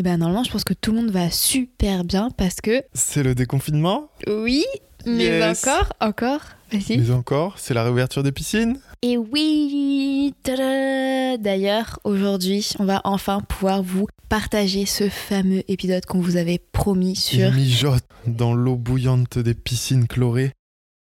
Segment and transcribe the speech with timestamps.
[0.00, 2.84] Eh ben normalement je pense que tout le monde va super bien parce que...
[2.94, 4.64] C'est le déconfinement Oui,
[5.04, 5.66] mais Yes.
[5.66, 6.40] encore, encore,
[6.72, 6.98] vas-y.
[6.98, 13.82] Mais encore, c'est la réouverture des piscines Et oui, d'ailleurs, aujourd'hui, on va enfin pouvoir
[13.82, 17.48] vous partager ce fameux épisode qu'on vous avait promis sur...
[17.48, 20.52] Ils mijotent dans l'eau bouillante des piscines chlorées.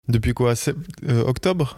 [0.06, 0.54] Depuis quoi
[1.08, 1.76] euh, Octobre?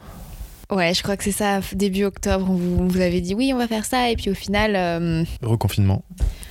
[0.71, 3.53] Ouais, je crois que c'est ça, début octobre, on vous, on vous avait dit oui,
[3.55, 6.03] on va faire ça, et puis au final, euh, Reconfinement.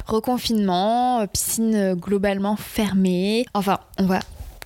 [0.08, 3.46] reconfinement, euh, piscine euh, globalement fermée.
[3.54, 4.20] Enfin, on va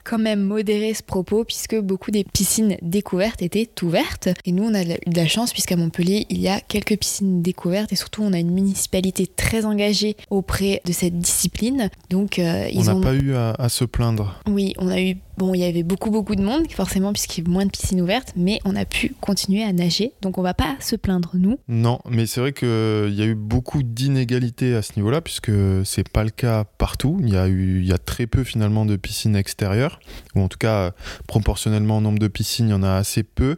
[0.06, 4.30] quand même modérer ce propos puisque beaucoup des piscines découvertes étaient ouvertes.
[4.46, 7.44] Et nous, on a eu de la chance puisqu'à Montpellier, il y a quelques piscines
[7.44, 11.90] découvertes et surtout, on a une municipalité très engagée auprès de cette discipline.
[12.10, 13.02] Donc, euh, On ils n'a ont...
[13.02, 14.40] pas eu à, à se plaindre.
[14.48, 15.18] Oui, on a eu...
[15.40, 18.02] Bon, il y avait beaucoup, beaucoup de monde, forcément, puisqu'il y a moins de piscines
[18.02, 20.12] ouvertes, mais on a pu continuer à nager.
[20.22, 21.58] Donc, on va pas se plaindre, nous.
[21.70, 22.68] Non, mais c'est vrai qu'il
[23.14, 25.52] y a eu beaucoup d'inégalités à ce niveau-là, puisque
[25.86, 27.22] c'est pas le cas partout.
[27.22, 30.02] Il y a eu, très peu finalement de piscines extérieures,
[30.36, 30.92] ou en tout cas
[31.26, 33.56] proportionnellement au nombre de piscines, il y en a assez peu.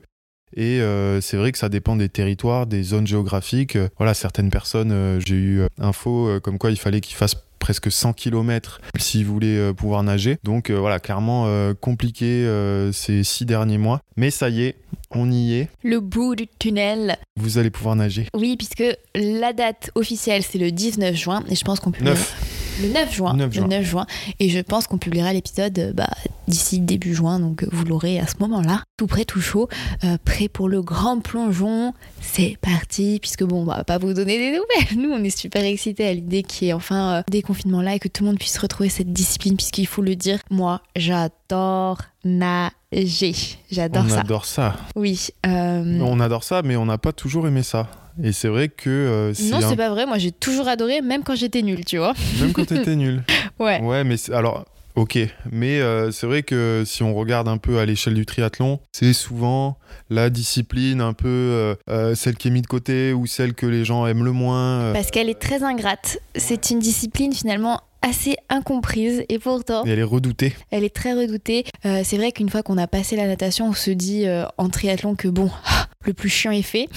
[0.55, 3.77] Et euh, c'est vrai que ça dépend des territoires, des zones géographiques.
[3.97, 7.89] Voilà, certaines personnes, euh, j'ai eu euh, info comme quoi il fallait qu'ils fassent presque
[7.89, 10.37] 100 km s'ils voulaient euh, pouvoir nager.
[10.43, 12.45] Donc euh, voilà, clairement euh, compliqué
[12.91, 14.01] ces six derniers mois.
[14.17, 14.75] Mais ça y est,
[15.11, 15.69] on y est.
[15.83, 17.17] Le bout du tunnel.
[17.39, 18.27] Vous allez pouvoir nager.
[18.33, 18.83] Oui, puisque
[19.15, 21.91] la date officielle, c'est le 19 juin, et je pense qu'on.
[22.01, 22.50] 9.
[22.81, 23.33] Le 9 juin.
[23.35, 23.63] 9 juin.
[23.63, 24.05] Le 9 juin.
[24.39, 26.09] Et je pense qu'on publiera l'épisode euh, bah,
[26.47, 28.83] d'ici début juin, donc euh, vous l'aurez à ce moment-là.
[28.97, 29.67] Tout prêt, tout chaud,
[30.03, 31.93] euh, prêt pour le grand plongeon.
[32.21, 34.97] C'est parti, puisque bon, on va pas vous donner des nouvelles.
[34.97, 37.95] Nous, on est super excités à l'idée qu'il y ait enfin euh, des confinements là
[37.95, 41.99] et que tout le monde puisse retrouver cette discipline, puisqu'il faut le dire, moi, j'adore
[42.23, 43.33] nager.
[43.71, 44.19] J'adore on ça.
[44.21, 44.75] adore ça.
[44.95, 45.27] Oui.
[45.45, 47.87] euh, On adore ça, mais on n'a pas toujours aimé ça.
[48.23, 50.05] Et c'est vrai que euh, Non, un- c'est pas vrai.
[50.05, 52.13] Moi, j'ai toujours adoré, même quand j'étais nulle, tu vois.
[52.39, 53.23] même quand t'étais nul.
[53.59, 53.79] Ouais.
[53.81, 54.65] Ouais, mais alors,
[54.95, 55.19] ok.
[55.51, 59.13] Mais euh, c'est vrai que si on regarde un peu à l'échelle du triathlon, c'est
[59.13, 59.77] souvent
[60.09, 63.67] la discipline un peu euh, euh, celle qui est mise de côté ou celle que
[63.67, 64.79] les gens aiment le moins.
[64.81, 66.17] euh, Parce qu'elle est très ingrate.
[66.35, 70.53] C'est une discipline finalement assez incomprise et pourtant et elle est redoutée.
[70.71, 71.65] elle est très redoutée.
[71.85, 74.69] Euh, c'est vrai qu'une fois qu'on a passé la natation, on se dit euh, en
[74.69, 75.49] triathlon que bon,
[76.05, 76.89] le plus chiant est fait.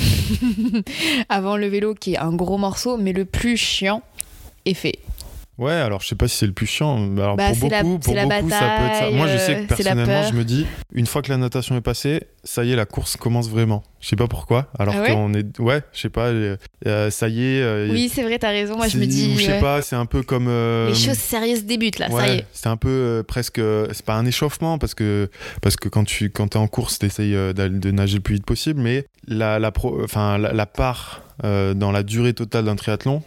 [1.28, 4.02] Avant le vélo qui est un gros morceau, mais le plus chiant
[4.64, 4.98] est fait.
[5.56, 6.96] Ouais, alors je sais pas si c'est le plus chiant.
[7.16, 8.68] Alors Bah, pour c'est la- beaucoup, pour beaucoup ça peut être ça.
[9.04, 11.36] bataille, Moi je sais euh, que la personnellement, je me dis, une fois que la
[11.36, 13.84] natation est passée, ça y est, la course commence vraiment.
[14.00, 14.66] Je sais pas pourquoi.
[14.78, 15.58] Alors Ah ouais qu'on est.
[15.60, 16.56] Ouais, je sais pas, euh,
[16.86, 17.62] euh, ça y est.
[17.62, 18.76] euh, Oui, c'est vrai, t'as raison.
[18.76, 19.36] Moi, je me dis.
[19.36, 20.48] Je sais ouais, pas, c'est un peu comme.
[20.48, 22.46] euh, Les choses sérieuses débutent là, ça y est.
[22.52, 23.60] c'est un peu euh, presque.
[23.92, 25.30] C'est pas un échauffement parce que
[25.62, 28.46] parce que quand tu quand t'es en course, t'essayes euh, de nager le plus vite
[28.46, 32.76] possible, mais la la pro- enfin la, la part euh, dans la durée totale d'un
[32.76, 33.22] triathlon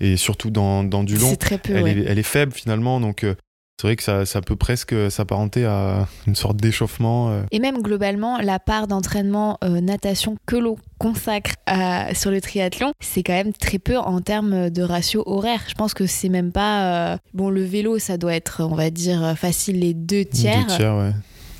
[0.00, 1.74] et surtout dans dans du long, C'est très peu.
[1.76, 1.92] elle, ouais.
[1.92, 3.34] est, elle est faible finalement, donc euh,
[3.80, 7.30] c'est vrai que ça, ça peut presque s'apparenter à une sorte d'échauffement.
[7.30, 7.42] euh.
[7.50, 12.92] Et même globalement, la part d'entraînement euh, natation que l'on consacre à- sur le triathlon,
[13.00, 15.62] c'est quand même très peu en termes de ratio horaire.
[15.68, 17.12] Je pense que c'est même pas.
[17.14, 20.64] euh, Bon, le vélo, ça doit être, on va dire, facile les deux tiers.
[20.66, 21.12] Deux tiers, ouais.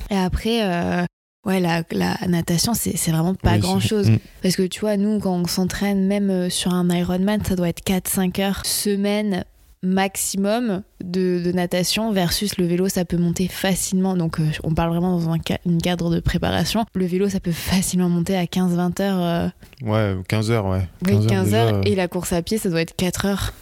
[0.09, 0.59] Et après.
[0.63, 1.03] euh,
[1.45, 4.09] Ouais, la, la natation, c'est vraiment pas Oui, grand c'est- chose.
[4.09, 4.17] Mm.
[4.41, 7.67] Parce que tu vois, nous, quand on s'entraîne, même euh, sur un Ironman, ça doit
[7.69, 9.43] être 4-5 heures semaine
[9.85, 14.15] maximum de, de natation versus le vélo, ça peut monter facilement.
[14.15, 16.85] Donc, euh, on parle vraiment dans un ca- une cadre de préparation.
[16.95, 19.21] Le vélo, ça peut facilement monter à 15-20 heures.
[19.21, 19.49] euh,
[19.85, 20.87] Ouais, 15 heures, ouais.
[21.05, 21.73] oui, 15 déjà, heures.
[21.75, 23.53] euh, Et la course à pied, ça doit être 4 heures,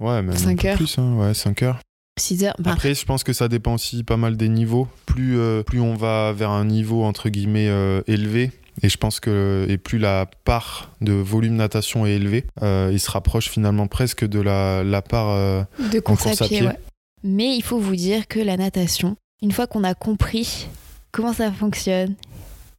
[0.00, 0.76] Ouais, même un cinq peu heures.
[0.76, 1.78] plus, hein, ouais, 5 heures.
[2.18, 2.54] 6 heures.
[2.58, 4.88] Bah, Après, je pense que ça dépend aussi pas mal des niveaux.
[5.06, 9.20] Plus, euh, plus on va vers un niveau entre guillemets euh, élevé, et je pense
[9.20, 13.86] que et plus la part de volume natation est élevée, euh, il se rapproche finalement
[13.86, 15.30] presque de la, la part.
[15.30, 15.62] euh,
[15.92, 16.66] de course, course à à pied, pied.
[16.68, 16.78] ouais.
[17.24, 20.68] Mais il faut vous dire que la natation, une fois qu'on a compris
[21.10, 22.14] comment ça fonctionne,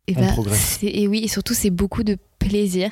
[0.08, 0.78] et progresse.
[0.80, 2.90] c'est- et oui, et surtout c'est beaucoup de plaisir.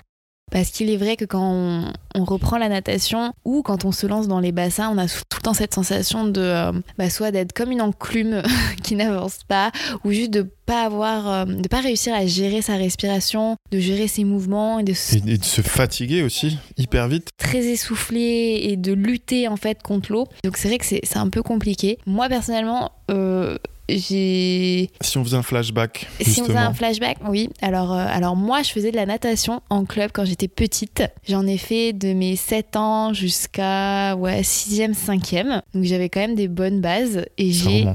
[0.52, 4.08] Parce qu'il est vrai que quand on, on reprend la natation ou quand on se
[4.08, 7.32] lance dans les bassins, on a tout le temps cette sensation de euh, bah, soit
[7.32, 8.42] d'être comme une enclume
[8.84, 9.72] qui n'avance pas
[10.06, 14.08] ou juste de pas avoir euh, de pas réussir à gérer sa respiration, de gérer
[14.08, 17.30] ses mouvements et de se Et, et de se fatiguer aussi hyper vite.
[17.38, 20.28] très essoufflé et de lutter en fait contre l'eau.
[20.44, 21.98] Donc c'est vrai que c'est c'est un peu compliqué.
[22.06, 23.58] Moi personnellement, euh,
[23.89, 26.60] j'ai Si on faisait un flashback, si on faisait justement.
[26.60, 27.50] un flashback, oui.
[27.62, 31.04] Alors, euh, alors moi, je faisais de la natation en club quand j'étais petite.
[31.28, 35.62] J'en ai fait de mes 7 ans jusqu'à ouais, 6e, 5e.
[35.74, 37.25] Donc j'avais quand même des bonnes bases.
[37.38, 37.88] Et j'ai.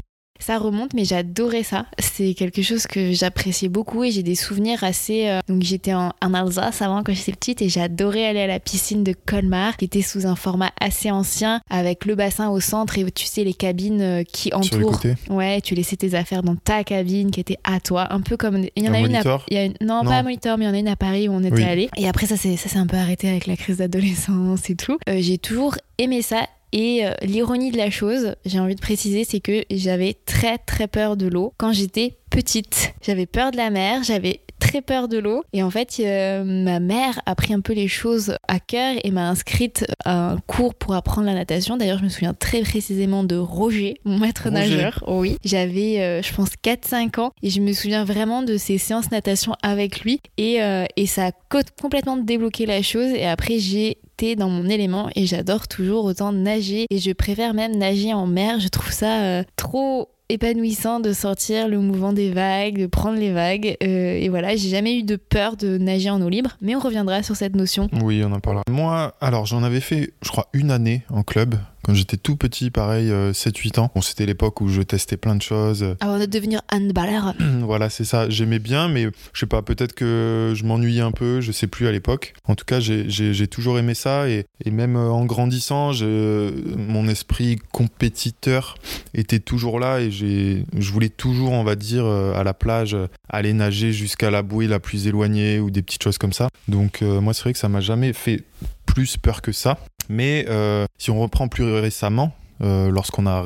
[0.43, 1.87] Ça remonte, mais j'adorais ça.
[1.99, 5.29] C'est quelque chose que j'appréciais beaucoup et j'ai des souvenirs assez.
[5.29, 8.61] euh, Donc j'étais en, en Alsace avant quand j'étais petite et j'adorais aller à la
[8.61, 12.99] piscine de Colmar, qui était sous un format assez ancien, avec le bassin au centre
[12.99, 15.01] et tu sais les cabines euh, qui Sur les entourent.
[15.31, 18.65] Ouais, tu laissais tes affaires dans ta cabine qui était à toi, un peu comme
[18.77, 19.17] il y en Un a une.
[19.17, 20.11] À, il y a une- non, Non.
[20.11, 21.65] pas un monitor, mais il y en a une à Paris où on était Oui.
[21.65, 21.89] allé.
[21.97, 24.99] Et après ça c'est ça s'est un peu arrêté avec la crise d'adolescence et tout.
[25.09, 26.47] Euh, j'ai toujours aimé ça.
[26.73, 30.89] Et euh, l'ironie de la chose, j'ai envie de préciser, c'est que j'avais très très
[30.89, 32.95] peur de l'eau quand j'étais petite.
[33.03, 35.43] J'avais peur de la mer, j'avais très peur de l'eau.
[35.53, 39.11] Et en fait, euh, ma mère a pris un peu les choses à cœur et
[39.11, 41.77] m'a inscrite à un cours pour apprendre la natation.
[41.77, 44.55] D'ailleurs, je me souviens très précisément de Roger, mon maître Roger.
[44.77, 45.05] nageur.
[45.09, 49.11] Oui, j'avais, euh, je pense, 4-5 ans et je me souviens vraiment de ces séances
[49.11, 50.21] natation avec lui.
[50.39, 53.11] Et, euh, et ça a co- complètement débloqué la chose.
[53.11, 53.99] Et après, j'ai
[54.37, 56.87] dans mon élément et j'adore toujours autant nager.
[56.91, 58.61] Et je préfère même nager en mer.
[58.61, 63.33] Je trouve ça euh, trop épanouissant de sortir le mouvement des vagues, de prendre les
[63.33, 63.77] vagues.
[63.83, 66.81] Euh, et voilà, j'ai jamais eu de peur de nager en eau libre, mais on
[66.81, 67.89] reviendra sur cette notion.
[68.03, 68.65] Oui, on en parlera.
[68.71, 71.57] Moi, alors j'en avais fait, je crois, une année en club.
[71.85, 73.91] Quand j'étais tout petit, pareil, euh, 7-8 ans.
[73.95, 75.97] Bon, c'était l'époque où je testais plein de choses.
[76.01, 78.31] Avant de devenir handballeur, voilà, c'est ça.
[78.31, 81.89] J'aimais bien, mais je sais pas, peut-être que je m'ennuyais un peu, je sais plus
[81.89, 82.35] à l'époque.
[82.47, 84.29] En tout cas, j'ai- j'ai j'ai toujours aimé ça.
[84.29, 88.77] Et, et même euh, en grandissant, je- mon esprit compétiteur
[89.15, 90.01] était toujours là.
[90.01, 93.93] Et j'ai- je voulais toujours, on va dire, euh, à la plage, euh, aller nager
[93.93, 96.49] jusqu'à la bouée la plus éloignée ou des petites choses comme ça.
[96.69, 98.45] Donc, euh, moi, c'est vrai que ça m'a jamais fait
[98.87, 99.79] plus peur que ça.
[100.13, 103.43] Mais euh, si on reprend plus récemment, euh, lorsqu'on a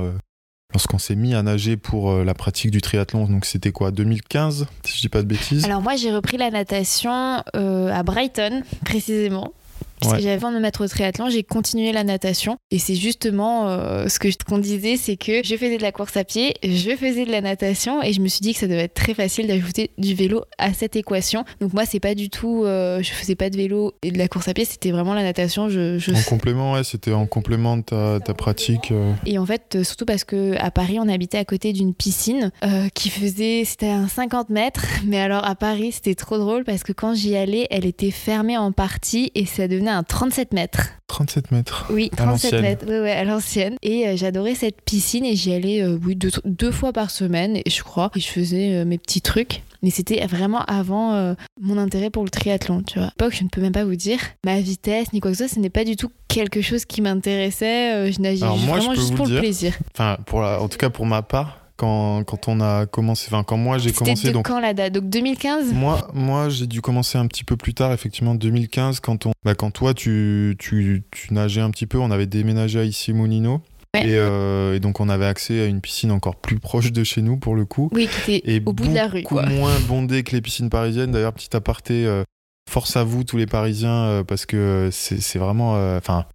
[0.00, 0.10] euh,
[0.98, 5.00] s'est mis à nager pour la pratique du triathlon, donc c'était quoi 2015 si je
[5.02, 5.64] dis pas de bêtises?
[5.64, 9.52] Alors moi j'ai repris la natation à Brighton précisément.
[10.00, 10.18] Parce Ouais.
[10.18, 12.56] que j'avais avant de me mettre au triathlon, j'ai continué la natation.
[12.70, 15.92] Et c'est justement euh, ce que je- qu'on disait, c'est que je faisais de la
[15.92, 18.66] course à pied, je faisais de la natation, et je me suis dit que ça
[18.66, 21.44] devait être très facile d'ajouter du vélo à cette équation.
[21.60, 24.28] Donc moi, c'est pas du tout, euh, je faisais pas de vélo et de la
[24.28, 25.68] course à pied, c'était vraiment la natation.
[25.68, 28.90] Je, je En complément, ouais, c'était en complément de ta, ta pratique.
[28.92, 29.12] euh.
[29.26, 32.50] et en fait, euh, surtout parce que à Paris, on habitait à côté d'une piscine
[32.64, 34.84] euh, qui faisait, c'était un 50 mètres.
[35.04, 38.56] Mais alors à Paris, c'était trop drôle parce que quand j'y allais, elle était fermée
[38.56, 40.88] en partie et ça devenait un 37 mètres.
[41.08, 41.86] 37 mètres.
[41.90, 42.62] Oui, À 37 l'ancienne.
[42.62, 43.76] mètres, ouais, ouais, à l'ancienne.
[43.82, 47.60] Et euh, j'adorais cette piscine et j'y allais euh, oui, deux, deux fois par semaine,
[47.66, 48.10] je crois.
[48.16, 49.62] Et je faisais euh, mes petits trucs.
[49.82, 53.08] Mais c'était vraiment avant mon intérêt pour le triathlon, tu vois.
[53.08, 55.46] À l'époque, je ne peux même pas vous dire ma vitesse ni quoi que ce
[55.46, 58.12] soit, ce n'est pas du tout quelque chose qui m'intéressait.
[58.12, 59.40] je nageais moi, vraiment juste pour le le dire.
[59.40, 59.78] plaisir.
[59.94, 63.42] Enfin, pour la, en tout cas pour ma part, quand, quand on a commencé, enfin
[63.42, 64.92] quand moi j'ai commencé, de donc quand la date?
[64.92, 69.24] Donc 2015 moi, moi j'ai dû commencer un petit peu plus tard, effectivement 2015, quand
[69.24, 72.82] on, bah, quand toi tu, tu, tu nageais un petit peu, on avait déménagé à.
[72.82, 74.06] Ouais.
[74.06, 77.22] Et, euh, et donc on avait accès à une piscine encore plus proche de chez
[77.22, 77.88] nous pour le coup.
[77.92, 79.46] Oui, qui était et au bout de la rue, beaucoup quoi.
[79.46, 81.12] moins bondé que les piscines parisiennes.
[81.12, 82.22] D'ailleurs, petit aparté, euh,
[82.68, 86.26] force à vous tous les Parisiens euh, parce que c'est vraiment, enfin,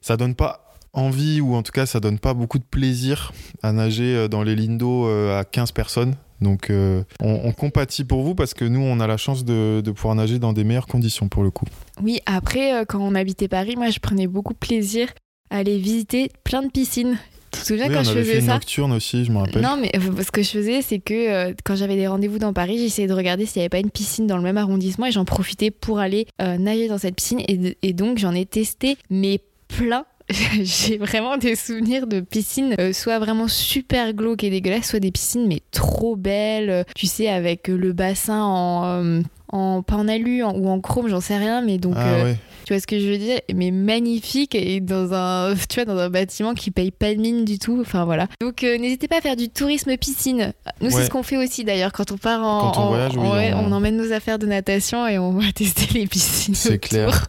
[0.00, 3.32] ça donne pas envie ou en tout cas ça donne pas beaucoup de plaisir
[3.62, 6.14] à nager euh, dans les lignes d'eau à 15 personnes.
[6.40, 9.82] Donc euh, on, on compatit pour vous parce que nous on a la chance de,
[9.84, 11.66] de pouvoir nager dans des meilleures conditions pour le coup.
[12.02, 15.08] Oui, après, euh, quand on habitait Paris, moi, je prenais beaucoup de plaisir
[15.50, 17.18] à aller visiter plein de piscines.
[17.50, 19.32] Tu te souviens Oui, quand on je avait fait faisais une ça nocturne aussi, je
[19.32, 19.60] me rappelle.
[19.60, 19.90] Non, mais
[20.22, 23.12] ce que je faisais, c'est que euh, quand j'avais des rendez-vous dans Paris, j'essayais de
[23.12, 25.98] regarder s'il n'y avait pas une piscine dans le même arrondissement et j'en profitais pour
[25.98, 27.40] aller euh, nager dans cette piscine.
[27.48, 30.04] Et, et donc, j'en ai testé, mais plein.
[30.62, 35.10] J'ai vraiment des souvenirs de piscines, euh, soit vraiment super glauques et dégueulasses, soit des
[35.10, 36.84] piscines, mais trop belles.
[36.94, 38.84] tu sais, avec euh, le bassin en.
[39.04, 39.20] euh,
[39.52, 42.22] en, pas en alu en- ou en chrome, j'en sais rien, mais donc ah euh,
[42.24, 42.36] ouais.
[42.64, 43.40] tu vois ce que je veux dire?
[43.52, 47.44] Mais magnifique et dans un, tu vois, dans un bâtiment qui paye pas de mine
[47.44, 47.78] du tout.
[47.80, 48.28] Enfin voilà.
[48.40, 50.52] Donc euh, n'hésitez pas à faire du tourisme piscine.
[50.80, 53.12] Nous c'est ce qu'on fait aussi d'ailleurs quand on part en, Quand on en- voyage,
[53.16, 56.54] oui, ouais, on- emmène nos affaires de natation et on va tester les piscines.
[56.54, 57.26] C'est clair.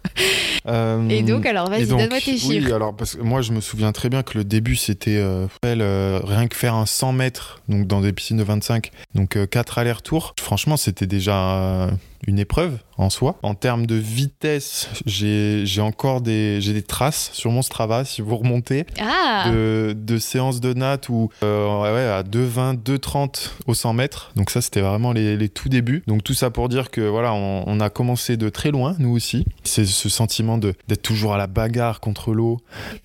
[0.67, 2.65] Euh, Et donc alors vas-y donne-moi tes chiffres.
[2.67, 5.47] Oui, alors parce que moi je me souviens très bien que le début c'était euh,
[5.65, 9.77] euh, rien que faire un 100 mètres donc dans des piscines de 25, donc 4
[9.79, 10.33] allers-retours.
[10.39, 11.89] Franchement, c'était déjà
[12.27, 13.37] une épreuve en soi.
[13.41, 18.85] En termes de vitesse, j'ai encore des, des traces sur mon Strava, si vous remontez,
[18.99, 24.31] Ah de, de séances de natte où euh, ouais, à 2,20, 2,30 au 100 mètres.
[24.35, 26.03] Donc ça, c'était vraiment les, les tout débuts.
[26.07, 29.09] Donc tout ça pour dire que voilà, on, on a commencé de très loin, nous
[29.09, 29.45] aussi.
[29.63, 32.59] C'est ce sentiment d'être toujours à la bagarre contre l'eau,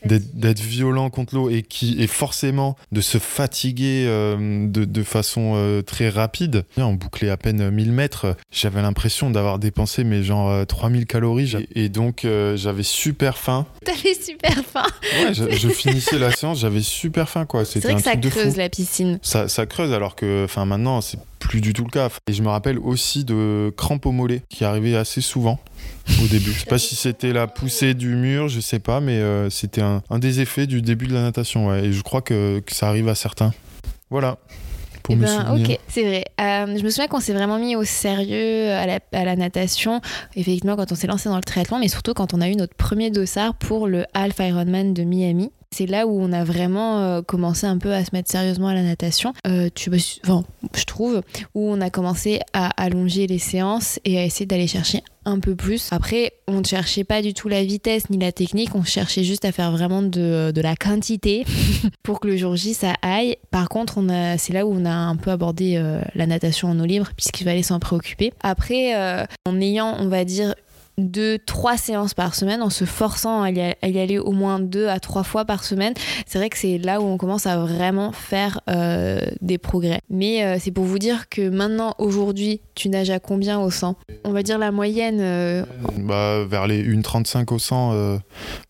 [0.05, 5.03] d'être d'être violent contre l'eau et qui est forcément de se fatiguer euh, de, de
[5.03, 6.65] façon euh, très rapide.
[6.77, 8.37] On bouclait à peine 1000 mètres.
[8.51, 11.55] J'avais l'impression d'avoir dépensé mais genre euh, 3000 calories.
[11.75, 13.67] Et, et donc euh, j'avais super faim.
[13.85, 14.87] T'avais super faim.
[15.21, 17.65] Ouais, je, je finissais la séance, j'avais super faim quoi.
[17.65, 19.19] C'est vrai un que ça creuse la piscine.
[19.23, 22.09] Ça, ça creuse alors que enfin maintenant c'est plus du tout le cas.
[22.29, 25.61] Et je me rappelle aussi de crampes au mollet qui arrivaient assez souvent
[26.23, 26.53] au début.
[26.53, 29.83] Je sais pas si c'était la poussée du mur, je sais pas, mais euh, c'était
[29.83, 31.69] un, un des effets du début de la natation.
[31.69, 31.87] Ouais.
[31.87, 33.53] Et je crois que, que ça arrive à certains.
[34.11, 34.39] Voilà.
[35.07, 35.71] Pour Eh me ben, souvenir.
[35.71, 36.25] ok, c'est vrai.
[36.41, 40.01] Euh, je me souviens qu'on s'est vraiment mis au sérieux à la, à la natation,
[40.35, 42.75] effectivement, quand on s'est lancé dans le triathlon, mais surtout quand on a eu notre
[42.75, 45.53] premier dossard pour le Half Ironman de Miami.
[45.71, 48.75] C'est là où on a vraiment euh, commencé un peu à se mettre sérieusement à
[48.75, 49.33] la natation.
[49.47, 49.91] Euh, tu,
[50.25, 50.45] enfin,
[50.75, 51.23] je trouve,
[51.55, 55.57] où on a commencé à allonger les séances et à essayer d'aller chercher un peu
[55.57, 55.89] plus.
[55.93, 59.45] Après, on ne cherchait pas du tout la vitesse ni la technique, on cherchait juste
[59.45, 61.45] à faire vraiment de, la quantité
[62.05, 63.37] pour que le jour J ça aille.
[63.51, 64.01] Par contre,
[64.39, 67.45] c'est là où on a un peu abordé euh, la natation en eau libre puisqu'il
[67.45, 68.33] fallait s'en préoccuper.
[68.41, 68.95] Après,
[69.47, 70.55] en ayant, on va dire,
[70.99, 74.99] deux, trois séances par semaine, en se forçant à y, aller au moins deux à
[75.01, 75.95] trois fois par semaine,
[76.27, 80.01] c'est vrai que c'est là où on commence à vraiment faire euh, des progrès.
[80.11, 83.97] Mais euh, c'est pour vous dire que maintenant, aujourd'hui, tu nages à combien au 100
[84.25, 85.19] On va dire la moyenne.
[85.21, 85.65] euh,
[85.99, 88.17] Bah, vers les 1,35 au 100 euh,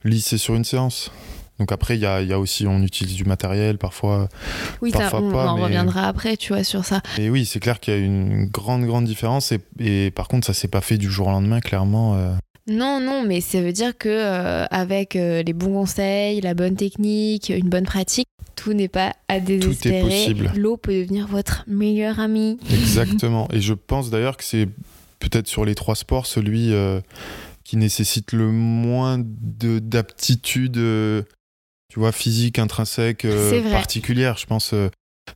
[0.05, 1.11] lissé sur une séance.
[1.59, 4.29] Donc après, il y a, il y a aussi, on utilise du matériel parfois.
[4.83, 7.01] oui, Parfois on, pas, on en mais- reviendra après, tu vois, sur ça.
[7.19, 9.53] Et oui, c'est clair qu'il y a une grande, grande différence.
[9.53, 12.15] Et, et par contre, ça s'est pas fait du jour au lendemain, clairement.
[12.17, 12.33] euh.
[12.69, 16.75] Non, non, mais ça veut dire que euh, avec euh, les bons conseils, la bonne
[16.77, 20.03] technique, une bonne pratique, tout n'est pas à désespérer.
[20.03, 20.51] possible.
[20.57, 22.59] L'eau peut devenir votre meilleur ami.
[22.71, 23.47] Exactement.
[23.53, 24.67] et je pense d'ailleurs que c'est
[25.21, 26.73] peut-être sur les trois sports celui
[27.65, 30.77] qui nécessite le moins de- d'aptitude,
[31.93, 34.37] tu vois, physique, intrinsèque, euh, particulière.
[34.39, 34.73] Je pense.
[34.73, 34.89] euh,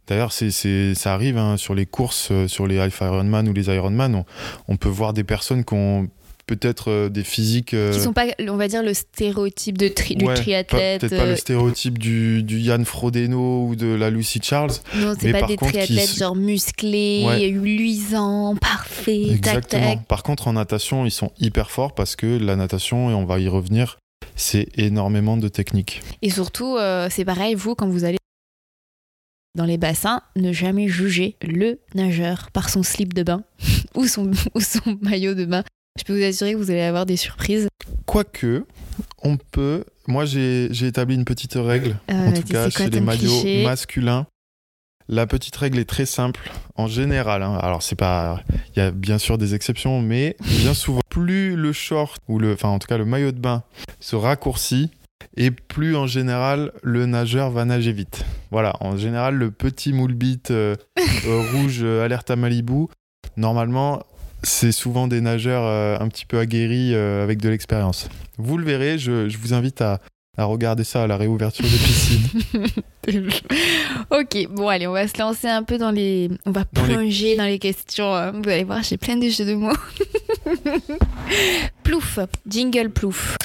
[0.07, 0.51] D'ailleurs, c'est,
[0.95, 4.15] ça arrive hein, sur les courses, euh, sur les Alpha Ironman ou les Ironman.
[4.15, 4.25] On,
[4.69, 6.09] on peut voir des personnes qui ont
[6.47, 7.75] peut-être des physiques.
[7.93, 11.01] Qui sont pas, on va dire, le stéréotype de tri- du ouais, triathlète.
[11.01, 14.71] Peut-être pas le stéréotype du, du Yann Frodeno ou de la Lucy Charles.
[14.97, 17.49] non, c'est pas par des contre, triathlètes genre musclés, Ouais.
[17.49, 19.95] luisants, parfaits, tac Exactement.
[19.97, 20.07] tac.
[20.07, 23.39] Par contre, en natation, ils sont hyper forts parce que la natation, et on va
[23.41, 23.99] y revenir,
[24.37, 26.03] c'est énormément de technique.
[26.23, 28.17] Et surtout, euh, c'est pareil, vous, quand vous allez
[29.57, 33.43] dans les bassins, ne jamais juger le nageur par son slip de bain
[33.95, 35.65] ou son, ou son maillot de bain.
[35.99, 37.67] Je peux vous assurer que vous allez avoir des surprises.
[38.07, 38.65] Quoique,
[39.23, 39.85] on peut.
[40.07, 43.65] Moi, j'ai établi une petite règle, Euh, en tout cas chez les maillots cliché?
[43.65, 44.27] masculins.
[45.13, 46.53] La petite règle est très simple.
[46.77, 48.43] En général, hein, alors c'est pas.
[48.69, 52.53] Il y a bien sûr des exceptions, mais bien souvent, plus le short, ou le.
[52.53, 53.65] Enfin, en tout cas, le maillot de bain
[53.99, 54.89] se raccourcit,
[55.37, 58.25] et plus en général, le nageur va nager vite.
[58.53, 60.77] Voilà, en général, le petit moule bite euh,
[61.27, 62.87] euh, rouge euh, alerte à Malibu,
[63.37, 64.05] normalement,
[64.45, 68.09] c'est souvent des nageurs un petit peu aguerris avec de l'expérience.
[68.39, 70.01] Vous le verrez, je, je vous invite à,
[70.39, 72.29] à regarder ça à la réouverture des piscines.
[74.11, 76.31] ok, bon allez, on va se lancer un peu dans les...
[76.47, 78.15] On va Dans les- plonger dans les questions.
[78.15, 78.33] hein.
[78.33, 79.73] Vous allez voir, j'ai plein de jeux de mots.
[81.83, 82.19] plouf,
[82.49, 83.37] jingle plouf.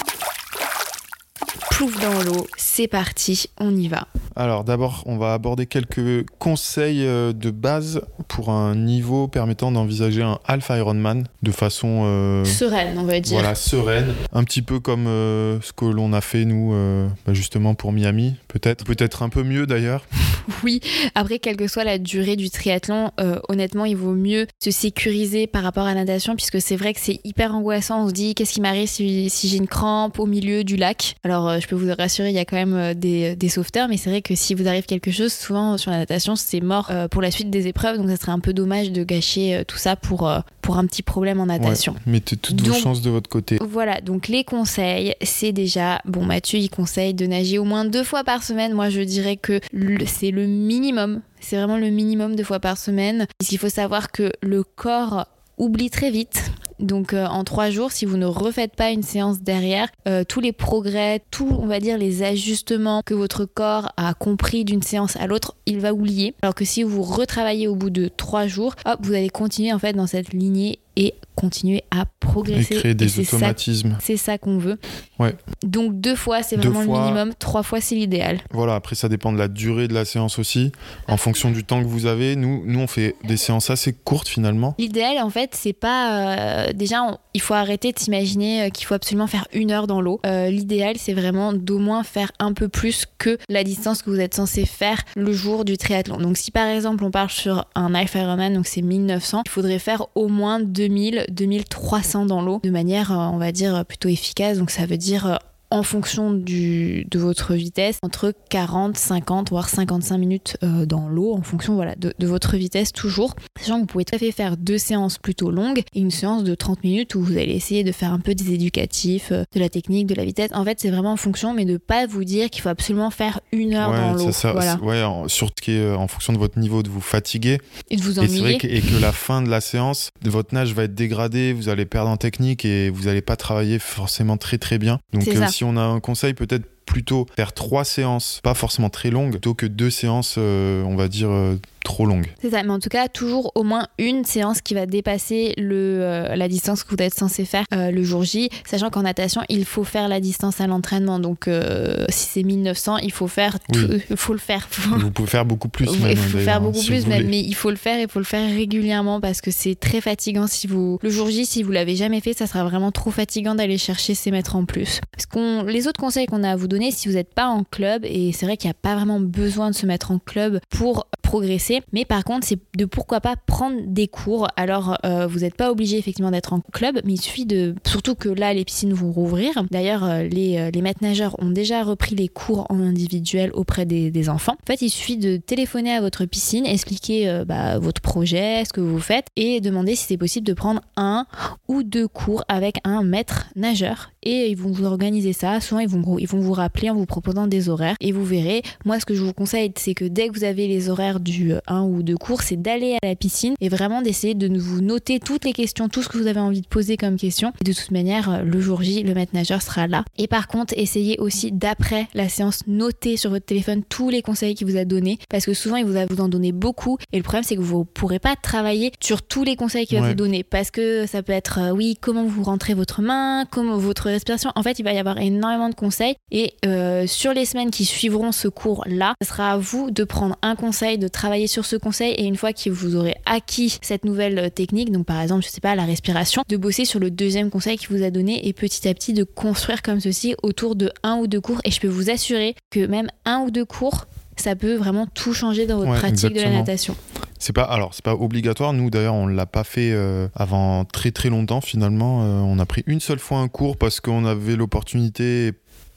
[1.76, 4.08] Plouf dans l'eau, c'est parti, on y va.
[4.38, 10.22] Alors d'abord, on va aborder quelques conseils euh, de base pour un niveau permettant d'envisager
[10.22, 13.34] un Alpha Ironman de façon euh, Sereine, on va dire.
[13.40, 17.34] voilà, sereine, un petit peu comme euh, ce que l'on a fait nous euh, bah,
[17.34, 20.06] justement pour Miami, peut-être, peut-être un peu mieux d'ailleurs.
[20.64, 20.80] Oui,
[21.16, 23.10] après, quelle que soit la durée du triathlon,
[23.50, 27.00] honnêtement, il vaut mieux se sécuriser par rapport à la natation, puisque c'est vrai que
[27.00, 28.04] c'est hyper angoissant.
[28.04, 31.16] On se dit, qu'est-ce qui m'arrive si, si j'ai une crampe au milieu du lac?
[31.24, 33.98] Alors, je peux vous rassurer, il y a quand même euh, des, des sauveteurs, mais
[33.98, 37.08] c'est vrai que si vous arrive quelque chose, souvent sur la natation, c'est mort euh,
[37.08, 39.78] pour la suite des épreuves, donc ça serait un peu dommage de gâcher euh, tout
[39.78, 41.94] ça pour, euh, pour un petit problème en natation.
[41.94, 43.58] Ouais, mettez toutes vos chances de votre côté.
[43.68, 48.04] Voilà, donc les conseils, c'est déjà, bon Mathieu il conseille de nager au moins deux
[48.04, 49.60] fois par semaine, moi je dirais que
[50.06, 54.12] c'est le minimum, c'est vraiment le minimum deux fois par semaine, parce qu'il faut savoir
[54.12, 55.26] que le corps
[55.58, 56.52] oublie très vite.
[56.80, 60.40] Donc euh, en trois jours, si vous ne refaites pas une séance derrière, euh, tous
[60.40, 65.16] les progrès, tout on va dire les ajustements que votre corps a compris d'une séance
[65.16, 66.36] à l'autre, il va oublier.
[66.42, 69.80] Alors que si vous retravaillez au bout de trois jours, hop, vous allez continuer en
[69.80, 72.76] fait dans cette lignée et continuer à progresser.
[72.76, 73.98] Et créer des automatismes.
[74.02, 74.78] C'est ça qu'on veut.
[75.20, 75.36] Ouais.
[75.64, 76.98] Donc deux fois, c'est vraiment fois.
[77.00, 77.34] le minimum.
[77.38, 78.40] Trois fois, c'est l'idéal.
[78.52, 80.72] Voilà, après ça dépend de la durée de la séance aussi,
[81.08, 82.36] en fonction du temps que vous avez.
[82.36, 84.76] Nous, nous on fait des séances assez courtes finalement.
[84.80, 86.66] L'idéal, en fait, c'est pas.
[86.68, 89.88] euh, déjà, on- il faut arrêter de s'imaginer euh, qu'il faut absolument faire une heure
[89.88, 90.20] dans l'eau.
[90.26, 94.20] Euh, L'idéal, c'est vraiment d'au moins faire un peu plus que la distance que vous
[94.20, 96.18] êtes censé faire le jour du triathlon.
[96.18, 100.06] Donc, si par exemple, on part sur un Ironman, donc c'est 1900, il faudrait faire
[100.16, 104.58] au moins 2000, 2300 dans l'eau de manière, euh, on va dire, plutôt efficace.
[104.58, 105.40] Donc, ça veut dire.
[105.76, 111.34] En fonction du, de votre vitesse, entre 40, 50, voire 55 minutes euh, dans l'eau,
[111.34, 113.36] en fonction voilà, de, de votre vitesse toujours.
[113.60, 116.44] Sachant que vous pouvez tout à fait faire deux séances plutôt longues et une séance
[116.44, 119.60] de 30 minutes où vous allez essayer de faire un peu des éducatifs, euh, de
[119.60, 120.52] la technique, de la vitesse.
[120.54, 123.40] En fait, c'est vraiment en fonction, mais de pas vous dire qu'il faut absolument faire
[123.52, 124.26] une heure dans Ouais, l'eau.
[124.28, 124.52] c'est ça.
[124.54, 124.78] Voilà.
[124.82, 127.60] Ouais, en, sur ce qui est euh, en fonction de votre niveau de vous fatiguer.
[127.90, 128.58] Et de vous Et c'est vrai ennuyer.
[128.58, 131.86] que, et que la fin de la séance, votre nage va être dégradé, vous allez
[131.86, 135.00] perdre en technique et vous n'allez pas travailler forcément très très bien.
[135.14, 139.10] Donc euh, si on a un conseil, peut-être plutôt faire trois séances, pas forcément très
[139.10, 141.56] longues, plutôt que deux séances, euh, on va dire, euh,
[141.86, 142.28] trop longues.
[142.42, 146.00] C'est ça, mais en tout cas, toujours au moins une séance qui va dépasser le,
[146.02, 149.42] euh, la distance que vous êtes censé faire euh, le jour J, sachant qu'en natation,
[149.48, 151.20] il faut faire la distance à l'entraînement.
[151.20, 154.02] Donc, euh, si c'est 1900, il faut faire tout, Oui.
[154.10, 154.68] il faut le faire.
[154.98, 155.88] Vous pouvez faire beaucoup plus.
[155.94, 158.04] Il même, faut faire hein, beaucoup si plus, même, mais il faut le faire et
[158.04, 160.48] il faut le faire régulièrement parce que c'est très fatigant.
[160.48, 163.56] Si vous le jour J, si vous l'avez jamais fait, ça sera vraiment trop fatigant
[163.56, 165.00] d'aller chercher ces mètres en plus.
[165.12, 167.64] Parce qu'on, les autres conseils qu'on a à vous donner, si vous n'êtes pas en
[167.64, 170.60] club, et c'est vrai qu'il n'y a pas vraiment besoin de se mettre en club
[170.70, 174.48] pour progresser, mais par contre, c'est de pourquoi pas prendre des cours.
[174.56, 178.16] Alors, euh, vous n'êtes pas obligé effectivement d'être en club, mais il suffit de, surtout
[178.16, 179.64] que là, les piscines vont rouvrir.
[179.72, 183.86] D'ailleurs, euh, les, euh, les maîtres nageurs ont déjà repris les cours en individuel auprès
[183.86, 184.54] des, des enfants.
[184.54, 188.74] En fait, il suffit de téléphoner à votre piscine, expliquer euh, bah, votre projet, ce
[188.74, 191.26] que vous faites, et demander si c'est possible de prendre un
[191.68, 194.12] ou deux cours avec un maître nageur.
[194.24, 195.60] Et ils vont vous organiser ça.
[195.62, 197.96] Souvent, ils vont, ils vont vous rappeler en vous proposant des horaires.
[198.02, 200.68] Et vous verrez, moi, ce que je vous conseille, c'est que dès que vous avez
[200.68, 204.34] les horaires du 1 ou 2 cours, c'est d'aller à la piscine et vraiment d'essayer
[204.34, 207.18] de vous noter toutes les questions, tout ce que vous avez envie de poser comme
[207.18, 207.52] question.
[207.62, 210.04] Et de toute manière, le jour J, le maître nageur sera là.
[210.18, 214.56] Et par contre, essayez aussi d'après la séance, noter sur votre téléphone tous les conseils
[214.56, 215.18] qu'il vous a donnés.
[215.30, 216.98] Parce que souvent, il vous a vous en donné beaucoup.
[217.14, 219.98] Et le problème, c'est que vous ne pourrez pas travailler sur tous les conseils qu'il
[219.98, 220.10] va Ouais.
[220.10, 220.44] vous donner.
[220.44, 224.52] Parce que ça peut être, euh, oui, comment vous rentrez votre main, comment votre respiration.
[224.56, 226.16] En fait, il va y avoir énormément de conseils.
[226.32, 230.36] Et euh, sur les semaines qui suivront ce cours-là, ce sera à vous de prendre
[230.42, 232.14] un conseil, de travailler sur ce conseil.
[232.14, 235.50] Et une fois que vous aurez acquis cette nouvelle euh, technique, donc par exemple, je
[235.50, 238.54] sais pas, la respiration, de bosser sur le deuxième conseil qu'il vous a donné et
[238.54, 241.62] petit à petit de construire comme ceci autour de un ou deux cours.
[241.64, 245.34] Et je peux vous assurer que même un ou deux cours, ça peut vraiment tout
[245.34, 246.96] changer dans votre Ouais, pratique de la natation.
[247.40, 248.74] C'est pas alors c'est pas obligatoire.
[248.74, 252.24] Nous d'ailleurs on l'a pas fait euh, avant très très longtemps finalement.
[252.24, 255.52] Euh, on a pris une seule fois un cours parce qu'on avait l'opportunité,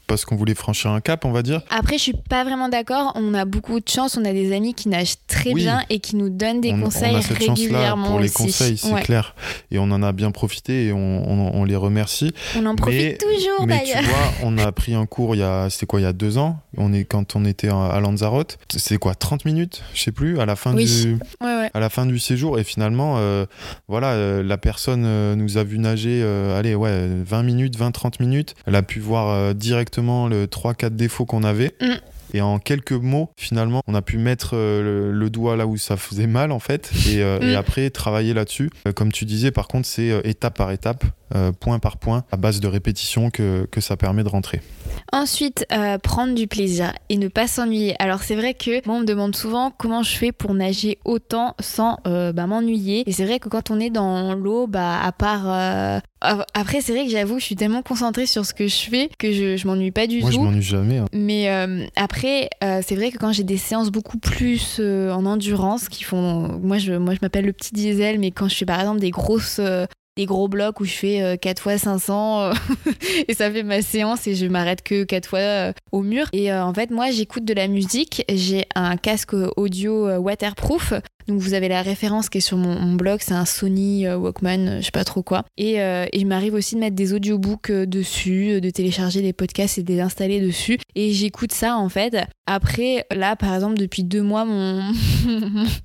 [0.08, 1.60] parce qu'on voulait franchir un cap, on va dire.
[1.70, 3.12] Après, je suis pas vraiment d'accord.
[3.14, 4.16] On a beaucoup de chance.
[4.20, 5.62] On a des amis qui nagent très Oui.
[5.62, 8.30] bien et qui nous donnent des on, conseils on a cette chance-là régulièrement pour les
[8.30, 9.02] conseils, c'est Ouais.
[9.02, 9.34] clair.
[9.70, 12.32] Et on en a bien profité et on, les remercie.
[12.56, 14.08] On en profite Mais- toujours Mais tu d'ailleurs.
[14.08, 16.38] vois, on a pris un cours il y a, c'était quoi, il y a deux
[16.38, 16.58] ans?
[16.78, 18.58] On est quand on était à Lanzarote.
[18.74, 20.86] C'est quoi, 30 minutes, je sais plus, à la fin Oui.
[20.86, 21.70] du, Ouais, ouais.
[21.74, 22.58] à la fin du séjour.
[22.58, 23.44] Et finalement, euh,
[23.88, 28.20] voilà, euh, la personne euh, nous a vu nager, euh, allez, ouais, 20 minutes, 20-30
[28.20, 28.54] minutes.
[28.66, 29.52] Elle a pu voir euh,
[30.28, 31.74] le 3-4 défauts qu'on avait.
[31.80, 31.94] Mm.
[32.34, 35.78] Et en quelques mots, finalement, on a pu mettre euh, le, le doigt là où
[35.78, 37.56] ça faisait mal, en fait, et, euh, et Mm.
[37.56, 38.70] après travailler là-dessus.
[38.86, 41.04] Euh, comme tu disais, par contre, c'est étape par étape,
[41.34, 44.60] euh, point par point, à base de répétition que, que ça permet de rentrer.
[45.12, 47.94] Ensuite, euh, prendre du plaisir et ne pas s'ennuyer.
[47.98, 51.54] Alors c'est vrai que moi on me demande souvent comment je fais pour nager autant
[51.60, 53.02] sans euh, bah, m'ennuyer.
[53.08, 57.04] Et c'est vrai que quand on est dans l'eau, bah à part après c'est vrai
[57.04, 59.92] que j'avoue je suis tellement concentrée sur ce que je fais que je, je m'ennuie
[59.92, 60.42] pas du Moi, je tout.
[60.42, 60.98] m'ennuie jamais.
[60.98, 61.04] hein.
[61.12, 61.48] Mais
[61.96, 66.78] après, c'est vrai que quand j'ai des séances beaucoup plus en endurance, qui font, moi
[66.78, 69.60] je, moi je m'appelle le petit diesel, mais quand je fais par exemple des grosses,
[70.18, 72.52] des gros blocs où je fais euh, 4 fois 500 euh,
[73.28, 76.26] et ça fait ma séance et je m'arrête que 4 fois euh, au mur.
[76.32, 80.92] Et euh, en fait, moi j'écoute de la musique, j'ai un casque audio euh, waterproof.
[81.28, 84.66] Donc vous avez la référence qui est sur mon, blog, c'est un Sony euh, Walkman,
[84.66, 85.44] euh, je sais pas trop quoi.
[85.58, 89.20] Et, euh, et il m'arrive aussi de mettre des audiobooks euh, dessus, euh, de télécharger
[89.20, 90.78] des podcasts et de les installer dessus.
[90.94, 92.16] Et j'écoute ça en fait.
[92.46, 94.80] Après, là par exemple, depuis deux mois, mon,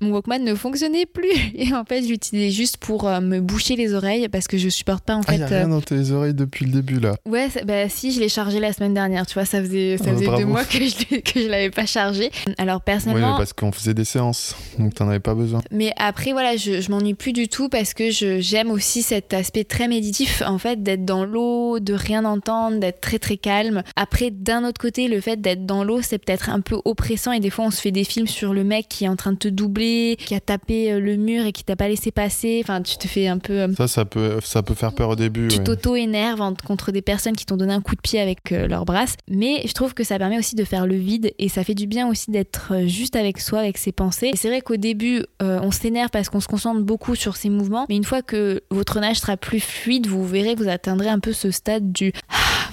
[0.00, 1.28] Walkman ne fonctionnait plus.
[1.54, 4.68] Et en fait, je l'utilisais juste pour euh, me boucher les oreilles parce que je
[4.68, 5.38] supporte pas en Ah, fait.
[5.38, 7.16] y a euh, rien dans tes oreilles depuis le début, là.
[7.28, 10.12] Ouais, bah si, je l'ai chargé la semaine dernière, tu vois, ça faisait, ça Ah,
[10.14, 12.30] faisait deux mois que je, que je l'avais pas chargé.
[12.58, 15.60] Alors Oui, personnellement, mais parce qu'on faisait des séances, donc t'en avais pas besoin.
[15.70, 19.34] Mais après, voilà, je, je m'ennuie plus du tout parce que je- j'aime aussi cet
[19.34, 23.82] aspect très méditif, en fait, d'être dans l'eau, de rien entendre, d'être très très calme.
[23.96, 27.40] Après, d'un autre côté, le fait d'être dans l'eau, c'est peut-être un peu oppressant et
[27.40, 29.38] des fois, on se fait des films sur le mec qui est en train de
[29.38, 32.60] te doubler, qui a tapé euh, le mur et qui t'a pas laissé passer.
[32.62, 33.52] Enfin, tu te fais un peu.
[33.60, 35.48] euh, Ça, ça peut, ça peut faire peur au début.
[35.48, 35.64] tu ouais.
[35.64, 39.16] t'auto-énerves contre des personnes qui t'ont donné un coup de pied avec euh, leur brasse.
[39.28, 41.86] Mais je trouve que ça permet aussi de faire le vide et ça fait du
[41.86, 44.30] bien aussi d'être euh, juste avec soi, avec ses pensées.
[44.32, 47.50] Et c'est vrai qu'au début, euh, on s'énerve parce qu'on se concentre beaucoup sur ses
[47.50, 47.86] mouvements.
[47.88, 51.18] Mais une fois que votre nage sera plus fluide, vous verrez que vous atteindrez un
[51.18, 52.12] peu ce stade du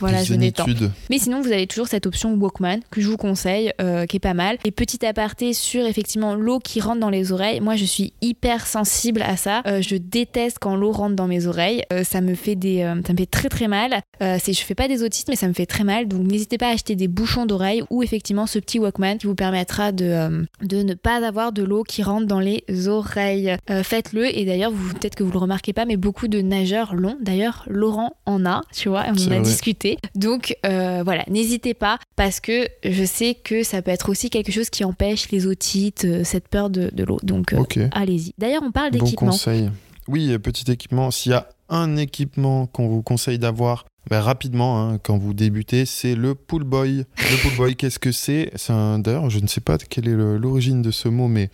[0.02, 0.66] voilà, je détends.
[1.10, 4.20] Mais sinon, vous avez toujours cette option Walkman que je vous conseille, euh, qui est
[4.20, 4.58] pas mal.
[4.66, 7.62] Et petit aparté sur effectivement l'eau qui rentre dans les oreilles.
[7.62, 9.62] Moi, je suis hyper sensible à ça.
[9.68, 11.84] Euh, je déteste quand l'eau rentre dans mes oreilles.
[11.94, 14.02] Euh, ça me fait des, ça me fait très très mal.
[14.20, 16.08] C'est, je fais pas des otites, mais ça me fait très mal.
[16.08, 19.36] Donc n'hésitez pas à acheter des bouchons d'oreilles ou effectivement ce petit Walkman qui vous
[19.36, 23.56] permettra de, de ne pas avoir de l'eau qui rentre dans les oreilles.
[23.84, 24.38] Faites-le.
[24.38, 27.18] Et d'ailleurs, vous peut-être que vous le remarquez pas, mais beaucoup de nageurs l'ont.
[27.22, 29.42] D'ailleurs, Laurent en a, tu vois, on en a vrai.
[29.42, 29.91] discuté.
[30.16, 34.52] Donc euh, voilà, n'hésitez pas parce que je sais que ça peut être aussi quelque
[34.52, 37.20] chose qui empêche les otites, euh, cette peur de, de l'eau.
[37.24, 38.34] Donc euh, allez-y.
[38.38, 39.32] D'ailleurs, on parle Bon d'équipement.
[39.32, 39.70] conseil.
[40.08, 41.12] Oui, petit équipement.
[41.12, 45.86] S'il y a un équipement qu'on vous conseille d'avoir ben, rapidement hein, quand vous débutez,
[45.86, 47.06] c'est le pool boy.
[47.18, 48.52] Le pool boy, qu'est-ce que c'est?
[48.56, 49.00] C'est un.
[49.00, 51.50] D'ailleurs, je ne sais pas quelle est l'origine de ce mot, mais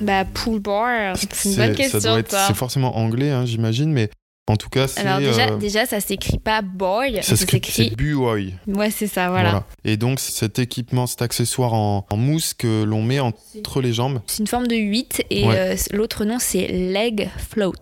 [0.00, 0.60] bah, pool
[1.14, 2.22] c'est une bonne question.
[2.28, 2.46] ça.
[2.48, 4.10] C'est forcément anglais, hein, j'imagine, mais
[4.46, 5.00] en tout cas, c'est.
[5.00, 8.54] Alors déjà, euh, déjà, ça s'écrit pas boy, ça s'écrit- buoy.
[8.66, 9.64] Ouais, c'est ça, voilà.
[9.84, 14.20] Et donc, cet équipement, cet accessoire en, en mousse que l'on met entre les jambes,
[14.26, 15.56] C'est une forme de 8 et Ouais.
[15.56, 17.72] euh, l'autre nom c'est leg float.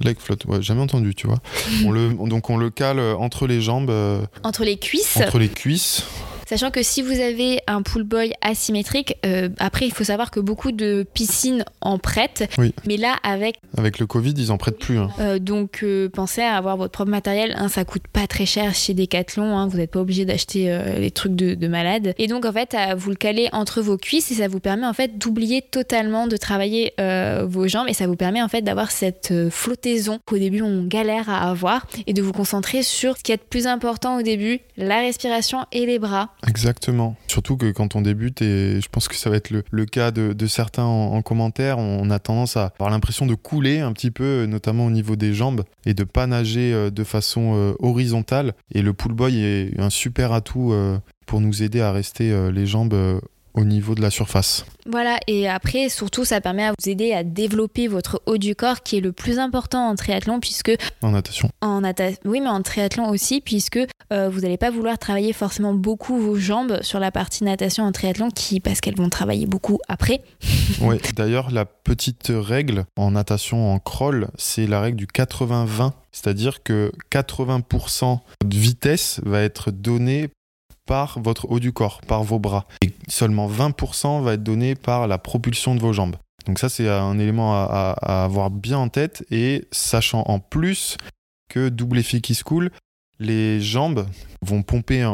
[0.00, 1.38] leg float, ouais, jamais entendu, tu vois.
[1.86, 5.38] on le, donc, on le cale euh, entre les jambes, euh, Entre les cuisses, entre
[5.38, 6.02] les cuisses.
[6.48, 10.40] Sachant que si vous avez un pool boy asymétrique, euh, après il faut savoir que
[10.40, 12.48] beaucoup de piscines en prêtent.
[12.56, 12.74] Oui.
[12.86, 14.96] Mais là, avec Avec le Covid, ils en prêtent plus.
[14.96, 15.10] hein.
[15.20, 17.54] euh, donc euh, pensez à avoir votre propre matériel.
[17.58, 19.58] Hein, ça coûte pas très cher chez Decathlon.
[19.58, 22.14] Hein, vous n'êtes pas obligé d'acheter euh, les trucs de, de malade.
[22.16, 24.86] Et donc en fait, euh, vous le calez entre vos cuisses et ça vous permet
[24.86, 28.62] en fait d'oublier totalement de travailler euh, vos jambes et ça vous permet en fait
[28.62, 33.18] d'avoir cette euh, flottaison qu'au début on galère à avoir et de vous concentrer sur
[33.18, 36.30] ce qui est de plus important au début, la respiration et les bras.
[36.46, 37.16] Exactement.
[37.26, 40.46] Surtout que quand on débute, et je pense que ça va être le, cas de,
[40.46, 44.46] certains en, en commentaire, on a tendance à avoir l'impression de couler un petit peu,
[44.46, 48.54] notamment au niveau des jambes, et de pas nager euh, de façon euh, horizontale.
[48.72, 52.66] Et le pool boy est un super atout euh, pour nous aider à rester les
[52.66, 53.20] jambes
[53.54, 54.64] au niveau de la surface.
[54.86, 58.82] Voilà, et après, surtout, ça permet à vous aider à développer votre haut du corps
[58.82, 61.50] qui est le plus important en triathlon, puisque En natation.
[61.60, 63.78] en nata- oui, mais en triathlon aussi, puisque
[64.12, 67.92] euh, vous n'allez pas vouloir travailler forcément beaucoup vos jambes sur la partie natation en
[67.92, 70.22] triathlon, qui, parce qu'elles vont travailler beaucoup après.
[70.80, 71.00] Ouais.
[71.16, 75.90] D'ailleurs, la petite règle en natation en crawl, c'est la règle du 80-20.
[76.12, 80.28] C'est-à-dire que 80% de vitesse va être donnée
[80.88, 82.66] par votre haut du corps, par vos bras.
[82.82, 86.16] Et seulement 20% va être donné par la propulsion de vos jambes.
[86.46, 89.24] Donc ça, c'est un élément à, avoir bien en tête.
[89.30, 90.96] Et sachant en plus
[91.48, 92.70] que double effet qui se coule,
[93.20, 94.06] les jambes
[94.42, 95.04] vont pomper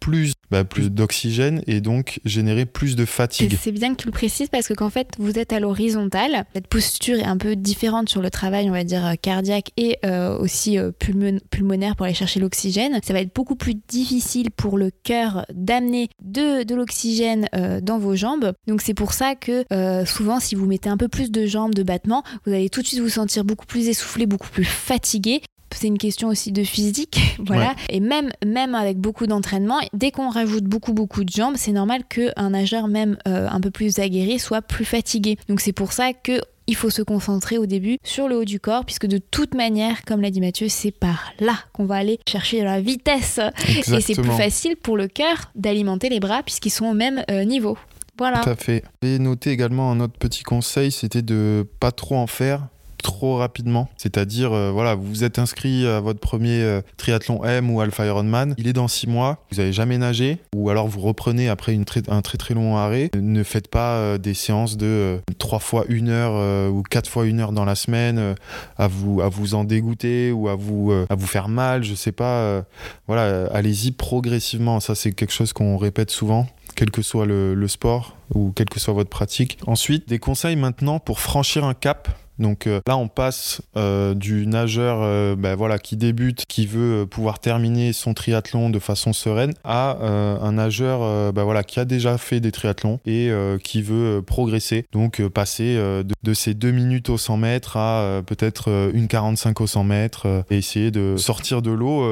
[0.00, 3.56] plus, bah, plus d'oxygène et donc générer plus de fatigue.
[3.60, 6.44] C'est bien que tu le précises parce que qu'en fait, vous êtes à l'horizontale.
[6.54, 9.98] Cette posture est un peu différente sur le travail, on va dire, euh, cardiaque et
[10.04, 13.00] euh, aussi euh, pulmon- pulmonaire pour aller chercher l'oxygène.
[13.02, 17.48] Ça va être beaucoup plus difficile pour le cœur d'amener de, l'oxygène
[17.82, 18.52] dans vos jambes.
[18.66, 19.64] Donc c'est pour ça que
[20.04, 22.86] souvent, si vous mettez un peu plus de jambes, de battements, vous allez tout de
[22.86, 25.40] suite vous sentir beaucoup plus essoufflé, beaucoup plus fatigué.
[25.74, 27.68] C'est une question aussi de physique, voilà.
[27.68, 27.74] Ouais.
[27.90, 32.02] Et même, même avec beaucoup d'entraînement, dès qu'on rajoute beaucoup, beaucoup de jambes, c'est normal
[32.08, 35.36] qu'un nageur, même euh, un peu plus aguerri, soit plus fatigué.
[35.48, 38.58] Donc c'est pour ça que il faut se concentrer au début sur le haut du
[38.58, 42.18] corps, puisque de toute manière, comme l'a dit Mathieu, c'est par là qu'on va aller
[42.26, 43.38] chercher de la vitesse.
[43.68, 44.36] Et c'est plus Exactement.
[44.36, 47.76] facile pour le cœur d'alimenter les bras, puisqu'ils sont au même euh, niveau.
[48.16, 48.40] Voilà.
[48.40, 48.84] Tout à fait.
[49.02, 52.68] Et noter également un autre petit conseil, c'était de pas trop en faire
[53.04, 53.88] trop rapidement.
[53.96, 58.06] C'est-à-dire, euh, voilà, vous vous êtes inscrit à votre premier euh, triathlon M ou Alpha
[58.06, 61.78] Ironman, il est dans six mois, vous avez jamais nagé, ou alors vous reprenez après
[62.08, 63.10] un très très long arrêt.
[63.14, 67.40] Ne faites pas euh, des séances de trois fois une heure ou quatre fois une
[67.40, 68.34] heure dans la semaine
[68.78, 72.12] à vous à vous en dégoûter ou à vous à vous faire mal, je sais
[72.12, 72.64] pas.
[73.06, 74.80] voilà, allez-y progressivement.
[74.80, 78.68] Ça, c'est quelque chose qu'on répète souvent quel que soit le, le sport ou quelle
[78.68, 79.58] que soit votre pratique.
[79.66, 82.08] Ensuite, des conseils maintenant pour franchir un cap
[82.38, 87.06] Donc euh, là, on passe euh, du nageur euh, ben voilà, qui débute, qui veut
[87.06, 92.18] pouvoir terminer son triathlon de façon sereine, à un nageur ben voilà, qui a déjà
[92.18, 93.30] fait des triathlons et
[93.62, 94.84] qui veut progresser.
[94.92, 99.84] Donc passer de, ces 2 minutes au 100 mètres à peut-être une 45 au 100
[99.84, 102.04] mètres et essayer de sortir de l'eau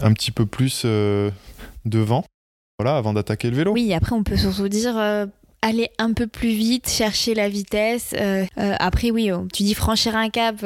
[0.00, 0.84] un petit peu plus
[1.84, 2.24] devant.
[2.78, 3.72] Voilà, avant d'attaquer le vélo.
[3.72, 4.96] Oui, après on peut surtout dire
[5.64, 8.14] aller un peu plus vite, chercher la vitesse.
[8.20, 10.56] Euh, euh, après, oui, oh, tu dis franchir un cap.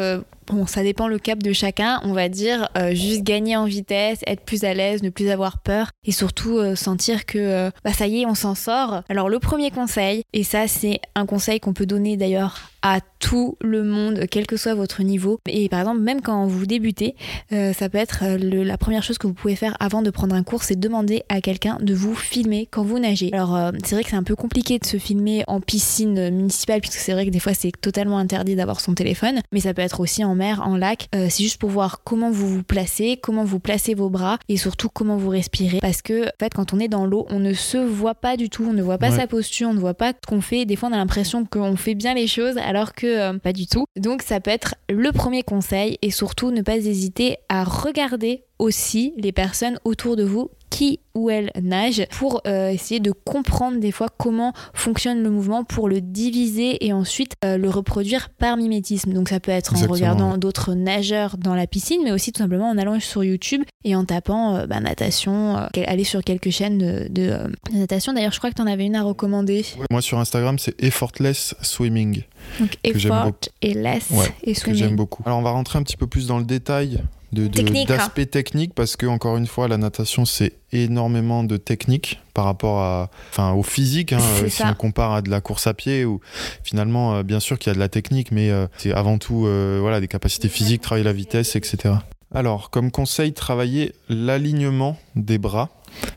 [0.50, 2.00] Euh, bon, ça dépend le cap de chacun.
[2.04, 5.90] On va dire juste gagner en vitesse, être plus à l'aise, ne plus avoir peur
[6.04, 9.02] et surtout sentir que bah, ça y est, on s'en sort.
[9.08, 13.56] Alors le premier conseil, et ça c'est un conseil qu'on peut donner d'ailleurs à tout
[13.60, 15.40] le monde, quel que soit votre niveau.
[15.46, 17.16] Et par exemple, même quand vous débutez,
[17.52, 20.34] euh, ça peut être euh, la première chose que vous pouvez faire avant de prendre
[20.34, 23.30] un cours, c'est demander à quelqu'un de vous filmer quand vous nagez.
[23.32, 26.80] Alors, euh, c'est vrai que c'est un peu compliqué de se filmer en piscine municipale,
[26.80, 29.82] puisque c'est vrai que des fois, c'est totalement interdit d'avoir son téléphone, mais ça peut
[29.82, 31.08] être aussi en mer, en lac.
[31.12, 34.88] c'est juste pour voir comment vous vous placez, comment vous placez vos bras et surtout
[34.88, 35.78] comment vous respirez.
[35.80, 38.48] Parce que, en fait, quand on est dans l'eau, on ne se voit pas du
[38.48, 40.64] tout, on ne voit pas sa posture, on ne voit pas ce qu'on fait.
[40.64, 43.66] Des fois, on a l'impression qu'on fait bien les choses alors que euh, pas du
[43.66, 43.84] tout.
[43.96, 49.12] Donc ça peut être le premier conseil et surtout ne pas hésiter à regarder aussi
[49.16, 53.90] les personnes autour de vous qui ou elles nagent pour euh, essayer de comprendre des
[53.90, 59.12] fois comment fonctionne le mouvement pour le diviser et ensuite euh, le reproduire par mimétisme.
[59.12, 62.70] Donc ça peut être en regardant d'autres nageurs dans la piscine, mais aussi tout simplement
[62.70, 67.38] en allant sur YouTube et en tapant bah, natation, aller sur quelques chaînes de,
[67.72, 68.12] natation.
[68.12, 69.64] D'ailleurs, je crois que tu en avais une à recommander.
[69.90, 72.22] Moi sur Instagram, c'est Effortless Swimming.
[72.60, 74.08] Donc effort et less
[74.42, 75.22] et Que j'aime beaucoup.
[75.26, 77.02] Alors on va rentrer un petit peu plus dans le détail
[77.32, 82.80] d'aspect technique parce que encore une fois la natation c'est énormément de technique par rapport
[82.80, 86.20] à enfin au physique hein, si on compare à de la course à pied ou
[86.64, 89.46] finalement euh, bien sûr qu'il y a de la technique mais euh, c'est avant tout
[89.46, 91.96] euh, voilà des capacités physiques travailler la vitesse etc
[92.34, 95.68] alors comme conseil travailler l'alignement des bras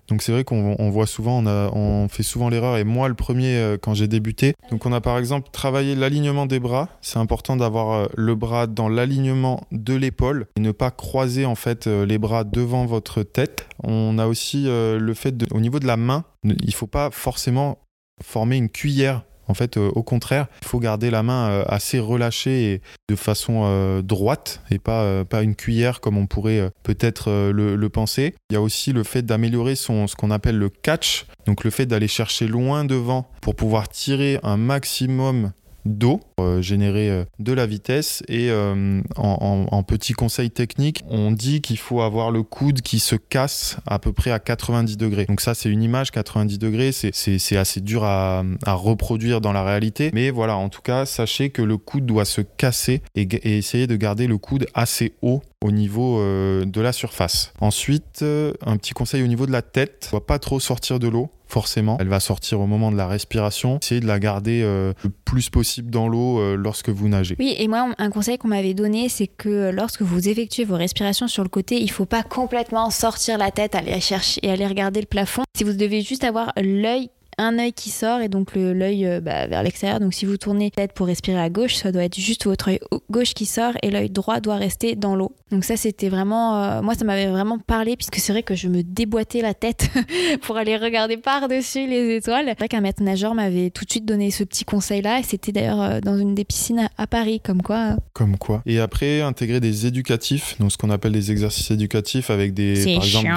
[0.08, 3.78] donc c'est vrai qu'on voit souvent, on, fait souvent l'erreur, et moi le premier euh,
[3.82, 4.54] quand j'ai débuté.
[4.70, 6.90] Donc on a par exemple travaillé l'alignement des bras.
[7.02, 11.56] C'est important d'avoir euh, le bras dans l'alignement de l'épaule et ne pas croiser en
[11.56, 13.68] fait euh, les bras devant votre tête.
[13.84, 17.80] On a aussi le fait de, au niveau de la main, il faut pas forcément
[18.22, 22.00] former une cuillère en fait, euh, au contraire, il faut garder la main euh, assez
[22.00, 27.90] relâchée et de façon euh, droite et pas, une cuillère comme on pourrait peut-être le,
[27.90, 28.34] penser.
[28.50, 31.86] Il y a aussi le fait d'améliorer ce qu'on appelle le catch, donc le fait
[31.86, 35.52] d'aller chercher loin devant pour pouvoir tirer un maximum
[35.86, 38.24] d'eau, euh, générer euh, de la vitesse.
[38.28, 43.16] Et euh, en, petit conseil technique, on dit qu'il faut avoir le coude qui se
[43.16, 45.26] casse à peu près à 90 degrés.
[45.26, 50.12] Donc ça, c'est une image 90 degrés, c'est assez dur à, reproduire dans la réalité.
[50.14, 53.88] Mais voilà, en tout cas, sachez que le coude doit se casser et, et essayer
[53.88, 57.54] de garder le coude assez haut au niveau de la surface.
[57.60, 61.30] Ensuite, un petit conseil au niveau de la tête, ne pas trop sortir de l'eau
[61.52, 61.98] forcément.
[62.00, 63.80] Elle va sortir au moment de la respiration.
[63.82, 67.36] Essayez de la garder euh, le plus possible dans l'eau euh, lorsque vous nagez.
[67.38, 71.28] Oui, et moi, un conseil qu'on m'avait donné, c'est que lorsque vous effectuez vos respirations
[71.28, 75.02] sur le côté, il faut pas complètement sortir la tête, aller chercher et aller regarder
[75.02, 75.44] le plafond.
[75.56, 77.10] Si vous devez juste avoir l'œil
[77.42, 80.00] un œil qui sort et donc l'œil euh, bah, vers l'extérieur.
[80.00, 82.80] Donc si vous tournez tête pour respirer à gauche, ça doit être juste votre œil
[83.10, 85.34] gauche qui sort et l'œil droit doit rester dans l'eau.
[85.52, 88.68] Donc ça c'était vraiment, euh, moi ça m'avait vraiment parlé puisque c'est vrai que je
[88.68, 89.90] me déboîtais la tête
[90.42, 92.46] pour aller regarder par-dessus les étoiles.
[92.48, 95.52] C'est vrai qu'un maître nageur m'avait tout de suite donné ce petit conseil-là et c'était
[95.52, 97.98] d'ailleurs euh, dans une des piscines à, Paris, comme quoi.
[98.14, 98.62] Comme quoi.
[98.66, 103.04] Et après intégrer des éducatifs, donc ce qu'on appelle des exercices éducatifs avec des, par
[103.04, 103.30] exemple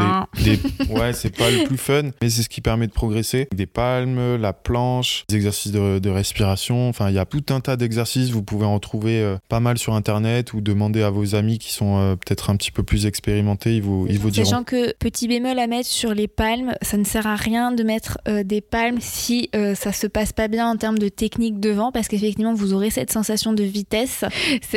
[0.45, 0.59] des,
[0.91, 3.49] ouais c'est pas le plus fun, mais c'est ce qui permet de progresser.
[3.55, 3.67] Des
[4.01, 6.89] la planche, des exercices de, respiration.
[6.89, 8.31] Enfin, il y a tout un tas d'exercices.
[8.31, 11.73] Vous pouvez en trouver euh, pas mal sur Internet ou demander à vos amis qui
[11.73, 13.77] sont euh, peut-être un petit peu plus expérimentés.
[13.77, 14.45] Ils vous, ils vous diront.
[14.45, 17.83] Sachant que petit bémol à mettre sur les palmes, ça ne sert à rien de
[17.83, 21.93] mettre euh, des palmes si ça se passe pas bien en termes de technique devant,
[21.93, 24.25] parce qu'effectivement, vous aurez cette sensation de vitesse.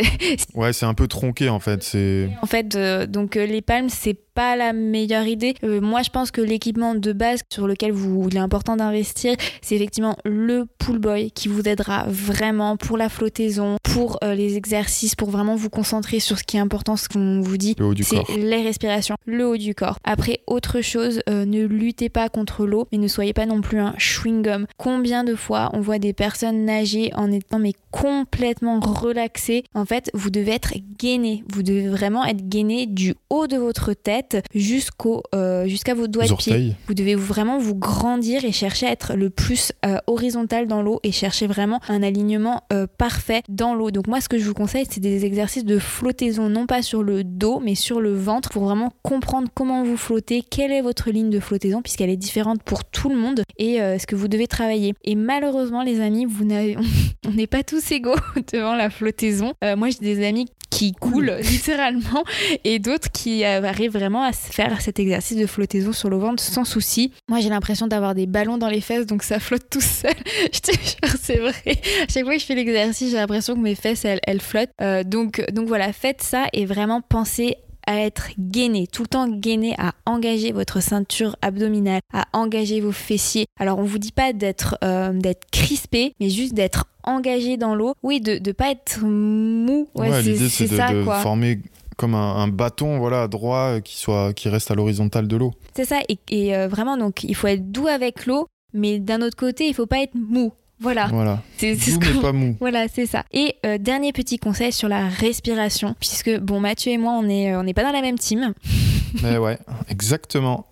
[0.56, 1.84] ouais, c'est un peu tronqué en fait.
[1.84, 2.30] C'est.
[2.42, 2.78] En fait,
[3.10, 5.56] donc les palmes, c'est pas la meilleure idée.
[5.64, 9.36] Euh, moi, je pense que l'équipement de base sur lequel vous, il est important d'investir,
[9.64, 14.56] c'est effectivement le pool boy qui vous aidera vraiment pour la flottaison, pour euh, les
[14.56, 17.76] exercices, pour vraiment vous concentrer sur ce qui est important, ce qu'on vous dit.
[18.04, 19.98] C'est les respirations, le haut du corps.
[20.04, 23.80] Après, autre chose, euh, ne luttez pas contre l'eau, mais ne soyez pas non plus
[23.80, 24.68] un chewing-gum.
[24.78, 29.64] Combien de fois on voit des personnes nager en étant mais complètement relaxé.
[29.74, 31.44] En fait, vous devez être gainé.
[31.52, 36.28] Vous devez vraiment être gainé du haut de votre tête jusqu'au euh, jusqu'à vos doigts
[36.28, 36.76] de pied.
[36.88, 41.00] Vous devez vraiment vous grandir et chercher à être le plus euh, horizontal dans l'eau
[41.04, 43.90] et chercher vraiment un alignement euh, parfait dans l'eau.
[43.90, 47.02] Donc moi, ce que je vous conseille, c'est des exercices de flottaison, non pas sur
[47.02, 51.10] le dos, mais sur le ventre, pour vraiment comprendre comment vous flottez, quelle est votre
[51.10, 54.48] ligne de flottaison, puisqu'elle est différente pour tout le monde et ce que vous devez
[54.48, 54.94] travailler.
[55.04, 56.78] Et malheureusement, les amis, vous n'avez,
[57.28, 58.16] on n'est pas tous égaux
[58.54, 59.54] devant la flottaison.
[59.76, 62.24] moi, j'ai des amis qui coulent littéralement
[62.64, 66.66] et d'autres qui arrivent vraiment à faire cet exercice de flottaison sur le ventre sans
[66.66, 67.12] souci.
[67.30, 70.14] Moi j'ai l'impression d'avoir des ballons dans les fesses donc ça flotte tout seul.
[70.54, 71.82] je te jure, c'est vrai.
[72.10, 74.70] chaque fois que je fais l'exercice, j'ai l'impression que mes fesses elles, flottent.
[74.82, 77.56] Euh, donc, donc voilà, faites ça et vraiment pensez
[77.88, 82.92] à être gainé, tout le temps gainé, à engager votre ceinture abdominale, à engager vos
[82.92, 83.48] fessiers.
[83.60, 87.94] Alors on vous dit pas d'être euh, d'être crispé, mais juste d'être engagé dans l'eau.
[88.04, 89.88] Oui, de ne pas être mou.
[89.96, 91.60] Ouais, l'idée c'est de, former
[91.96, 95.54] comme un, bâton voilà droit euh, qui soit qui reste à l'horizontale de l'eau.
[95.74, 99.36] C'est ça et, euh, vraiment donc il faut être doux avec l'eau mais d'un autre
[99.36, 100.52] côté il faut pas être mou.
[100.80, 101.08] Voilà.
[101.08, 101.42] Voilà.
[101.58, 102.56] C'est mais pas mou.
[102.60, 103.24] Voilà, c'est ça.
[103.32, 107.56] Et euh, dernier petit conseil sur la respiration, puisque bon, Mathieu et moi, on n'est
[107.56, 108.54] on est pas dans la même team.
[109.24, 109.58] Mais ouais,
[109.90, 110.68] exactement.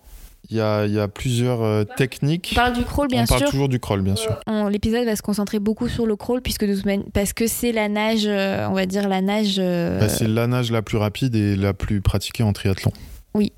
[0.48, 2.50] Il y a, y a, plusieurs euh, techniques.
[2.52, 3.34] On parle du crawl, bien sûr.
[3.34, 4.38] On parle toujours du crawl, bien sûr.
[4.70, 8.26] L'épisode va se concentrer beaucoup sur le crawl, puisque de, parce que c'est la nage,
[8.26, 9.56] euh, on va dire la nage.
[9.56, 12.92] Bah, c'est la nage la plus rapide et la plus pratiquée en triathlon.
[13.34, 13.52] Oui,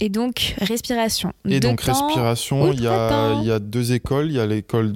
[0.00, 1.32] et donc, respiration.
[1.48, 4.26] Et donc, respiration, il y, a, y a deux écoles.
[4.26, 4.94] Il y a l'école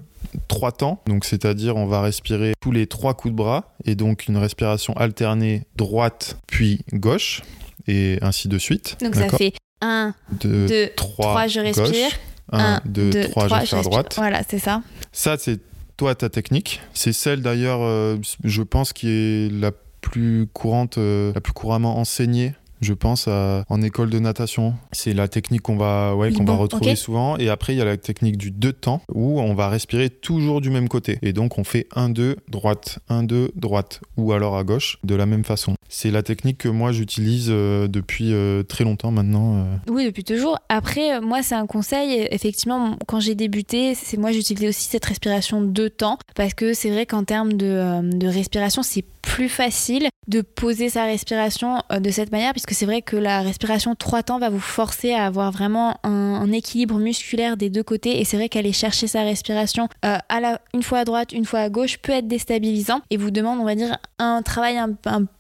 [0.49, 4.29] trois temps, donc c'est-à-dire on va respirer tous les trois coups de bras et donc
[4.29, 7.43] une respiration alternée droite puis gauche
[7.89, 8.97] et ainsi de suite.
[9.01, 12.11] Donc ça fait 1, 2, 3, je respire.
[12.53, 14.15] 1, 2, 3, je fais à droite.
[14.17, 14.83] Voilà, c'est ça.
[15.13, 15.61] Ça, c'est
[15.97, 16.81] toi ta technique.
[16.93, 21.99] C'est celle d'ailleurs, euh, je pense, qui est la plus courante, euh, la plus couramment
[21.99, 24.75] enseignée je pense, en école de natation.
[24.93, 27.37] C'est la technique qu'on va, ouais, qu'on va retrouver souvent.
[27.39, 30.61] Et après, il y a la technique du deux temps où on va respirer toujours
[30.61, 31.19] du même côté.
[31.23, 34.01] Et donc, on fait 1-2, droite, 1-2, droite.
[34.17, 35.75] Ou alors à gauche, de la même façon.
[35.89, 39.57] C'est la technique que moi, j'utilise euh, depuis euh, très longtemps maintenant.
[39.57, 39.65] Euh.
[39.91, 40.59] Oui, depuis toujours.
[40.69, 42.29] Après, moi, c'est un conseil.
[42.31, 46.19] Effectivement, quand j'ai débuté, c'est moi, j'utilisais aussi cette respiration deux temps.
[46.37, 51.05] Parce que c'est vrai qu'en termes de, de respiration, c'est plus facile de poser sa
[51.05, 55.13] respiration de cette manière, puisque c'est vrai que la respiration trois temps va vous forcer
[55.13, 58.21] à avoir vraiment un, équilibre musculaire des deux côtés.
[58.21, 61.45] Et c'est vrai qu'aller chercher sa respiration euh, à la, une fois à droite, une
[61.45, 64.95] fois à gauche peut être déstabilisant et vous demande, on va dire, un travail un,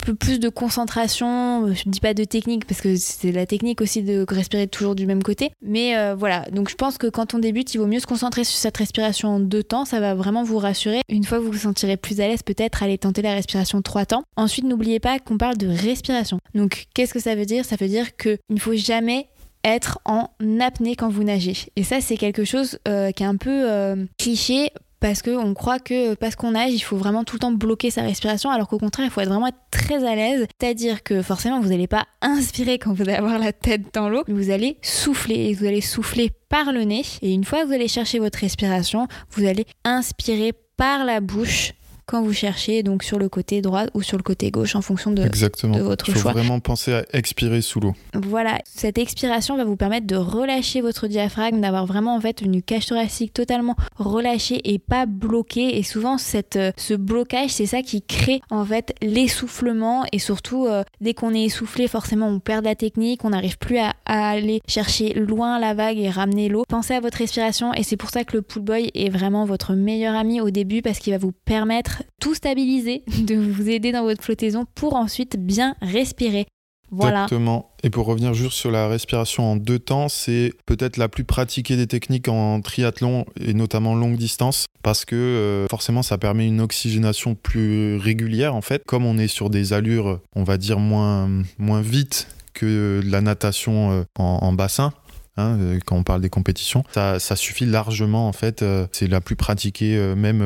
[0.04, 1.72] peu plus de concentration.
[1.74, 4.94] Je ne dis pas de technique parce que c'est la technique aussi de respirer toujours
[4.94, 5.50] du même côté.
[5.62, 8.44] Mais euh, voilà, donc je pense que quand on débute, il vaut mieux se concentrer
[8.44, 9.84] sur cette respiration en deux temps.
[9.84, 11.00] Ça va vraiment vous rassurer.
[11.08, 14.06] Une fois que vous vous sentirez plus à l'aise, peut-être aller tenter la respiration trois
[14.06, 14.22] temps.
[14.36, 16.38] Ensuite, n'oubliez pas qu'on parle de respiration.
[16.54, 17.64] Donc, qu'est-ce que ça veut dire?
[17.64, 19.28] Ça veut dire qu'il ne faut jamais
[19.64, 20.28] être en
[20.60, 21.56] apnée quand vous nagez.
[21.76, 25.78] Et ça, c'est quelque chose euh, qui est un peu euh, cliché parce qu'on croit
[25.78, 28.78] que parce qu'on nage, il faut vraiment tout le temps bloquer sa respiration, alors qu'au
[28.78, 30.46] contraire, il faut être vraiment très à l'aise.
[30.60, 34.22] C'est-à-dire que forcément, vous n'allez pas inspirer quand vous allez avoir la tête dans l'eau,
[34.28, 37.02] mais vous allez souffler et vous allez souffler par le nez.
[37.22, 41.72] Et une fois que vous allez chercher votre respiration, vous allez inspirer par la bouche
[42.10, 45.12] quand vous cherchez donc sur le côté droit ou sur le côté gauche en fonction
[45.12, 45.76] de, Exactement.
[45.76, 47.94] de votre Il faut vraiment penser à expirer sous l'eau.
[48.14, 52.62] Voilà, cette expiration va vous permettre de relâcher votre diaphragme, d'avoir vraiment en fait une
[52.62, 55.78] cage thoracique totalement relâchée et pas bloquée.
[55.78, 60.04] Et souvent, cette, euh, ce blocage, c'est ça qui crée en fait l'essoufflement.
[60.10, 63.78] Et surtout, euh, dès qu'on est essoufflé, forcément, on perd la technique, on n'arrive plus
[63.78, 66.64] à, à, aller chercher loin la vague et ramener l'eau.
[66.68, 69.74] Pensez à votre respiration et c'est pour ça que le pool boy est vraiment votre
[69.74, 74.02] meilleur ami au début parce qu'il va vous permettre tout stabiliser, de vous aider dans
[74.02, 76.46] votre flottaison pour ensuite bien respirer.
[76.92, 77.24] Voilà.
[77.24, 77.70] Exactement.
[77.84, 81.76] Et pour revenir juste sur la respiration en deux temps, c'est peut-être la plus pratiquée
[81.76, 86.60] des techniques en triathlon et notamment longue distance parce que euh, forcément ça permet une
[86.60, 88.82] oxygénation plus régulière en fait.
[88.86, 93.92] Comme on est sur des allures, on va dire moins, moins vite que la natation
[93.92, 94.92] euh, en bassin,
[95.36, 96.84] Hein, euh, quand on parle des compétitions.
[96.92, 98.62] Ça, suffit largement en fait.
[98.62, 100.42] Euh, c'est la plus pratiquée euh, même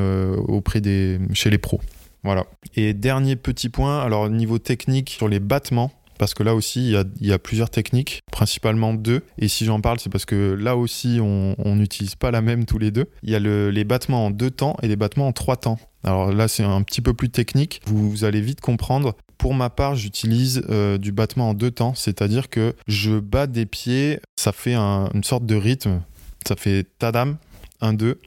[0.48, 1.80] auprès des chez les pros.
[2.22, 2.46] Voilà.
[2.74, 7.26] Et dernier petit point, alors niveau technique sur les battements, parce que là aussi, il
[7.26, 9.22] y a, plusieurs techniques, principalement deux.
[9.38, 12.78] Et si j'en parle, c'est parce que là aussi, on n'utilise pas la même tous
[12.78, 13.06] les deux.
[13.22, 15.78] Il y a les battements en deux temps et les battements en trois temps.
[16.02, 17.80] Alors là, c'est un petit peu plus technique.
[17.86, 22.48] vous allez vite comprendre pour ma part, j'utilise euh, du battement en deux temps, c'est-à-dire
[22.48, 26.00] que je bats des pieds, ça fait une sorte de rythme.
[26.46, 27.36] Ça fait tadam,
[27.80, 28.20] 1, 2,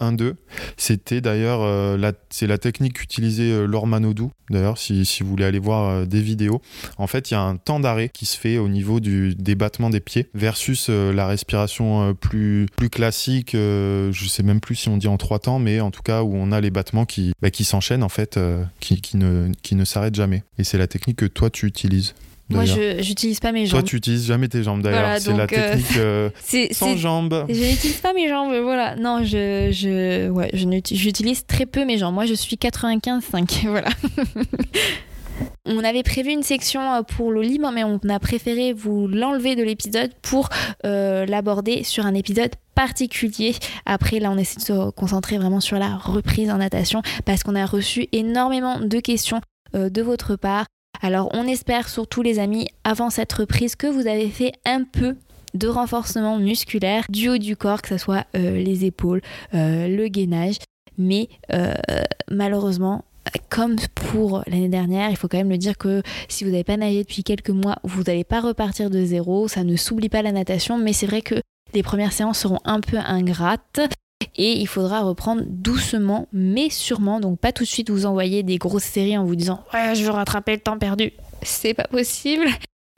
[0.00, 0.34] 1-2.
[0.76, 3.66] C'était d'ailleurs, euh, la, c'est la technique qu'utilisait euh,
[4.50, 6.60] d'ailleurs, si, vous voulez aller voir euh, des vidéos.
[6.98, 9.54] En fait, il y a un temps d'arrêt qui se fait au niveau du, des
[9.54, 14.96] battements des pieds versus euh, la respiration plus, classique, je sais même plus si on
[14.96, 17.48] dit en trois temps, mais en tout cas où on a les battements qui, bah,
[17.52, 18.38] s'enchaînent, en fait,
[18.80, 20.42] qui ne s'arrêtent jamais.
[20.58, 22.14] Et c'est la technique que toi, tu utilises.
[22.50, 23.80] Moi, je j'utilise pas mes jambes.
[23.80, 25.00] Toi, tu utilises jamais tes jambes d'ailleurs.
[25.00, 26.30] Voilà, c'est la euh, technique euh,
[26.72, 27.46] sans jambes.
[27.48, 28.96] Je n'utilise pas mes jambes, voilà.
[28.96, 32.14] Non, je, je, ouais, j'utilise très peu mes jambes.
[32.14, 33.88] Moi, je suis 95-5, voilà.
[35.66, 39.56] On avait prévu une section euh, pour le libre, mais on a préféré vous l'enlever
[39.56, 40.48] de l'épisode pour
[40.84, 43.54] euh, l'aborder sur un épisode particulier.
[43.86, 47.54] Après, là, on essaie de se concentrer vraiment sur la reprise en natation parce qu'on
[47.54, 49.40] a reçu énormément de questions
[49.74, 50.66] euh, de votre part.
[51.02, 55.16] Alors, on espère surtout, les amis, avant cette reprise, que vous avez fait un peu
[55.54, 59.22] de renforcement musculaire du haut du corps, que ce soit euh, les épaules,
[59.54, 60.56] euh, le gainage.
[60.98, 61.74] Mais euh,
[62.30, 63.04] malheureusement,
[63.48, 66.76] comme pour l'année dernière, il faut quand même le dire que si vous n'avez pas
[66.76, 69.48] nagé depuis quelques mois, vous n'allez pas repartir de zéro.
[69.48, 71.36] Ça ne s'oublie pas la natation, mais c'est vrai que
[71.72, 73.80] les premières séances seront un peu ingrates.
[74.36, 77.20] Et il faudra reprendre doucement, mais sûrement.
[77.20, 80.04] Donc, pas tout de suite vous envoyer des grosses séries en vous disant Ouais, je
[80.04, 81.12] veux rattraper le temps perdu.
[81.42, 82.46] C'est pas possible.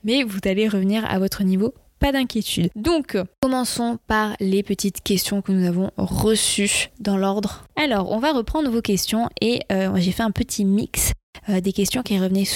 [0.05, 2.68] Mais vous allez revenir à votre niveau pas d'inquiétude.
[2.74, 7.64] Donc, commençons par les petites questions que nous avons reçues dans l'ordre.
[7.76, 11.12] Alors, on va reprendre vos questions et euh, j'ai fait un petit mix
[11.49, 12.49] euh, des questions qui revenaient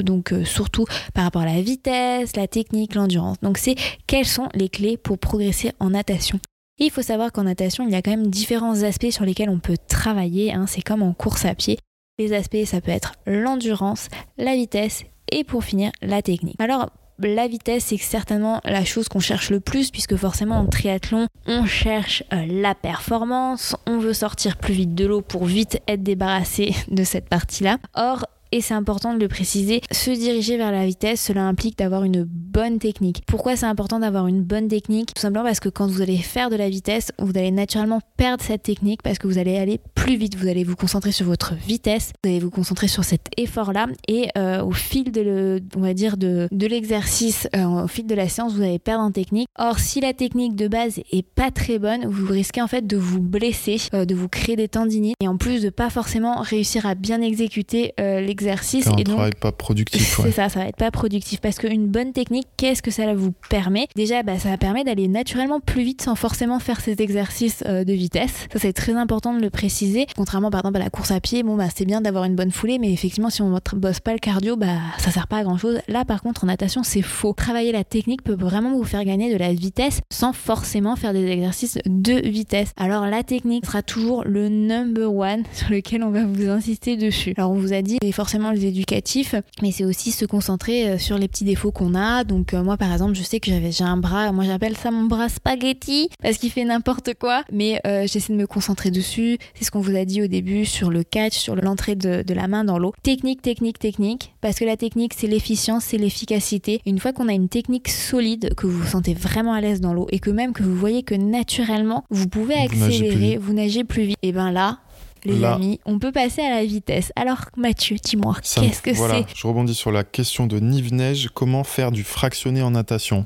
[0.00, 3.36] donc euh, surtout par rapport à la vitesse, la technique, l'endurance.
[3.42, 6.40] Donc, c'est quelles sont les clés pour progresser en natation?
[6.84, 9.58] Il faut savoir qu'en natation, il y a quand même différents aspects sur lesquels on
[9.58, 10.52] peut travailler.
[10.52, 10.66] hein.
[10.66, 11.78] C'est comme en course à pied.
[12.18, 14.08] Les aspects, ça peut être l'endurance,
[14.38, 16.56] la vitesse et pour finir, la technique.
[16.58, 21.26] Alors, la vitesse, c'est certainement la chose qu'on cherche le plus, puisque forcément en triathlon,
[21.46, 26.02] on cherche euh, la performance, on veut sortir plus vite de l'eau pour vite être
[26.02, 27.78] débarrassé de cette partie-là.
[27.94, 32.04] Or, et c'est important de le préciser, se diriger vers la vitesse, cela implique d'avoir
[32.04, 33.22] une bonne technique.
[33.26, 35.12] Pourquoi c'est important d'avoir une bonne technique?
[35.14, 38.42] Tout simplement parce que quand vous allez faire de la vitesse, vous allez naturellement perdre
[38.42, 41.54] cette technique parce que vous allez aller plus vite, vous allez vous concentrer sur votre
[41.54, 45.80] vitesse, vous allez vous concentrer sur cet effort-là et euh, au fil de, le, on
[45.80, 49.10] va dire de, de l'exercice, euh, au fil de la séance, vous allez perdre en
[49.10, 49.48] technique.
[49.58, 52.96] Or, si la technique de base est pas très bonne, vous risquez en fait de
[52.96, 56.86] vous blesser, euh, de vous créer des tendinites et en plus de pas forcément réussir
[56.86, 58.86] à bien exécuter euh, l'exercice.
[58.86, 60.18] Un Et donc, travail pas productif.
[60.18, 60.26] ouais.
[60.26, 63.32] c'est ça, ça va être pas productif parce qu'une bonne technique, qu'est-ce que ça vous
[63.48, 63.88] permet?
[63.96, 67.92] Déjà, bah, ça permet d'aller naturellement plus vite sans forcément faire ces exercices euh, de
[67.92, 68.46] vitesse.
[68.52, 70.06] Ça, c'est très important de le préciser.
[70.16, 72.50] Contrairement, par exemple, à la course à pied, bon, bah, c'est bien d'avoir une bonne
[72.50, 75.44] foulée, mais effectivement, si on ne bosse pas le cardio, bah, ça sert pas à
[75.44, 75.80] grand chose.
[75.88, 77.34] Là, par contre, en natation, c'est faux.
[77.36, 81.26] Travailler la technique peut vraiment vous faire gagner de la vitesse sans forcément faire des
[81.26, 82.72] exercices de vitesse.
[82.76, 87.34] Alors, la technique sera toujours le number one sur lequel on va vous insister dessus.
[87.36, 90.98] Alors, on vous a dit, et forcément, les éducatifs, mais c'est aussi se concentrer euh,
[90.98, 92.24] sur les petits défauts qu'on a.
[92.24, 94.90] Donc, euh, moi, par exemple, je sais que j'avais j'ai un bras, moi j'appelle ça
[94.90, 99.38] mon bras spaghetti parce qu'il fait n'importe quoi, mais euh, j'essaie de me concentrer dessus.
[99.54, 102.34] C'est ce qu'on vous a dit au début sur le catch, sur l'entrée de, de
[102.34, 102.92] la main dans l'eau.
[103.04, 106.80] Technique, technique, technique, parce que la technique, c'est l'efficience, c'est l'efficacité.
[106.84, 109.94] Une fois qu'on a une technique solide, que vous vous sentez vraiment à l'aise dans
[109.94, 113.30] l'eau et que même que vous voyez que naturellement, vous pouvez Vous nagez plus accélérer,
[113.34, 113.38] vite.
[113.38, 114.78] vous nagez plus vite, et ben là,
[115.26, 115.54] les Là.
[115.54, 117.12] amis, on peut passer à la vitesse.
[117.16, 121.28] Alors Mathieu, dis-moi, qu'est-ce que voilà, c'est Je rebondis sur la question de Nive Neige.
[121.34, 123.24] Comment faire du fractionné en natation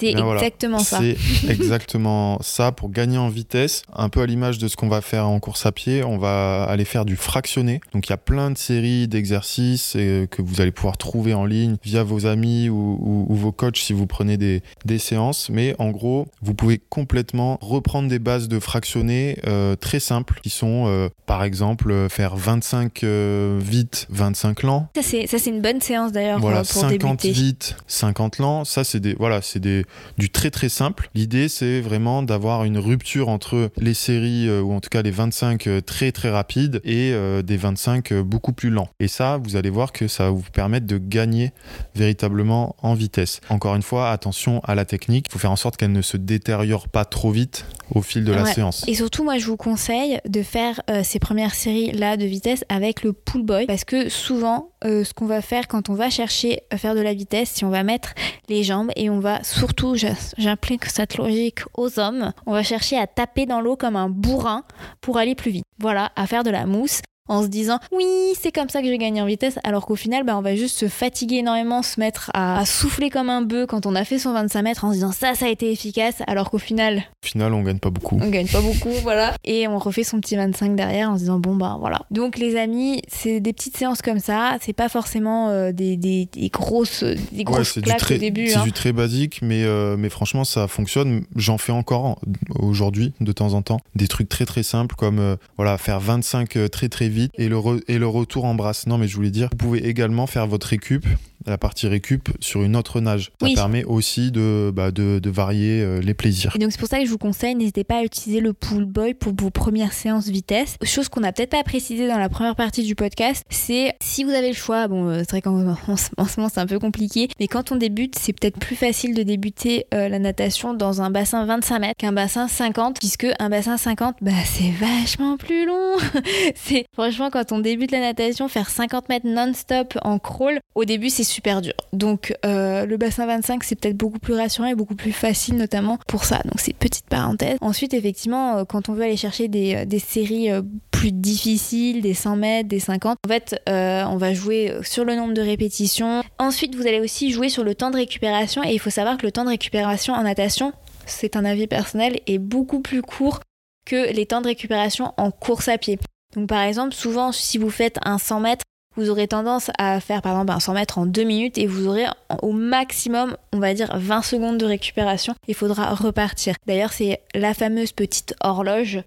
[0.00, 0.40] C'est voilà.
[0.40, 0.98] exactement ça.
[1.00, 1.16] C'est
[1.50, 3.82] exactement ça pour gagner en vitesse.
[3.94, 6.64] Un peu à l'image de ce qu'on va faire en course à pied, on va
[6.64, 7.80] aller faire du fractionné.
[7.92, 11.44] Donc il y a plein de séries d'exercices euh, que vous allez pouvoir trouver en
[11.44, 15.50] ligne via vos amis ou, ou- ou vos coachs si vous prenez des, des séances.
[15.50, 20.50] Mais en gros, vous pouvez complètement reprendre des bases de fractionné euh, très simples qui
[20.50, 24.88] sont euh, par exemple euh, faire 25 euh, vite, 25 lents.
[24.96, 27.30] Ça c'est une bonne séance d'ailleurs Voilà, euh, pour 50 débuter.
[27.30, 29.84] vite, 50 lents, ça c'est des voilà, c'est des
[30.16, 31.10] du très très simple.
[31.14, 35.10] L'idée c'est vraiment d'avoir une rupture entre les séries euh, ou en tout cas les
[35.10, 38.88] 25 euh, très très rapides et euh, des 25 euh, beaucoup plus lents.
[38.98, 41.52] Et ça, vous allez voir que ça va vous permettre de gagner
[41.94, 43.40] véritablement en vitesse.
[43.50, 46.16] Encore une fois, attention à la technique, il faut faire en sorte qu'elle ne se
[46.16, 48.84] détériore pas trop vite au fil de la séance.
[48.86, 52.64] Et surtout, moi, je vous conseille de faire euh, ces premières séries là de vitesse
[52.68, 56.10] avec le pull boy parce que souvent, euh, ce qu'on va faire quand on va
[56.10, 58.14] chercher à faire de la vitesse, si on va mettre
[58.48, 62.96] les jambes et on va surtout, j'a- j'applique cette logique aux hommes, on va chercher
[62.98, 64.64] à taper dans l'eau comme un bourrin
[65.00, 65.64] pour aller plus vite.
[65.78, 67.00] Voilà, à faire de la mousse.
[67.28, 68.06] En se disant oui,
[68.40, 70.56] c'est comme ça que je vais gagner en vitesse, alors qu'au final, bah, on va
[70.56, 74.18] juste se fatiguer énormément, se mettre à, souffler comme un bœuf quand on a fait
[74.18, 76.98] son 25 mètres en se disant ça, ça a été efficace, alors qu'au final.
[77.24, 78.18] Au final, on gagne pas beaucoup.
[78.20, 79.34] On gagne pas beaucoup, voilà.
[79.44, 82.00] Et on refait son petit 25 derrière en se disant bon, bah voilà.
[82.10, 86.28] Donc, les amis, c'est des petites séances comme ça, c'est pas forcément euh, des, des,
[86.50, 88.48] grosses, des grosses ouais, claques très, au début.
[88.48, 88.64] C'est hein.
[88.64, 91.24] du très basique, mais, euh, mais franchement, ça fonctionne.
[91.36, 92.20] J'en fais encore
[92.58, 96.70] aujourd'hui, de temps en temps, des trucs très très simples comme euh, voilà, faire 25
[96.70, 97.58] très très vite et le,
[97.88, 98.86] et le retour en brasse.
[98.86, 101.06] Non, mais je voulais dire, vous pouvez également faire votre récup
[101.48, 103.30] la partie récup sur une autre nage.
[103.40, 106.52] Ça permet aussi de, bah, de, de, varier euh, les plaisirs.
[106.54, 108.84] Et donc c'est pour ça que je vous conseille, n'hésitez pas à utiliser le pool
[108.84, 110.76] boy pour vos premières séances vitesse.
[110.82, 114.30] Chose qu'on n'a peut-être pas précisé dans la première partie du podcast, c'est si vous
[114.30, 117.28] avez le choix, bon euh, c'est vrai qu'en en, ce moment c'est un peu compliqué,
[117.40, 121.10] mais quand on débute, c'est peut-être plus facile de débuter euh, la natation dans un
[121.10, 125.96] bassin 25 mètres qu'un bassin 50, puisque un bassin 50, bah c'est vachement plus long.
[126.54, 131.08] c'est franchement quand on débute la natation, faire 50 mètres non-stop en crawl, au début
[131.08, 131.72] c'est super dur.
[131.94, 135.98] Donc euh, le bassin 25 c'est peut-être beaucoup plus rassurant et beaucoup plus facile notamment
[136.06, 136.42] pour ça.
[136.44, 137.56] Donc c'est petite parenthèse.
[137.62, 140.50] Ensuite effectivement euh, quand on veut aller chercher des, euh, des séries
[140.90, 145.32] plus difficiles, des 100 mètres, des 50, en fait on va jouer sur le nombre
[145.32, 146.22] de répétitions.
[146.38, 149.24] Ensuite vous allez aussi jouer sur le temps de récupération et il faut savoir que
[149.24, 150.74] le temps de récupération en natation,
[151.06, 153.40] c'est un avis personnel, est beaucoup plus court
[153.86, 155.98] que les temps de récupération en course à pied.
[156.38, 158.64] Donc par exemple, souvent si vous faites un 100 mètres,
[158.94, 161.88] vous aurez tendance à faire par exemple un 100 mètres en 2 minutes et vous
[161.88, 162.04] aurez
[162.42, 165.34] au maximum, on va dire 20 secondes de récupération.
[165.48, 166.54] Il faudra repartir.
[166.66, 169.00] D'ailleurs, c'est la fameuse petite horloge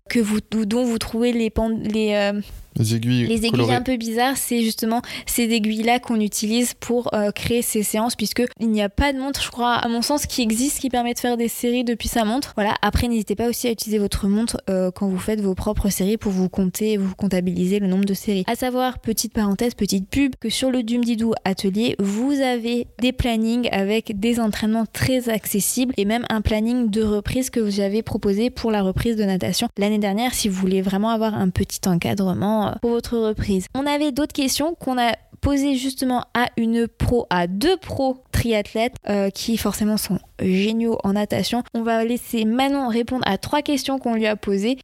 [0.65, 1.53] dont vous trouvez les,
[1.83, 2.41] les, euh,
[2.75, 7.31] les aiguilles, les aiguilles un peu bizarres, c'est justement ces aiguilles-là qu'on utilise pour euh,
[7.31, 10.25] créer ces séances, puisque il n'y a pas de montre, je crois, à mon sens,
[10.25, 12.53] qui existe qui permet de faire des séries depuis sa montre.
[12.55, 12.75] Voilà.
[12.81, 16.17] Après, n'hésitez pas aussi à utiliser votre montre euh, quand vous faites vos propres séries
[16.17, 18.43] pour vous compter, vous comptabiliser le nombre de séries.
[18.47, 23.69] À savoir, petite parenthèse, petite pub, que sur le Dumdidou Atelier, vous avez des plannings
[23.71, 28.49] avec des entraînements très accessibles et même un planning de reprise que vous avez proposé
[28.49, 32.60] pour la reprise de natation l'année dernière, si vous voulez vraiment avoir un petit encadrement
[32.67, 33.65] euh, pour votre reprise.
[33.75, 38.95] On avait d'autres questions qu'on a posées justement à une pro, à deux pros triathlètes
[39.09, 41.63] euh, qui forcément sont géniaux en natation.
[41.73, 44.77] On va laisser Manon répondre à trois questions qu'on lui a posées.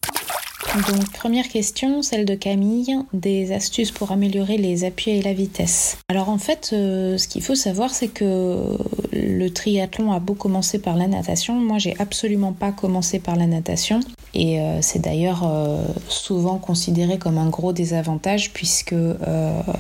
[0.76, 5.98] Donc première question, celle de Camille, des astuces pour améliorer les appuis et la vitesse.
[6.10, 8.78] Alors en fait, euh, ce qu'il faut savoir, c'est que
[9.12, 13.48] le triathlon a beau commencer par la natation, moi j'ai absolument pas commencé par la
[13.48, 14.00] natation
[14.34, 18.96] et euh, c'est d'ailleurs euh, souvent considéré comme un gros désavantage puisque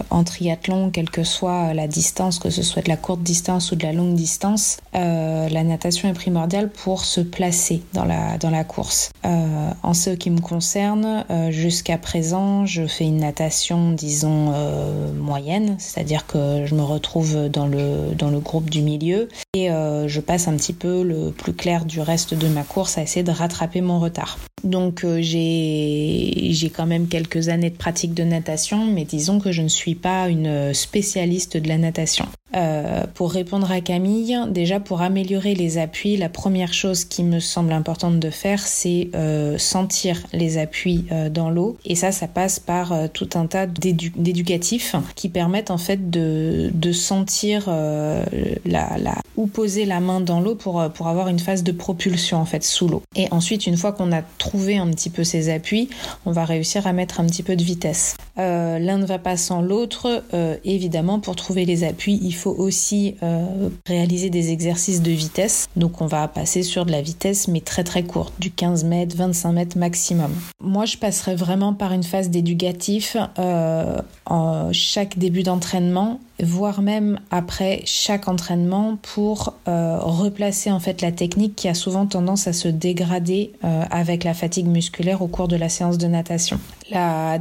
[0.09, 3.75] en triathlon, quelle que soit la distance, que ce soit de la courte distance ou
[3.75, 9.11] de la longue distance, la natation est primordiale pour se placer dans la, course.
[9.23, 15.75] en ce qui me concerne, euh, jusqu'à présent, je fais une natation, disons, euh, moyenne,
[15.79, 19.16] c'est-à-dire que je me retrouve dans le groupe du milieu
[19.53, 22.97] et euh, je passe un petit peu le plus clair du reste de ma course
[22.97, 24.37] à essayer de rattraper mon retard.
[24.63, 29.67] Donc j'ai quand même quelques années de pratique de natation, mais disons que je ne
[29.67, 32.25] suis pas une spécialiste de la natation.
[32.55, 37.39] Euh, pour répondre à Camille, déjà pour améliorer les appuis, la première chose qui me
[37.39, 41.77] semble importante de faire, c'est euh, sentir les appuis euh, dans l'eau.
[41.83, 46.91] Et ça, ça passe par tout un tas d'éducatifs qui permettent en fait de, de
[46.91, 51.71] sentir la, la, où poser la main dans l'eau pour, pour avoir une phase de
[51.71, 53.03] propulsion en fait sous l'eau.
[53.15, 55.89] Et ensuite, une fois qu'on a trouvé un petit peu ces appuis,
[56.25, 58.15] on va réussir à mettre un petit peu de vitesse.
[58.37, 60.23] L'un ne va pas sans l'autre.
[60.63, 65.67] évidemment, pour trouver les appuis, il faut aussi euh, réaliser des exercices de vitesse.
[65.75, 69.15] Donc on va passer sur de la vitesse mais très très courte, du 15 mètres,
[69.15, 70.31] 25 mètres maximum.
[70.61, 77.19] Moi je passerai vraiment par une phase d'éducatif euh, en chaque début d'entraînement voire même
[77.31, 82.53] après chaque entraînement pour euh, replacer en fait la technique qui a souvent tendance à
[82.53, 86.59] se dégrader euh, avec la fatigue musculaire au cours de la séance de natation.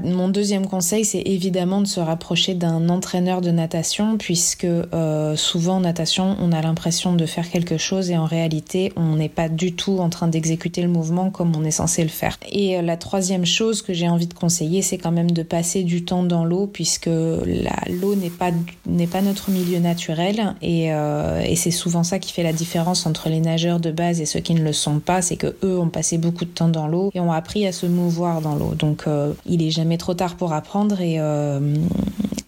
[0.05, 5.77] Mon deuxième conseil, c'est évidemment de se rapprocher d'un entraîneur de natation puisque euh, souvent
[5.77, 9.49] en natation, on a l'impression de faire quelque chose et en réalité, on n'est pas
[9.49, 12.39] du tout en train d'exécuter le mouvement comme on est censé le faire.
[12.51, 16.05] Et la troisième chose que j'ai envie de conseiller, c'est quand même de passer du
[16.05, 18.51] temps dans l'eau puisque l'eau n'est pas
[18.87, 23.28] n'est pas notre milieu naturel euh, et, c'est souvent ça qui fait la différence entre
[23.28, 25.89] les nageurs de base et ceux qui ne le sont pas, c'est que eux ont
[25.89, 28.74] passé beaucoup de temps dans l'eau et ont appris à se mouvoir dans l'eau.
[28.74, 31.76] Donc euh, il est jamais trop tard pour apprendre et, euh,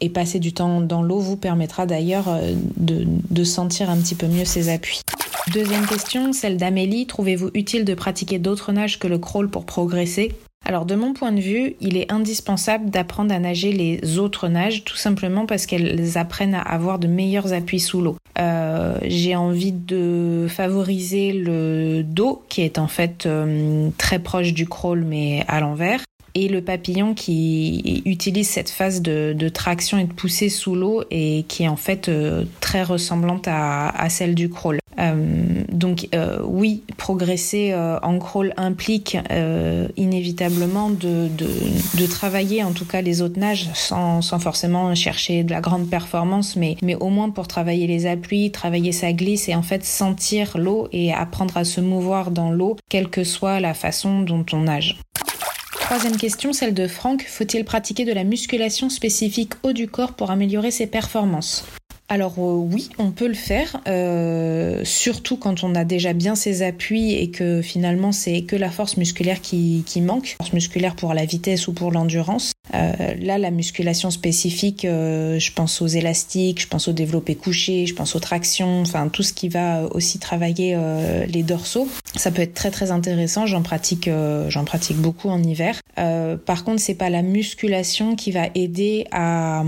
[0.01, 2.27] et passer du temps dans l'eau vous permettra d'ailleurs
[2.77, 5.01] de, de sentir un petit peu mieux ses appuis.
[5.53, 7.07] Deuxième question, celle d'Amélie.
[7.07, 10.33] Trouvez-vous utile de pratiquer d'autres nages que le crawl pour progresser?
[10.69, 14.85] Alors de mon point de vue, il est indispensable d'apprendre à nager les autres nages,
[14.85, 18.19] tout simplement parce qu'elles apprennent à avoir de meilleurs appuis sous l'eau.
[18.39, 24.69] Euh, j'ai envie de favoriser le dos, qui est en fait euh, très proche du
[24.69, 26.05] crawl mais à l'envers
[26.39, 31.45] et le papillon qui utilise cette phase de, traction et de poussée sous l'eau et
[31.49, 34.79] qui est en fait euh, très ressemblante à, celle du crawl.
[35.01, 39.17] Euh, donc euh, oui, progresser en crawl implique
[39.97, 41.29] inévitablement de,
[42.09, 46.77] travailler en tout cas les autres nages sans, forcément chercher de la grande performance, mais,
[46.83, 50.89] mais au moins pour travailler les appuis, travailler sa glisse et en fait sentir l'eau
[50.93, 54.99] et apprendre à se mouvoir dans l'eau, quelle que soit la façon dont on nage.
[55.89, 57.25] Troisième question, celle de Franck.
[57.27, 61.65] Faut-il pratiquer de la musculation spécifique haut du corps pour améliorer ses performances?
[62.11, 66.63] Alors euh, oui, on peut le faire, euh, surtout quand on a déjà bien ses
[66.63, 71.13] appuis et que finalement c'est que la force musculaire qui, qui manque, force musculaire pour
[71.13, 72.53] la vitesse ou pour l'endurance.
[72.75, 77.95] Euh, là, la musculation spécifique, je pense aux élastiques, je pense au développé couché, je
[77.95, 80.79] pense aux tractions, enfin tout ce qui va aussi travailler
[81.27, 81.89] les dorsaux.
[82.15, 83.47] Ça peut être très très intéressant.
[83.47, 84.11] J'en pratique,
[84.49, 85.81] j'en pratique beaucoup en hiver.
[85.97, 89.63] par contre, c'est pas la musculation qui va aider à,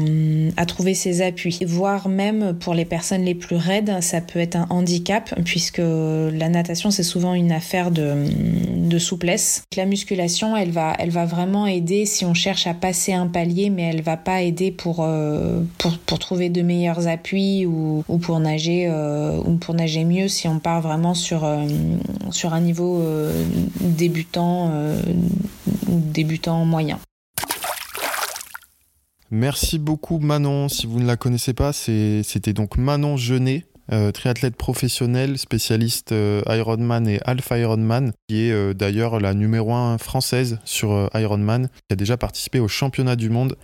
[0.58, 2.29] à trouver ses appuis, voire même
[2.60, 7.02] pour les personnes les plus raides, ça peut être un handicap puisque la natation c'est
[7.02, 8.26] souvent une affaire de,
[8.90, 9.62] de souplesse.
[9.76, 13.26] La musculation, elle va, elle va vraiment aider si on cherche à pas c'est un
[13.26, 18.40] palier, mais elle va pas aider pour, euh, pour, trouver de meilleurs appuis ou, pour
[18.40, 21.66] nager euh, ou pour nager mieux si on part vraiment sur, euh,
[22.30, 23.02] sur un niveau
[23.80, 24.70] débutant
[25.88, 26.98] débutant moyen.
[29.30, 30.68] Merci beaucoup Manon.
[30.68, 36.42] Si vous ne la connaissez pas, c'était donc Manon Genet euh, triathlète professionnel, spécialiste euh,
[36.46, 41.92] Ironman et Alpha Ironman, qui est euh, d'ailleurs la numéro 1 française sur Ironman, qui
[41.92, 43.56] a déjà participé au championnat du monde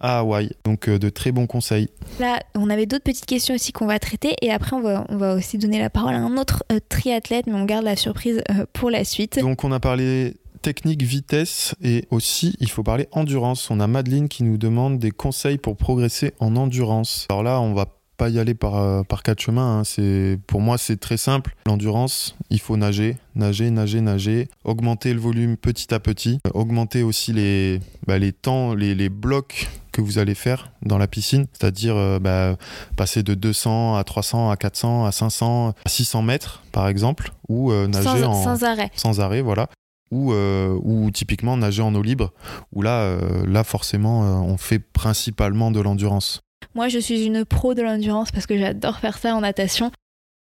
[0.00, 0.50] à Hawaï.
[0.64, 1.90] Donc de très bons conseils.
[2.18, 5.16] Là, on avait d'autres petites questions aussi qu'on va traiter et après on va, on
[5.16, 8.42] va aussi donner la parole à un autre triathlète, mais on garde la surprise
[8.72, 9.38] pour la suite.
[9.38, 13.70] Donc on a parlé technique, vitesse et aussi il faut parler endurance.
[13.70, 17.26] On a Madeline qui nous demande des conseils pour progresser en endurance.
[17.30, 17.86] Alors là, on va
[18.18, 19.78] pas y aller par, euh, par quatre chemins.
[19.78, 19.84] Hein.
[19.84, 21.54] C'est, pour moi, c'est très simple.
[21.66, 27.02] L'endurance, il faut nager, nager, nager, nager, augmenter le volume petit à petit, euh, augmenter
[27.02, 31.46] aussi les, bah, les temps, les, les, blocs que vous allez faire dans la piscine,
[31.52, 32.56] c'est-à-dire euh, bah,
[32.96, 37.72] passer de 200 à 300 à 400 à 500 à 600 mètres, par exemple, ou
[37.72, 38.90] nager sans, en, sans arrêt.
[38.96, 39.68] Sans arrêt, voilà.
[40.10, 42.32] Ou, ou, typiquement nager en eau libre,
[42.72, 46.40] où là, là forcément, on fait principalement de l'endurance.
[46.74, 49.90] Moi, je suis une pro de l'endurance parce que j'adore faire ça en natation.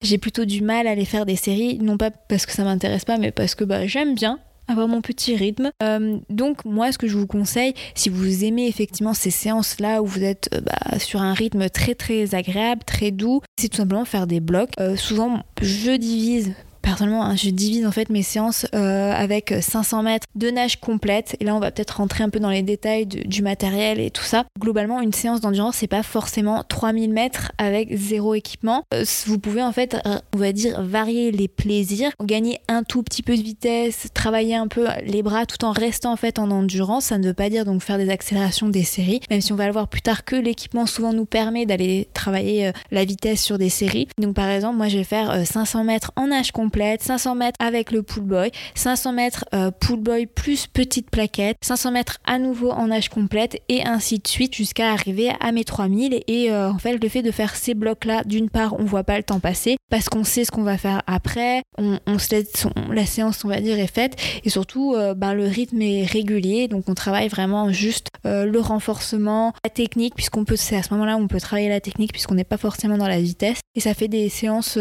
[0.03, 3.05] J'ai plutôt du mal à aller faire des séries, non pas parce que ça m'intéresse
[3.05, 4.39] pas, mais parce que bah, j'aime bien
[4.69, 5.71] avoir mon petit rythme.
[5.83, 10.07] Euh, donc moi, ce que je vous conseille, si vous aimez effectivement ces séances-là où
[10.07, 14.05] vous êtes euh, bah, sur un rythme très très agréable, très doux, c'est tout simplement
[14.05, 14.71] faire des blocs.
[14.81, 16.55] Euh, souvent, je divise
[16.87, 21.37] personnellement, hein, je divise en fait mes séances euh, avec 500 mètres de nage complète.
[21.41, 24.23] Et là, on va peut-être rentrer un peu dans les détails du matériel et tout
[24.23, 24.45] ça.
[24.61, 28.85] Globalement, une séance d'endurance, c'est pas forcément 3000 mètres avec zéro équipement.
[28.95, 33.03] Euh, vous pouvez en fait, euh, on va dire, varier les plaisirs, gagner un tout
[33.03, 36.53] petit peu de vitesse, travailler un peu les bras tout en restant en fait en
[36.53, 37.07] endurance.
[37.07, 39.67] Ça ne veut pas dire donc faire des accélérations des séries, même si on va
[39.67, 43.71] le voir plus tard que l'équipement souvent nous permet d'aller travailler la vitesse sur des
[43.71, 44.07] séries.
[44.19, 47.91] Donc par exemple, moi je vais faire 500 mètres en nage complet 500 mètres avec
[47.91, 52.71] le pool boy, 500 mètres euh, pool boy plus petite plaquette, 500 mètres à nouveau
[52.71, 56.23] en nage complète et ainsi de suite jusqu'à arriver à mes 3000.
[56.27, 59.17] Et euh, en fait, le fait de faire ces blocs-là, d'une part, on voit pas
[59.17, 63.07] le temps passer parce qu'on sait ce qu'on va faire après, on, se laisse, la
[63.07, 66.85] séance, on va dire, est faite et surtout, euh, ben, le rythme est régulier, donc
[66.89, 71.21] on travaille vraiment juste le renforcement, la technique, puisqu'on peut, c'est à ce moment-là où
[71.21, 73.61] on peut travailler la technique puisqu'on n'est pas forcément dans la vitesse.
[73.77, 74.79] Et ça fait des séances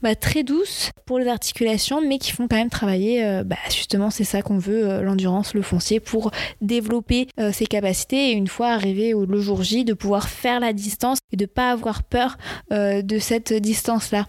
[0.00, 0.90] bah, très douces.
[1.06, 4.58] Pour les articulations, mais qui font quand même travailler, euh, bah, justement, c'est ça qu'on
[4.58, 6.30] veut, euh, l'endurance, le foncier, pour
[6.62, 10.60] développer euh, ses capacités et une fois arrivé au, le jour J, de pouvoir faire
[10.60, 12.36] la distance et de pas avoir peur
[12.70, 14.26] de cette distance-là.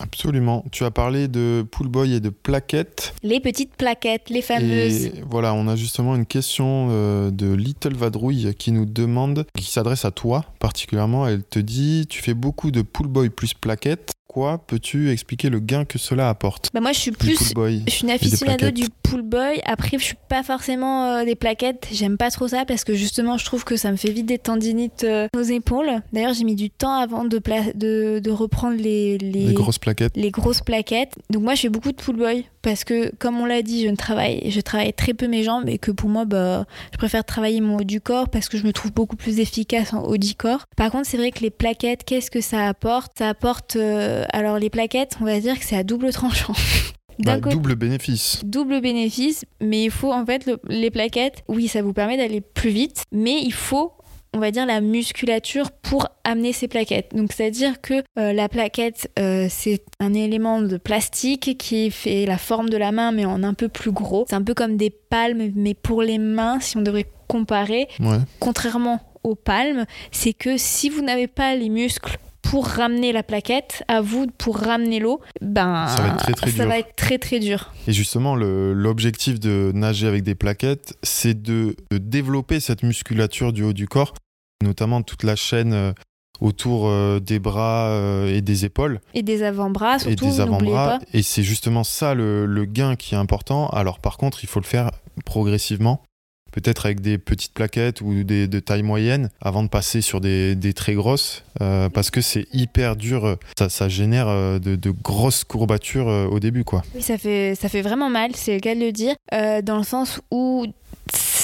[0.00, 0.64] Absolument.
[0.70, 3.14] Tu as parlé de pool boy et de plaquettes.
[3.22, 5.06] Les petites plaquettes, les fameuses.
[5.06, 6.88] Et voilà, on a justement une question
[7.30, 11.26] de Little Vadrouille qui nous demande, qui s'adresse à toi particulièrement.
[11.26, 14.12] Elle te dit Tu fais beaucoup de pool boy plus plaquettes.
[14.26, 17.92] Quoi peux-tu expliquer le gain que cela apporte Bah moi je suis plus boy je
[17.92, 19.60] suis une aficionado du pull boy.
[19.64, 21.88] Après, je suis pas forcément euh, des plaquettes.
[21.92, 24.38] J'aime pas trop ça parce que justement, je trouve que ça me fait vite des
[24.38, 25.90] tendinites euh, aux épaules.
[26.12, 27.40] D'ailleurs, j'ai mis du temps avant de,
[27.74, 30.16] de, de reprendre les, les, Les grosses plaquettes.
[30.16, 31.14] les grosses plaquettes.
[31.30, 33.88] Donc moi, je fais beaucoup de pull boy parce que, comme on l'a dit, je
[33.90, 37.24] ne travaille, je travaille très peu mes jambes et que pour moi, bah, je préfère
[37.24, 40.16] travailler mon haut du corps parce que je me trouve beaucoup plus efficace en haut
[40.16, 40.64] du corps.
[40.76, 43.12] Par contre, c'est vrai que les plaquettes, qu'est-ce que ça apporte?
[43.18, 46.54] Ça apporte, euh, alors les plaquettes, on va dire que c'est à double tranchant.
[47.20, 48.40] Bah, côté, double bénéfice.
[48.44, 52.40] double bénéfice, mais il faut en fait le- les plaquettes, oui, ça vous permet d'aller
[52.40, 53.92] plus vite, mais il faut
[54.36, 57.14] on va dire la musculature pour amener ces plaquettes.
[57.14, 62.36] Donc c'est-à-dire que euh, la plaquette euh, c'est un élément de plastique qui fait la
[62.36, 64.24] forme de la main mais en un peu plus gros.
[64.28, 67.86] C'est un peu comme des palmes mais pour les mains si on devrait comparer.
[68.00, 68.18] Ouais.
[68.40, 72.18] Contrairement aux palmes, c'est que si vous n'avez pas les muscles
[72.54, 76.50] pour ramener la plaquette, à vous pour ramener l'eau, ben Ça va être très, très
[76.52, 76.68] ça dur.
[76.68, 77.72] va être très très dur.
[77.88, 83.64] Et justement, l'objectif de nager avec des plaquettes, c'est de, de développer cette musculature du
[83.64, 84.14] haut du corps,
[84.62, 85.92] notamment toute la chaîne euh,
[86.40, 90.74] autour euh, des bras euh, et des épaules Et des avant-bras, et surtout, des n'oubliez
[90.76, 90.98] avant-bras.
[91.12, 93.66] Et c'est justement ça le, le gain qui est important.
[93.70, 94.92] Alors par contre, il faut le faire
[95.24, 96.04] progressivement.
[96.54, 100.72] Peut-être avec des petites plaquettes ou des de taille moyenne avant de passer sur des,
[100.74, 103.36] très grosses euh, parce que c'est hyper dur.
[103.58, 106.82] Ça, ça génère euh, de, grosses courbatures euh, au début quoi.
[106.94, 109.82] Oui, ça fait, ça fait vraiment mal, c'est le de le dire, euh, dans le
[109.82, 110.66] sens où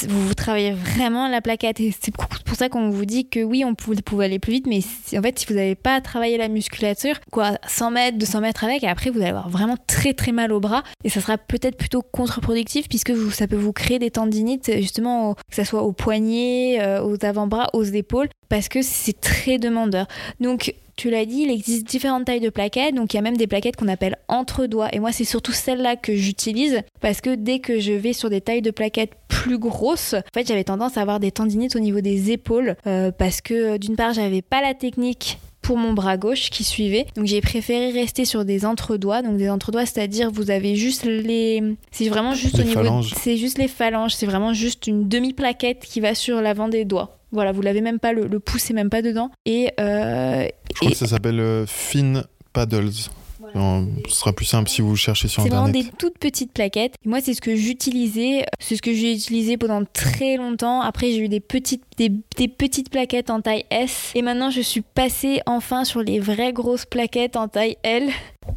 [0.08, 1.80] vous, travaillez vraiment la plaquette.
[1.80, 4.80] Et c'est pour ça qu'on vous dit que oui, on pouvez aller plus vite, mais
[5.16, 8.82] en fait, si vous n'avez pas travaillé la musculature, quoi, 100 mètres, 200 mètres avec,
[8.82, 11.76] et après, vous allez avoir vraiment très très mal au bras, et ça sera peut-être
[11.76, 15.92] plutôt contre-productif, puisque vous, ça peut vous créer des tendinites, justement, que ce soit aux
[15.92, 20.06] poignets, euh, aux avant-bras, aux épaules, parce que c'est très demandeur.
[20.40, 22.94] Donc, tu l'as dit, il existe différentes tailles de plaquettes.
[22.94, 24.90] Donc, il y a même des plaquettes qu'on appelle entre-doigts.
[24.92, 28.42] Et moi, c'est surtout celle-là que j'utilise parce que dès que je vais sur des
[28.42, 32.00] tailles de plaquettes plus grosses, en fait, j'avais tendance à avoir des tendinites au niveau
[32.02, 36.50] des épaules euh, parce que d'une part, j'avais pas la technique pour mon bras gauche
[36.50, 37.06] qui suivait.
[37.16, 39.22] Donc j'ai préféré rester sur des entre-doigts.
[39.22, 41.62] Donc des entre-doigts, c'est-à-dire vous avez juste les...
[41.90, 42.80] C'est vraiment juste Les au niveau...
[42.80, 43.14] phalanges.
[43.16, 44.14] C'est juste les phalanges.
[44.14, 47.18] C'est vraiment juste une demi-plaquette qui va sur l'avant des doigts.
[47.32, 49.30] Voilà, vous l'avez même pas, le, le pouce est même pas dedans.
[49.46, 53.08] Et, euh, Je crois et que ça s'appelle euh, Fin Paddles.
[53.56, 55.90] Euh, ce sera plus simple si vous cherchez sur c'est vraiment internet.
[55.90, 56.94] des toutes petites plaquettes.
[57.04, 58.44] Et moi, c'est ce que j'utilisais.
[58.58, 60.80] C'est ce que j'ai utilisé pendant très longtemps.
[60.80, 64.12] Après, j'ai eu des petites, des, des petites plaquettes en taille S.
[64.14, 68.10] Et maintenant, je suis passée enfin sur les vraies grosses plaquettes en taille L.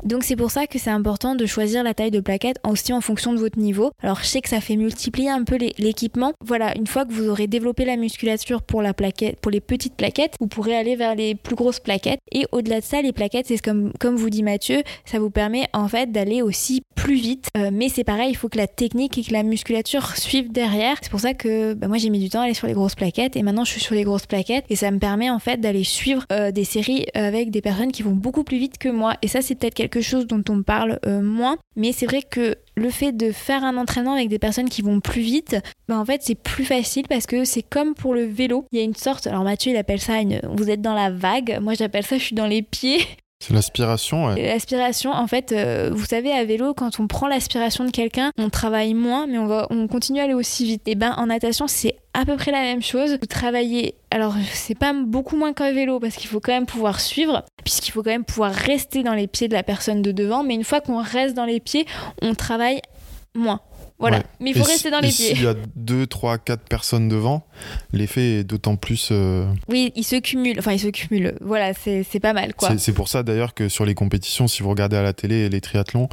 [0.03, 3.01] Donc c'est pour ça que c'est important de choisir la taille de plaquette aussi en
[3.01, 3.91] fonction de votre niveau.
[4.01, 6.34] Alors je sais que ça fait multiplier un peu l'équipement.
[6.43, 10.75] Voilà, une fois que vous aurez développé la musculature pour les petites plaquettes, vous pourrez
[10.75, 12.19] aller vers les plus grosses plaquettes.
[12.31, 15.67] Et au-delà de ça, les plaquettes, c'est comme comme vous dit Mathieu, ça vous permet
[15.73, 17.49] en fait d'aller aussi plus vite.
[17.57, 20.95] Euh, mais c'est pareil, il faut que la technique et que la musculature suivent derrière.
[21.01, 22.95] C'est pour ça que bah, moi j'ai mis du temps à aller sur les grosses
[22.95, 25.59] plaquettes et maintenant je suis sur les grosses plaquettes et ça me permet en fait
[25.59, 29.15] d'aller suivre euh, des séries avec des personnes qui vont beaucoup plus vite que moi.
[29.21, 32.55] Et ça c'est peut-être quelque chose dont on parle euh, moins, mais c'est vrai que
[32.75, 35.57] le fait de faire un entraînement avec des personnes qui vont plus vite,
[35.89, 38.65] bah en fait c'est plus facile parce que c'est comme pour le vélo.
[38.71, 41.11] Il y a une sorte, alors Mathieu il appelle ça une, vous êtes dans la
[41.11, 43.01] vague, moi j'appelle ça je suis dans les pieds.
[43.45, 44.27] C'est l'aspiration.
[44.29, 48.49] L'aspiration, en fait, euh, vous savez, à vélo, quand on prend l'aspiration de quelqu'un, on
[48.49, 50.87] travaille moins, mais on, va, on continue à aller aussi vite.
[50.87, 53.17] Et ben, en natation, c'est à peu près la même chose.
[53.19, 57.01] Vous travaillez, alors c'est pas beaucoup moins qu'à vélo, parce qu'il faut quand même pouvoir
[57.01, 60.43] suivre, puisqu'il faut quand même pouvoir rester dans les pieds de la personne de devant,
[60.43, 61.85] mais une fois qu'on reste dans les pieds,
[62.21, 62.79] on travaille
[63.35, 63.59] moins.
[63.99, 64.17] Voilà.
[64.17, 64.23] Ouais.
[64.41, 65.33] Mais il faut Et rester dans les pieds.
[65.35, 67.45] S'il y a 2, 3, 4 personnes devant,
[67.93, 69.09] l'effet est d'autant plus.
[69.11, 70.59] euh, Oui, il se cumule.
[70.59, 71.35] Enfin, il se cumule.
[71.41, 72.69] Voilà, c'est pas mal, quoi.
[72.77, 75.61] c'est- pour ça d'ailleurs que sur les compétitions, si vous regardez à la télé les
[75.61, 76.09] triathlons,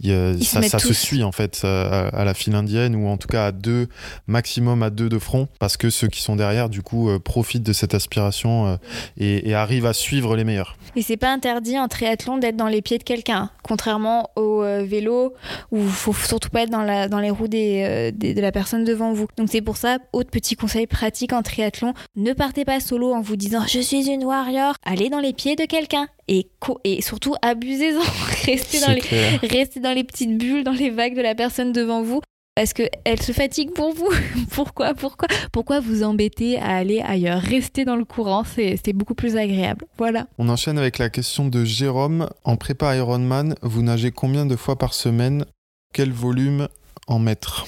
[0.00, 2.54] il y a- Ils se ça, se suit en fait ça, à, à la file
[2.54, 3.88] indienne ou en tout cas à deux,
[4.26, 7.62] maximum à deux de front, parce que ceux qui sont derrière, du coup, euh, profitent
[7.64, 8.76] de cette aspiration euh,
[9.18, 10.76] et, et arrivent à suivre les meilleurs.
[10.96, 14.84] Et c'est pas interdit en triathlon d'être dans les pieds de quelqu'un, contrairement au euh,
[14.84, 15.34] vélo
[15.70, 18.40] où il faut surtout pas être dans, la, dans les roues des, euh, des- de
[18.42, 19.26] la personne devant vous.
[19.38, 23.22] Donc c'est pour ça, autre petit conseil pratique en triathlon, ne partez pas solo en
[23.22, 26.48] vous disant je suis une warrior, allez dans les pieds de quelqu'un et,
[26.84, 28.00] et surtout abusez-en,
[28.46, 29.00] restez dans les.
[29.48, 32.20] Restez dans les petites bulles, dans les vagues de la personne devant vous.
[32.54, 34.10] Parce qu'elle se fatigue pour vous.
[34.50, 37.40] Pourquoi Pourquoi Pourquoi vous embêter à aller ailleurs?
[37.40, 39.86] Restez dans le courant, c'est beaucoup plus agréable.
[39.96, 40.26] Voilà.
[40.36, 42.28] On enchaîne avec la question de Jérôme.
[42.44, 45.46] En prépa Ironman, vous nagez combien de fois par semaine?
[45.94, 46.68] Quel volume
[47.06, 47.66] en mètres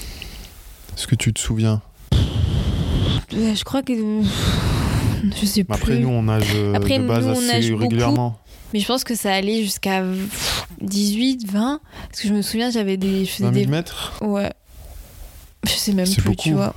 [0.97, 1.81] Est-ce que tu te souviens?
[3.33, 3.93] Euh, Je crois que.
[5.41, 5.73] Je sais plus.
[5.75, 7.81] Après, nous, on nage euh, Après, de base nous, on assez nage beaucoup.
[7.83, 8.39] régulièrement.
[8.73, 10.03] Mais je pense que ça allait jusqu'à
[10.81, 11.79] 18, 20.
[12.09, 13.25] Parce que je me souviens, j'avais des.
[13.25, 13.71] Je faisais 20 000 des...
[13.71, 14.51] mètres Ouais.
[15.65, 16.51] Je sais même plus, tu beaucoup.
[16.51, 16.75] vois.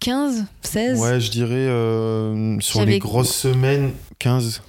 [0.00, 1.00] 15, 16.
[1.00, 4.62] Ouais, je dirais euh, sur les grosses semaines, 15,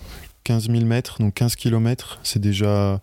[0.43, 2.99] 15 000 mètres, donc 15 km, c'est déjà.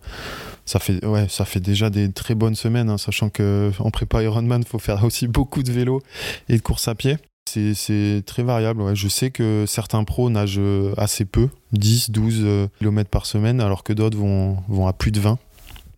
[0.65, 4.23] Ça fait, ouais, ça fait déjà des très bonnes semaines, hein, sachant que en prépa
[4.23, 6.01] Ironman, il faut faire aussi beaucoup de vélo
[6.49, 7.17] et de course à pied.
[7.47, 8.81] C'est- très variable.
[8.81, 8.95] ouais.
[8.95, 13.83] Je sais que certains pros nagent euh, assez peu, 10, 12 km par semaine, alors
[13.83, 15.37] que d'autres vont, vont à plus de 20.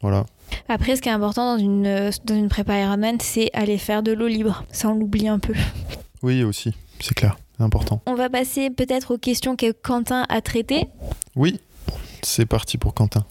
[0.01, 0.25] Voilà.
[0.69, 4.03] Après, ce qui est important dans une, euh, dans une prépa Ironman, c'est aller faire
[4.03, 4.65] de l'eau libre.
[4.71, 5.53] Ça, on l'oublie un peu.
[6.23, 8.01] Oui, aussi, c'est clair, c'est important.
[8.07, 10.87] On va passer peut-être aux questions que Quentin a traitées.
[11.35, 11.59] Oui,
[12.23, 13.23] c'est parti pour Quentin.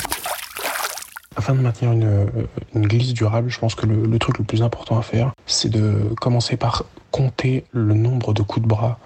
[1.37, 2.27] Afin de maintenir une, euh,
[2.75, 6.15] une glisse durable, je pense que le, truc le plus important à faire, c'est de
[6.21, 8.99] commencer par compter le nombre de coups de bras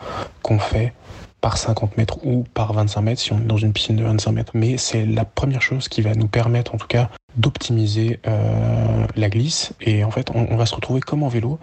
[0.42, 0.92] qu'on fait
[1.40, 4.32] par 50 mètres ou par 25 mètres si on est dans une piscine de 25
[4.32, 4.52] mètres.
[4.54, 9.28] Mais c'est la première chose qui va nous permettre en tout cas d'optimiser euh, la
[9.28, 11.58] glisse et en fait on, va se retrouver comme en vélo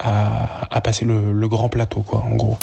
[0.00, 2.58] à, à passer le, le grand plateau quoi en gros.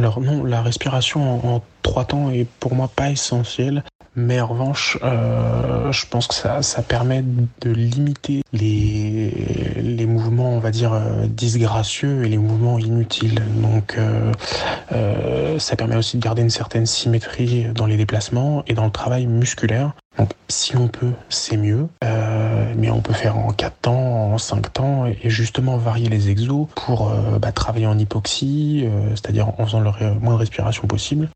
[0.00, 3.84] Alors non, la respiration en, trois temps est pour moi pas essentielle.
[4.16, 7.22] Mais en revanche, euh, je pense que ça, ça permet
[7.60, 9.30] de limiter les,
[9.76, 13.42] les mouvements, on va dire, euh, disgracieux et les mouvements inutiles.
[13.56, 18.86] Donc, euh, ça permet aussi de garder une certaine symétrie dans les déplacements et dans
[18.86, 19.92] le travail musculaire.
[20.18, 21.88] Donc, si on peut, c'est mieux.
[22.04, 26.28] Euh, mais on peut faire en 4 temps, en 5 temps, et justement varier les
[26.28, 29.90] exos pour euh, bah, travailler en hypoxie, euh, c'est-à-dire en faisant le
[30.20, 31.28] moins de respiration possible,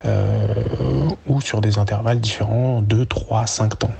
[1.27, 3.93] ou sur des intervalles différents, 2, 3, 5 temps.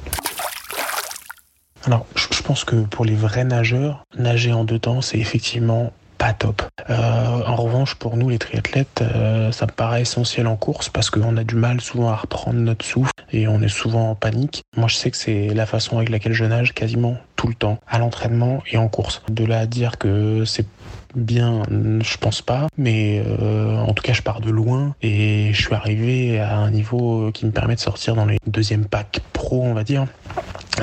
[1.87, 6.33] Alors, je pense que pour les vrais nageurs, nager en deux temps, c'est effectivement pas
[6.33, 6.63] top.
[6.91, 11.11] Euh, en revanche, pour nous les triathlètes, euh, ça me paraît essentiel en course parce
[11.11, 14.63] qu'on a du mal souvent à reprendre notre souffle et on est souvent en panique.
[14.77, 17.79] Moi, je sais que c'est la façon avec laquelle je nage quasiment tout le temps,
[17.87, 19.23] à l'entraînement et en course.
[19.29, 20.67] De là à dire que c'est
[21.15, 25.63] bien, je pense pas, mais euh, en tout cas, je pars de loin et je
[25.63, 29.63] suis arrivé à un niveau qui me permet de sortir dans les deuxièmes packs pro,
[29.63, 30.07] on va dire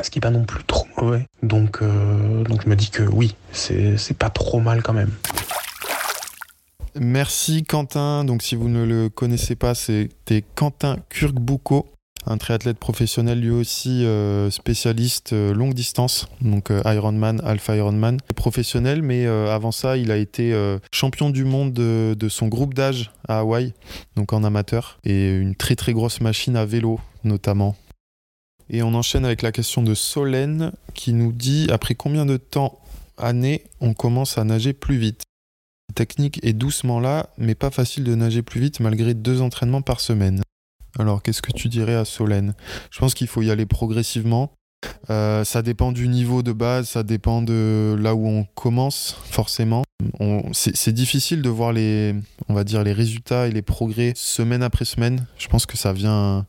[0.03, 1.25] ce qui est pas non plus trop mauvais.
[1.43, 5.11] Donc, euh, je me dis que oui, c'est pas trop mal quand même.
[6.95, 8.25] Merci Quentin.
[8.25, 11.87] Donc si vous ne le connaissez pas, c'était Quentin Kurkbuko,
[12.25, 19.03] un triathlète professionnel lui aussi euh, spécialiste euh, longue distance, donc Ironman, Alpha Ironman, professionnel,
[19.03, 20.53] mais avant ça, il a été
[20.91, 23.73] champion du monde de, de son groupe d'âge à Hawaï,
[24.17, 27.77] donc en amateur, et une très très grosse machine à vélo notamment.
[28.73, 32.79] Et on enchaîne avec la question de Solène qui nous dit après combien de temps
[33.17, 35.23] année on commence à nager plus vite?
[35.89, 39.81] La technique est doucement là, mais pas facile de nager plus vite malgré deux entraînements
[39.81, 40.41] par semaine.
[40.97, 42.53] Alors qu'est-ce que tu dirais à Solène?
[42.91, 44.53] Je pense qu'il faut y aller progressivement.
[45.09, 49.83] Euh, ça dépend du niveau de base, ça dépend de là où on commence forcément.
[50.53, 52.15] C'est difficile de voir les,
[52.49, 55.25] on va dire les résultats et les progrès semaine après semaine.
[55.37, 56.45] Je pense que ça vient,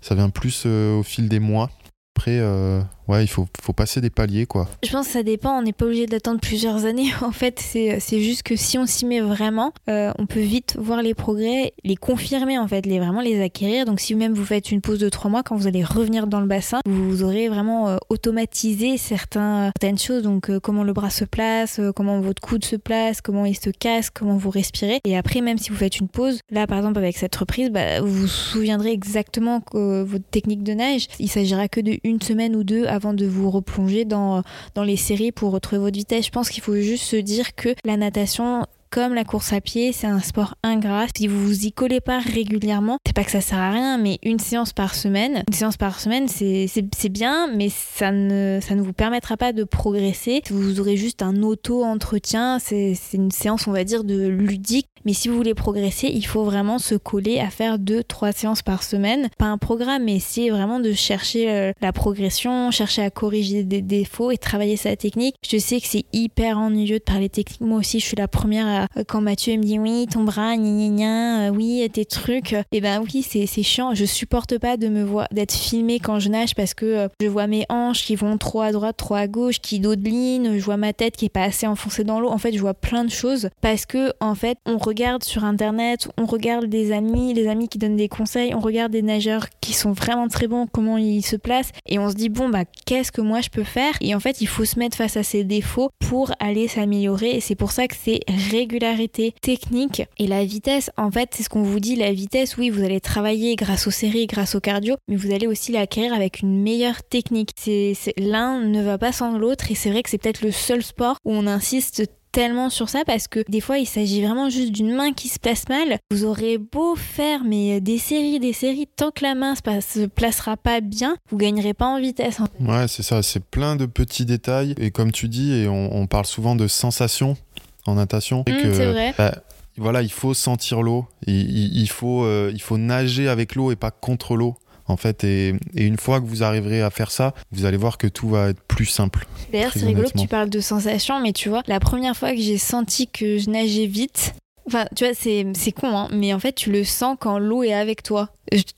[0.00, 1.70] ça vient plus euh, au fil des mois.
[2.16, 4.68] Après, euh, ouais, il faut, faut passer des paliers quoi.
[4.84, 7.12] Je pense que ça dépend, on n'est pas obligé d'attendre plusieurs années.
[7.26, 11.02] En fait, c'est juste que si on s'y met vraiment, euh, on peut vite voir
[11.02, 13.84] les progrès, les confirmer en fait, les, vraiment les acquérir.
[13.84, 16.40] Donc si vous-même vous faites une pause de trois mois, quand vous allez revenir dans
[16.40, 20.22] le bassin, vous aurez vraiment euh, automatisé certains, certaines choses.
[20.22, 23.56] Donc euh, comment le bras se place, euh, comment votre coude se place, comment il
[23.56, 25.00] se casse, comment vous respirez.
[25.04, 28.00] Et après, même si vous faites une pause, là par exemple avec cette reprise, bah,
[28.00, 31.08] vous vous souviendrez exactement que votre technique de nage.
[31.18, 34.42] Il s'agira que de une semaine ou deux avant de vous replonger dans
[34.74, 36.26] dans les séries pour retrouver votre vitesse.
[36.26, 39.92] Je pense qu'il faut juste se dire que la natation comme la course à pied,
[39.92, 41.06] c'est un sport ingrat.
[41.14, 44.18] Si vous vous y collez pas régulièrement, c'est pas que ça sert à rien, mais
[44.22, 48.82] une séance par semaine, une séance par semaine, c'est bien, mais ça ne, ça ne
[48.82, 50.40] vous permettra pas de progresser.
[50.50, 52.58] Vous aurez juste un auto-entretien.
[52.58, 54.88] C'est une séance, on va dire, de ludique.
[55.06, 58.62] Mais si vous voulez progresser, il faut vraiment se coller à faire deux, trois séances
[58.62, 59.28] par semaine.
[59.38, 63.82] Pas un programme, mais essayer vraiment de chercher euh, la progression, chercher à corriger des
[63.82, 65.36] défauts et travailler sa technique.
[65.48, 67.60] Je sais que c'est hyper ennuyeux de parler technique.
[67.60, 70.88] Moi aussi, je suis la première à, quand Mathieu me dit oui, ton bras, gna
[70.88, 72.56] gna euh, oui, tes trucs.
[72.72, 73.94] Et ben oui, c'est chiant.
[73.94, 77.28] Je supporte pas de me voir, d'être filmée quand je nage parce que euh, je
[77.28, 80.76] vois mes hanches qui vont trop à droite, trop à gauche, qui dodelinent, je vois
[80.76, 82.30] ma tête qui est pas assez enfoncée dans l'eau.
[82.30, 85.44] En fait, je vois plein de choses parce que, en fait, on regarde regarde sur
[85.44, 89.48] internet, on regarde des amis, les amis qui donnent des conseils, on regarde des nageurs
[89.60, 92.64] qui sont vraiment très bons, comment ils se placent, et on se dit bon bah
[92.86, 93.92] qu'est-ce que moi je peux faire?
[94.00, 97.40] Et en fait, il faut se mettre face à ses défauts pour aller s'améliorer, et
[97.40, 98.20] c'est pour ça que c'est
[98.50, 100.90] régularité, technique et la vitesse.
[100.96, 102.56] En fait, c'est ce qu'on vous dit, la vitesse.
[102.56, 106.14] Oui, vous allez travailler grâce aux séries, grâce au cardio, mais vous allez aussi l'acquérir
[106.14, 107.50] avec une meilleure technique.
[107.54, 110.82] C'est l'un ne va pas sans l'autre, et c'est vrai que c'est peut-être le seul
[110.82, 112.02] sport où on insiste
[112.36, 115.38] tellement sur ça parce que des fois il s'agit vraiment juste d'une main qui se
[115.38, 115.96] place mal.
[116.10, 120.58] Vous aurez beau faire mais des séries, des séries, tant que la main se, placera
[120.58, 122.40] pas bien, vous gagnerez pas en vitesse.
[122.60, 126.26] Ouais, c'est ça, c'est plein de petits détails et comme tu dis, et on, parle
[126.26, 127.38] souvent de sensations
[127.86, 128.44] en natation.
[128.46, 129.14] Mmh, c'est vrai.
[129.16, 129.38] Bah,
[129.78, 133.90] voilà, il faut sentir l'eau, il, faut, euh, il faut nager avec l'eau et pas
[133.90, 134.56] contre l'eau
[134.88, 135.24] en fait.
[135.24, 138.48] Et, une fois que vous arriverez à faire ça, vous allez voir que tout va
[138.48, 139.26] être plus simple.
[139.52, 142.40] D'ailleurs, c'est rigolo que tu parles de sensations, mais tu vois, la première fois que
[142.40, 144.34] j'ai senti que je nageais vite,
[144.68, 147.72] Enfin, tu vois, c'est, con, hein, mais en fait, tu le sens quand l'eau est
[147.72, 148.30] avec toi.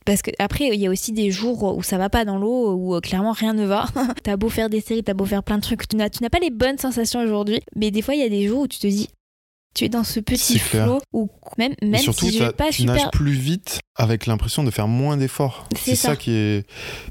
[0.05, 2.75] Parce que après, il y a aussi des jours où ça va pas dans l'eau,
[2.75, 3.87] où euh, clairement rien ne va.
[4.23, 6.29] t'as beau faire des séries, t'as beau faire plein de trucs, tu n'as, tu n'as
[6.29, 7.61] pas les bonnes sensations aujourd'hui.
[7.75, 9.09] Mais des fois, il y a des jours où tu te dis,
[9.75, 13.11] tu es dans ce petit flot où même, même surtout, si je pas tu nages
[13.13, 15.69] plus vite avec l'impression de faire moins d'efforts.
[15.77, 16.17] C'est ça.
[16.17, 16.67] qui, est,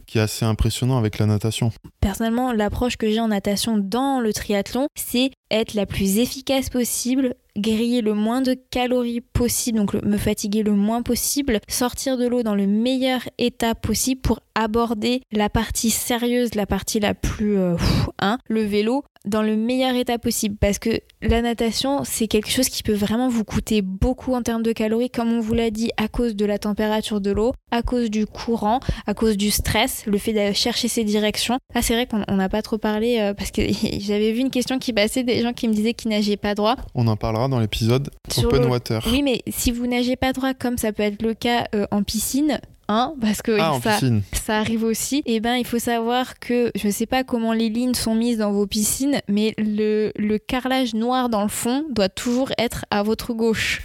[0.05, 1.71] qui est assez impressionnant avec la natation.
[1.99, 7.35] Personnellement, l'approche que j'ai en natation dans le triathlon, c'est être la plus efficace possible,
[7.57, 12.43] griller le moins de calories possible, donc me fatiguer le moins possible, sortir de l'eau
[12.43, 17.75] dans le meilleur état possible pour aborder la partie sérieuse, la partie la plus euh,
[18.19, 22.69] hein, le vélo dans le meilleur état possible parce que la natation c'est quelque chose
[22.69, 25.91] qui peut vraiment vous coûter beaucoup en termes de calories comme on vous l'a dit
[25.97, 30.05] à cause de la température de l'eau, à cause du courant, à cause du stress,
[30.05, 31.57] le fait de chercher ses directions.
[31.73, 33.61] Ah c'est vrai qu'on n'a pas trop parlé euh, parce que
[33.99, 36.75] j'avais vu une question qui passait des gens qui me disaient qu'ils nageaient pas droit.
[36.95, 38.09] On en parlera dans l'épisode
[38.43, 39.05] Open Water.
[39.11, 42.03] Oui mais si vous nagez pas droit comme ça peut être le cas euh, en
[42.03, 42.59] piscine,
[42.89, 43.99] Hein, parce que ah, ça,
[44.31, 47.67] ça, arrive aussi, et eh ben il faut savoir que je sais pas comment les
[47.67, 52.07] lignes sont mises dans vos piscines, mais le, le carrelage noir dans le fond doit
[52.07, 53.81] toujours être à votre gauche.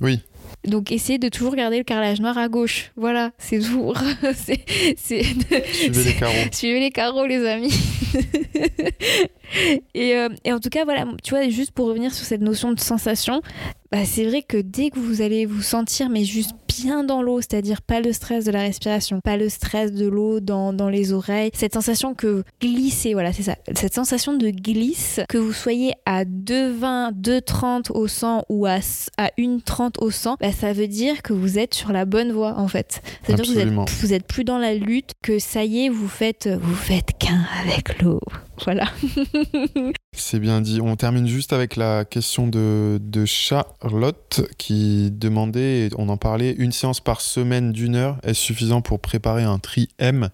[0.00, 0.20] Oui.
[0.64, 2.92] Donc essayez de toujours garder le carrelage noir à gauche.
[2.96, 3.96] Voilà, c'est toujours.
[4.96, 6.34] Suivez les carreaux.
[6.52, 7.72] Suivez les carreaux, les amis.
[9.94, 12.72] et, euh, et, en tout cas, voilà, tu vois, juste pour revenir sur cette notion
[12.72, 13.40] de sensation,
[13.92, 17.40] bah, c'est vrai que dès que vous allez vous sentir, mais juste bien dans l'eau,
[17.40, 21.12] c'est-à-dire pas le stress de la respiration, pas le stress de l'eau dans, dans, les
[21.12, 25.92] oreilles, cette sensation que glisser, voilà, c'est ça, cette sensation de glisse, que vous soyez
[26.06, 28.78] à 2,20, 2,30 au 100 ou à,
[29.18, 32.54] à 1,30 au 100, bah, ça veut dire que vous êtes sur la bonne voie
[32.58, 33.02] en fait.
[33.26, 35.86] Ça veut dire que vous êtes, vous êtes plus dans la lutte, que ça y
[35.86, 38.20] est, vous faites, vous faites qu'un avec l'eau.
[38.64, 38.90] Voilà.
[40.16, 40.80] C'est bien dit.
[40.80, 47.00] On termine juste avec la question de, Charlotte qui demandait, on en parlait, une séance
[47.00, 50.30] par semaine d'une heure est suffisant pour préparer un tri M?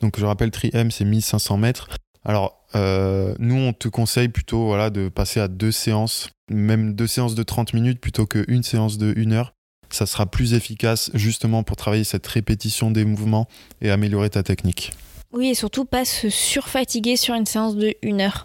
[0.00, 1.88] Donc je rappelle, tri M, c'est 1500 mètres.
[2.24, 7.34] Alors, euh, nous, on te conseille plutôt de passer à deux séances, même deux séances
[7.34, 9.52] de 30 minutes plutôt qu'une séance de 1 heure.
[9.90, 13.48] Ça sera plus efficace justement pour travailler cette répétition des mouvements
[13.80, 14.92] et améliorer ta technique.
[15.32, 18.44] Oui, et surtout pas se surfatiguer sur une séance de 1 heure.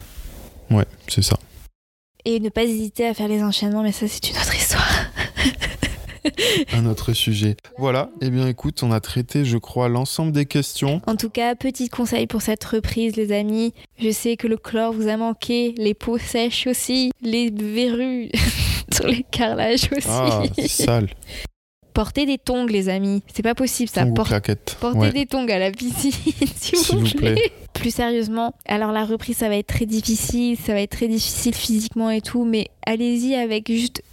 [0.69, 1.37] Ouais, c'est ça.
[2.25, 4.87] Et ne pas hésiter à faire les enchaînements, mais ça, c'est une autre histoire.
[6.73, 7.55] un autre sujet.
[7.77, 11.01] Voilà, eh bien écoute, on a traité, je crois, l'ensemble des questions.
[11.07, 13.73] En tout cas, petit conseil pour cette reprise, les amis.
[13.99, 18.29] Je sais que le chlore vous a manqué, les peaux sèches aussi, les verrues
[18.93, 20.07] sur les carrelages aussi.
[20.07, 21.09] Ah, sale.
[21.95, 23.23] Portez des tongs, les amis.
[23.33, 24.05] C'est pas possible ça.
[24.81, 26.11] Portez des tongs à la piscine,
[26.57, 27.53] s'il vous, plaît.
[27.73, 31.55] Plus sérieusement, alors la reprise, ça va être très difficile, ça va être très difficile
[31.55, 34.03] physiquement et tout, mais allez-y avec juste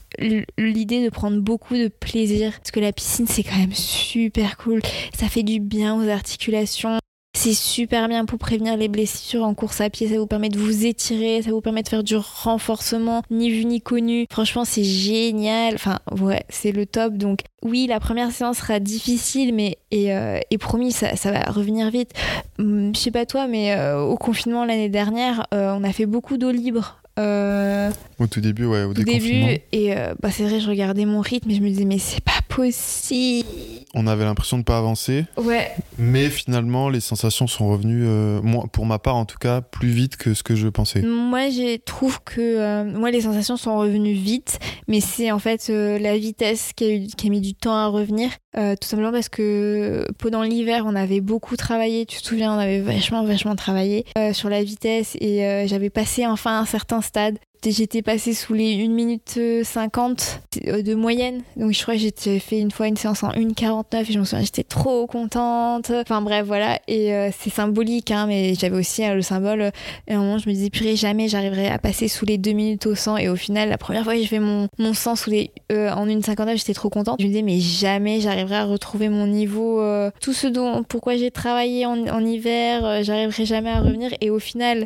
[0.58, 4.82] l'idée de prendre beaucoup de plaisir parce que la piscine c'est quand même super cool
[5.16, 6.98] ça fait du bien aux articulations
[7.34, 10.06] c'est super bien pour prévenir les blessures en course à pied.
[10.08, 13.64] Ça vous permet de vous étirer, ça vous permet de faire du renforcement, ni vu
[13.64, 14.26] ni connu.
[14.30, 15.74] Franchement, c'est génial.
[15.74, 17.14] Enfin, ouais, c'est le top.
[17.14, 22.12] Donc, oui, la première séance sera difficile, mais et, euh, promis, ça, va revenir vite.
[22.58, 26.06] Hum, je sais pas toi, mais euh, au confinement l'année dernière, euh, on a fait
[26.06, 29.58] beaucoup d'eau libre euh, au tout début, ouais, au, début.
[29.72, 32.22] Et euh, bah, c'est vrai, je regardais mon rythme et je me disais, mais c'est
[32.22, 33.48] pas possible.
[33.94, 35.26] On avait l'impression de pas avancer.
[35.36, 35.70] Ouais.
[35.98, 39.90] Mais finalement, les sensations sont revenues, euh, moi, pour ma part en tout cas, plus
[39.90, 41.02] vite que ce que je pensais.
[41.02, 44.58] Moi, je trouve que moi, les sensations sont revenues vite,
[44.88, 47.88] mais c'est en fait la vitesse qui a, eu, qui a mis du temps à
[47.88, 48.30] revenir.
[48.54, 52.06] tout simplement parce que pendant l'hiver, on avait beaucoup travaillé.
[52.06, 56.60] Tu te souviens, on avait vachement, vachement travaillé sur la vitesse et j'avais passé enfin
[56.60, 57.38] un certain stade
[57.70, 61.42] j'étais passée sous les 1 minute 50 de moyenne.
[61.56, 64.24] Donc je crois que j'ai fait une fois une séance en 1,49 et je me
[64.24, 65.90] souviens, j'étais trop contente.
[65.90, 66.80] Enfin bref, voilà.
[66.88, 69.70] Et c'est symbolique, hein, mais j'avais aussi le symbole.
[70.08, 72.52] Et à un moment, je me disais, purée, jamais j'arriverai à passer sous les 2
[72.52, 73.18] minutes au 100.
[73.18, 76.06] Et au final, la première fois que je fais mon, mon 100 sous les, en
[76.06, 77.20] 1,59, j'étais trop contente.
[77.20, 79.82] Je me disais, mais jamais j'arriverai à retrouver mon niveau.
[80.20, 84.10] tout ce dont, pourquoi j'ai travaillé en hiver, j'arriverai jamais à revenir.
[84.20, 84.84] Et au final,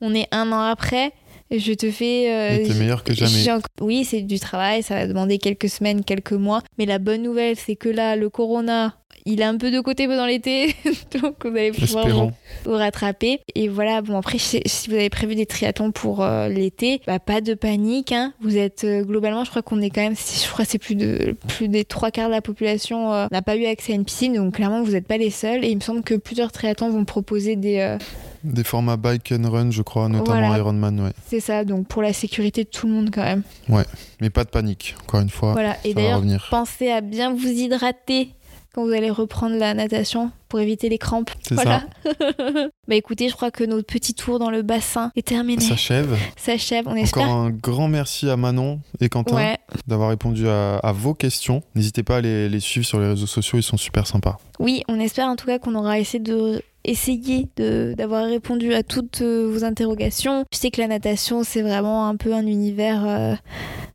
[0.00, 1.12] on est un an après.
[1.50, 2.32] Je te fais.
[2.32, 3.60] Euh, meilleur que jamais.
[3.80, 6.62] Oui, c'est du travail, ça va demander quelques semaines, quelques mois.
[6.78, 10.06] Mais la bonne nouvelle, c'est que là, le corona, il est un peu de côté
[10.06, 10.74] pendant l'été,
[11.22, 13.40] donc vous allez pouvoir vous, rattraper.
[13.54, 17.40] Et voilà, bon après, si vous avez prévu des triathlons pour euh, l'été, bah, pas
[17.40, 18.12] de panique.
[18.12, 18.34] Hein.
[18.42, 21.36] Vous êtes euh, globalement, je crois qu'on est quand même, je crois c'est plus de
[21.48, 24.34] plus des trois quarts de la population euh, n'a pas eu accès à une piscine,
[24.34, 25.64] donc clairement vous n'êtes pas les seuls.
[25.64, 27.96] Et il me semble que plusieurs triathlons vont proposer des
[28.44, 31.12] des formats bike and run, je crois, notamment Ironman, ouais.
[31.26, 33.42] C'est ça, donc pour la sécurité de tout le monde quand même.
[33.68, 33.84] Ouais,
[34.20, 35.52] mais pas de panique, encore une fois.
[35.52, 38.30] Voilà, et d'ailleurs, pensez à bien vous hydrater
[38.74, 41.30] quand vous allez reprendre la natation pour éviter les crampes.
[41.52, 41.84] Voilà.
[42.88, 45.62] bah écoutez, je crois que notre petit tour dans le bassin est terminé.
[45.62, 46.18] S'achève.
[46.36, 47.22] S'achève, on espère.
[47.22, 49.54] Encore un grand merci à Manon et Quentin
[49.86, 51.62] d'avoir répondu à, vos questions.
[51.76, 54.38] N'hésitez pas à les, les suivre sur les réseaux sociaux, ils sont super sympas.
[54.58, 59.22] Oui, on espère en tout cas qu'on aura essayé de essayer d'avoir répondu à toutes
[59.22, 60.44] euh, vos interrogations.
[60.52, 63.34] Je sais que la natation, c'est vraiment un peu un univers euh,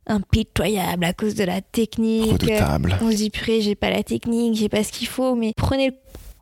[0.06, 2.32] impitoyable à cause de la technique.
[2.32, 2.96] Redoutable.
[3.02, 5.92] On se dit, purée, j'ai pas la technique, j'ai pas ce qu'il faut, mais prenez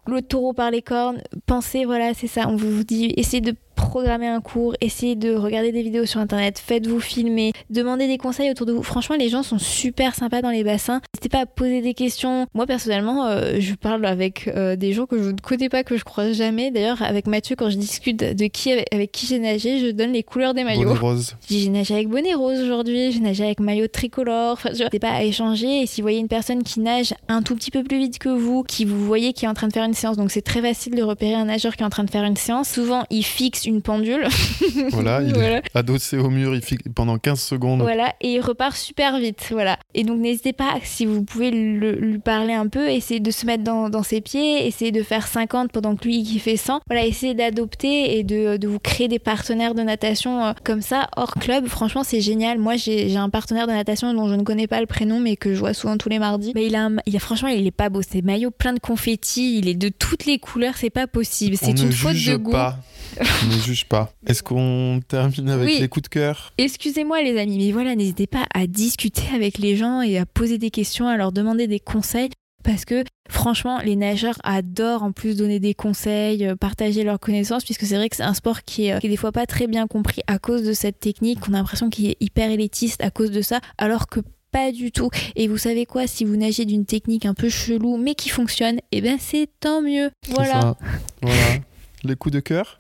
[0.07, 2.49] le taureau par les cornes, pensez, voilà, c'est ça.
[2.49, 6.59] On vous dit, essayez de programmer un cours, essayez de regarder des vidéos sur internet,
[6.59, 8.83] faites-vous filmer, demandez des conseils autour de vous.
[8.83, 11.01] Franchement, les gens sont super sympas dans les bassins.
[11.15, 12.47] N'hésitez pas à poser des questions.
[12.55, 15.97] Moi, personnellement, euh, je parle avec euh, des gens que je ne connais pas, que
[15.97, 16.73] je croise jamais.
[16.73, 20.25] D'ailleurs, avec Mathieu, quand je discute de qui avec, qui j'ai nagé, je donne les
[20.25, 20.89] couleurs des maillots.
[20.89, 21.37] Bonnet rose.
[21.49, 24.55] J'ai nagé avec bonnet rose aujourd'hui, j'ai nagé avec maillot tricolore.
[24.55, 25.83] Enfin, n'hésitez pas à échanger.
[25.83, 28.29] Et si vous voyez une personne qui nage un tout petit peu plus vite que
[28.29, 30.61] vous, qui vous voyez qui est en train de faire une séance, donc c'est très
[30.61, 32.69] facile de repérer un nageur qui est en train de faire une séance.
[32.69, 34.27] Souvent, il fixe une pendule.
[34.91, 36.63] voilà, il est adossé au mur il
[36.93, 37.83] pendant 15 secondes.
[37.83, 39.49] Voilà, et il repart super vite.
[39.51, 39.79] Voilà.
[39.95, 43.65] Et donc n'hésitez pas, si vous pouvez lui parler un peu, essayez de se mettre
[43.65, 46.81] dans, ses pieds, essayez de faire 50 pendant que lui qui fait 100.
[46.87, 51.35] Voilà, essayez d'adopter et de, vous créer des partenaires de natation euh, comme ça hors
[51.35, 51.67] club.
[51.67, 52.59] Franchement, c'est génial.
[52.59, 55.55] Moi, j'ai un partenaire de natation dont je ne connais pas le prénom, mais que
[55.55, 56.53] je vois souvent tous les mardis.
[56.55, 58.01] Mais il a, il a franchement, il est pas beau.
[58.03, 59.59] C'est maillot plein de confettis.
[59.59, 60.75] Il est de toutes les couleurs.
[60.77, 61.57] C'est pas possible.
[61.61, 62.53] C'est une faute de goût.
[62.53, 62.79] Pas.
[63.59, 64.13] ne juge pas.
[64.27, 66.53] Est-ce qu'on termine avec les coups de cœur?
[66.59, 70.59] Excusez-moi les amis, mais voilà, n'hésitez pas à discuter avec les gens et à poser
[70.59, 72.31] des questions, à leur demander des conseils.
[72.65, 77.65] Parce que franchement, les nageurs adorent en plus donner des conseils, euh, partager leurs connaissances,
[77.65, 79.69] puisque c'est vrai que c'est un sport qui est, qui est, des fois pas très
[79.69, 81.39] bien compris à cause de cette technique.
[81.49, 84.91] On a l'impression qu'il est hyper élitiste à cause de ça, alors que pas du
[84.91, 85.09] tout.
[85.37, 88.81] Et vous savez quoi, si vous nagez d'une technique un peu chelou mais qui fonctionne,
[88.93, 90.11] eh ben c'est tant mieux.
[90.29, 90.77] Voilà.
[91.23, 91.61] Voilà
[92.05, 92.79] les coups de cœur?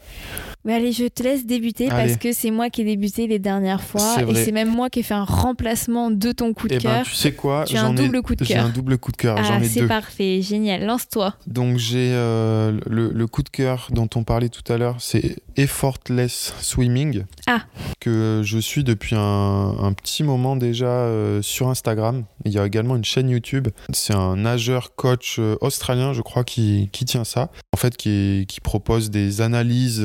[0.67, 4.17] Allez, je te laisse débuter parce que c'est moi qui ai débuté les dernières fois
[4.23, 6.83] et c'est même moi qui ai fait un remplacement de ton coup de eh ben,
[6.83, 7.05] cœur.
[7.05, 8.49] tu sais quoi J'ai un double coup de cœur.
[8.49, 9.37] J'ai un double coup de cœur.
[9.39, 10.85] Ah, c'est parfait, génial.
[10.85, 11.35] Lance-toi.
[11.47, 16.55] Donc j'ai euh, le, coup de cœur dont on parlait tout à l'heure, c'est Effortless
[16.61, 17.25] Swimming.
[17.47, 17.63] Ah.
[18.01, 22.25] Que je suis depuis un, petit moment déjà euh, sur Instagram.
[22.45, 23.69] Il y a également une chaîne YouTube.
[23.93, 27.51] C'est un nageur coach euh, australien, je crois, qui, qui tient ça.
[27.73, 30.05] En fait, qui, qui propose des analyses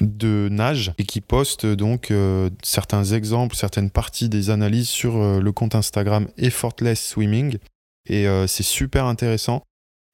[0.00, 5.40] de nage et qui poste donc euh, certains exemples, certaines parties des analyses sur euh,
[5.40, 7.58] le compte Instagram Effortless Swimming.
[8.08, 9.62] Et euh, c'est super intéressant.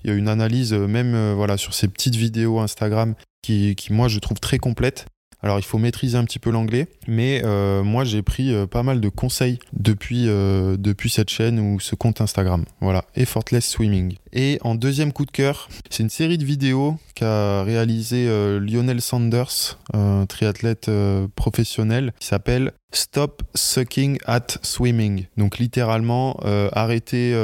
[0.05, 4.09] Il y a une analyse même voilà, sur ces petites vidéos Instagram qui, qui, moi,
[4.09, 5.07] je trouve très complète.
[5.45, 7.43] Alors il faut maîtriser un petit peu l'anglais, mais
[7.83, 12.65] moi j'ai pris pas mal de conseils depuis, depuis cette chaîne ou ce compte Instagram.
[12.81, 14.17] Voilà, Effortless Swimming.
[14.33, 19.01] Et en deuxième coup de cœur, c'est une série de vidéos qu'a réalisé euh, Lionel
[19.01, 25.25] Sanders, un triathlète euh, professionnel, qui s'appelle Stop Sucking at Swimming.
[25.39, 27.35] Donc littéralement, euh, arrêtez,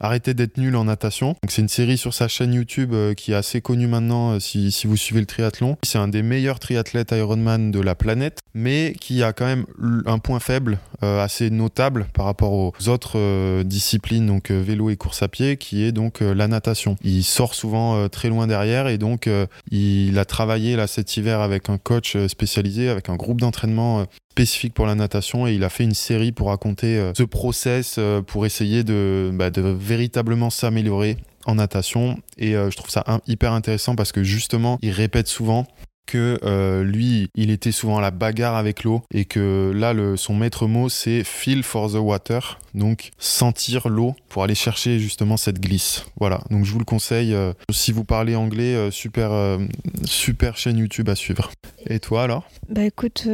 [0.00, 1.34] arrêtez d'être nul en natation.
[1.48, 4.98] c'est une série sur sa chaîne YouTube qui est assez connue maintenant si, si, vous
[4.98, 5.78] suivez le triathlon.
[5.82, 9.64] C'est un des meilleurs triathlètes Ironman de la planète, mais qui a quand même
[10.04, 15.28] un point faible assez notable par rapport aux autres disciplines, donc vélo et course à
[15.28, 16.96] pied, qui est donc la natation.
[17.02, 21.16] Il sort souvent euh, très loin derrière et donc euh, il a travaillé là cet
[21.16, 25.54] hiver avec un coach euh, spécialisé, avec un groupe d'entraînement spécifique pour la natation et
[25.54, 31.16] il a fait une série pour raconter ce process pour essayer bah, de véritablement s'améliorer
[31.44, 35.66] en natation et je trouve ça hyper intéressant parce que justement il répète souvent
[36.08, 40.16] que euh, lui, il était souvent à la bagarre avec l'eau et que là, le,
[40.16, 45.36] son maître mot, c'est feel for the water, donc sentir l'eau pour aller chercher justement
[45.36, 46.06] cette glisse.
[46.18, 47.34] Voilà, donc je vous le conseille.
[47.34, 49.58] Euh, si vous parlez anglais, euh, super,
[50.04, 51.50] super chaîne YouTube à suivre.
[51.86, 52.48] Et toi alors?
[52.70, 53.28] Bah écoute.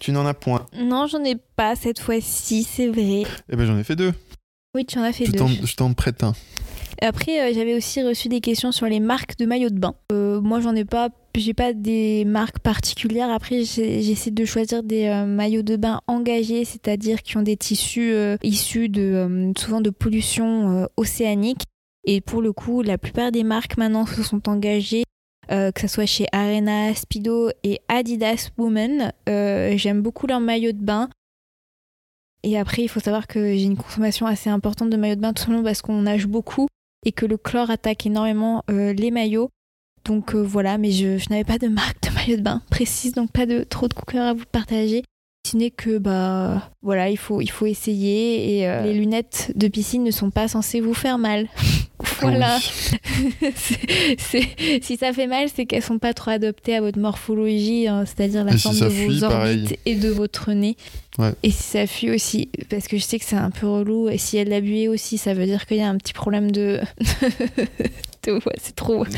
[0.00, 3.24] Tu n'en as point Non, j'en ai pas cette fois-ci, c'est vrai.
[3.50, 4.12] Eh ben j'en ai fait deux.
[4.74, 5.46] Oui, tu en as fait deux.
[5.64, 6.34] je t'en prête un.
[7.02, 9.94] Après, euh, j'avais aussi reçu des questions sur les marques de maillots de bain.
[10.12, 13.30] Euh, moi, j'en ai pas, j'ai pas des marques particulières.
[13.30, 18.14] Après, j'essaie de choisir des euh, maillots de bain engagés, c'est-à-dire qui ont des tissus
[18.42, 21.62] issus de souvent de pollution océanique.
[22.04, 25.04] Et pour le coup, la plupart des marques maintenant se sont engagées
[25.48, 29.12] que ce soit chez Arena, Speedo et Adidas Women.
[29.26, 31.08] J'aime beaucoup leurs maillots de bain.
[32.42, 35.32] Et après, il faut savoir que j'ai une consommation assez importante de maillots de bain,
[35.32, 36.68] tout simplement parce qu'on nage beaucoup
[37.04, 39.50] et que le chlore attaque énormément euh, les maillots.
[40.04, 43.30] Donc euh, voilà, mais je, n'avais pas de marque de maillot de bain précise, donc
[43.32, 45.02] pas de trop de couleurs à vous partager.
[45.48, 49.68] Ce n'est que bah voilà, il faut il faut essayer et euh, les lunettes de
[49.68, 51.48] piscine ne sont pas censées vous faire mal.
[52.20, 52.58] voilà.
[54.82, 58.44] si ça fait mal, c'est qu'elles sont pas trop adaptées à votre morphologie, hein, c'est-à-dire
[58.44, 60.76] la forme de vos orbites et de votre nez.
[61.42, 64.18] Et si ça fuit aussi, parce que je sais que c'est un peu relou, et
[64.18, 66.80] si elle a bué aussi, ça veut dire qu'il y a un petit problème de.
[68.58, 69.04] c'est trop.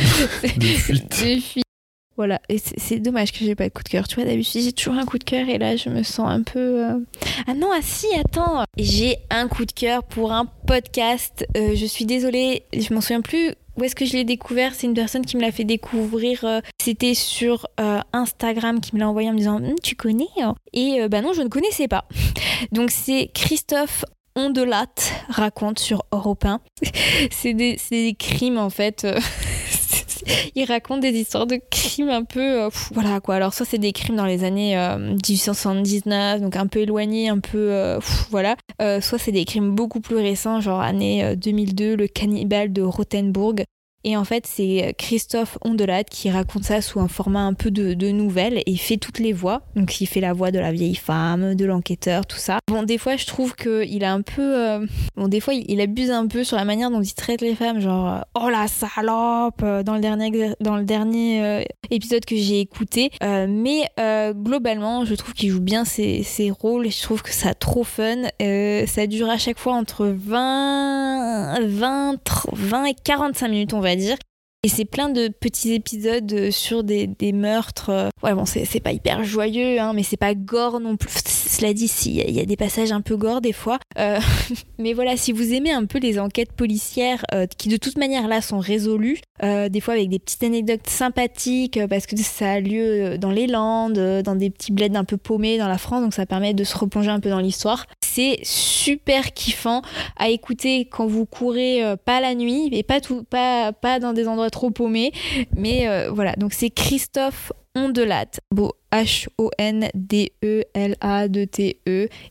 [2.17, 4.07] Voilà, et c'est dommage que j'ai pas de coup de cœur.
[4.07, 6.43] Tu vois, d'habitude, j'ai toujours un coup de cœur et là, je me sens un
[6.43, 6.85] peu.
[6.85, 6.99] Euh,
[7.47, 11.47] ah non, ah si, attends J'ai un coup de cœur pour un podcast.
[11.57, 14.87] Euh, je suis désolée, je m'en souviens plus où est-ce que je l'ai découvert C'est
[14.87, 16.45] une personne qui me l'a fait découvrir.
[16.45, 17.67] Euh, c'était sur
[18.13, 20.55] Instagram qui me l'a envoyé en me disant hum, Tu connais hein?
[20.75, 22.05] Et bah non, je ne connaissais pas.
[22.73, 24.05] Donc c'est Christophe
[24.37, 24.95] Ondelat
[25.29, 26.61] raconte sur Europe 1.
[27.31, 29.07] c'est des, crimes en fait.
[30.55, 32.63] il raconte des histoires de crimes un peu.
[32.63, 33.37] Euh, voilà quoi.
[33.37, 37.39] Alors, soit c'est des crimes dans les années 1879, euh, donc un peu éloignés, un
[37.39, 37.73] peu.
[37.73, 37.99] Euh,
[38.31, 38.57] voilà.
[39.01, 43.65] soit c'est des crimes beaucoup plus récents, genre année 2002, le cannibale de Rothenburg.
[44.05, 47.95] Et en fait, c'est Christophe Ondelat qui raconte ça sous un format un peu de,
[47.95, 49.63] de nouvelle et fait toutes les voix.
[49.77, 52.59] Donc, il fait la voix de la vieille femme, de l'enquêteur, tout ça.
[52.69, 54.43] Bon, des fois, je trouve qu'il a un peu.
[54.43, 57.55] Euh, bon, des fois, il, abuse un peu sur la manière dont il traite les
[57.55, 62.37] femmes, genre euh, oh la salope euh, dans le dernier, dans le dernier épisode que
[62.37, 63.11] j'ai écouté.
[63.21, 63.89] mais
[64.35, 67.55] globalement, je trouve qu'il joue bien ses, ses, rôles et je trouve que ça a
[67.55, 68.23] trop fun.
[68.41, 72.19] ça dure à chaque fois entre 20, 20,
[72.53, 74.17] 20 et 45 minutes, on va dire.
[74.65, 77.91] Et c'est plein de petits épisodes euh, sur des, meurtres.
[77.91, 81.11] Euh, ouais, bon, c'est pas hyper joyeux, hein, mais c'est pas gore non plus.
[81.27, 83.81] Cela dit, il y, a des passages un peu gore des fois.
[83.99, 84.21] Euh,
[84.79, 87.25] mais voilà, si vous aimez un peu les enquêtes policières
[87.59, 92.07] qui de toute manière là sont résolues, des fois avec des petites anecdotes sympathiques, parce
[92.07, 95.69] que ça a lieu dans les Landes, dans des petits bleds un peu paumés dans
[95.69, 97.87] la France, donc ça permet de se replonger un peu dans l'histoire.
[98.15, 99.81] C'est super kiffant
[100.19, 104.29] à écouter quand vous courez pas la nuit, et pas, tout, pas, pas dans des
[104.29, 105.13] endroits trop paumé.
[105.57, 108.27] Mais euh, voilà, donc c'est Christophe Ondelat.
[108.51, 109.49] Bon, H-O-N-D-E-L-A-D-T-E.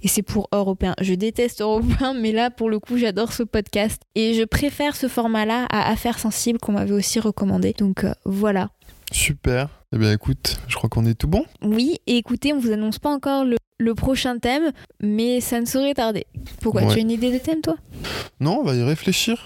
[0.02, 0.94] Et c'est pour européen.
[1.02, 4.02] Je déteste européen, mais là, pour le coup, j'adore ce podcast.
[4.16, 7.74] Et je préfère ce format-là à Affaires sensibles qu'on m'avait aussi recommandé.
[7.78, 8.70] Donc euh, voilà.
[9.12, 9.70] Super.
[9.94, 11.44] Eh bien écoute, je crois qu'on est tout bon.
[11.64, 13.58] Oui, et écoutez, on vous annonce pas encore le,
[13.94, 14.72] prochain thème,
[15.02, 16.26] mais ça ne saurait tarder.
[16.62, 17.76] Pourquoi Tu as une idée de thème, toi?
[18.40, 19.38] Non, on va y réfléchir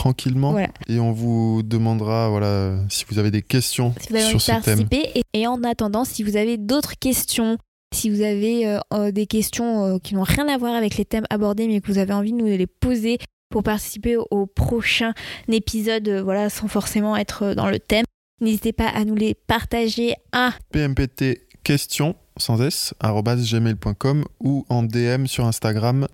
[0.00, 0.56] tranquillement.
[0.88, 4.86] Et on vous demandera voilà, si vous avez des questions sur ce thème.
[5.34, 7.58] Et, en attendant, si vous avez d'autres questions,
[7.94, 11.04] si vous avez euh, euh, des questions euh, qui n'ont rien à voir avec les
[11.04, 13.18] thèmes abordés, mais que vous avez envie de nous les poser
[13.50, 15.12] pour participer au prochain
[15.48, 18.04] épisode, voilà, sans forcément être dans le thème,
[18.40, 25.26] n'hésitez pas à nous les partager à pmpt questions sans s gmail.com ou en DM
[25.26, 26.08] sur Instagram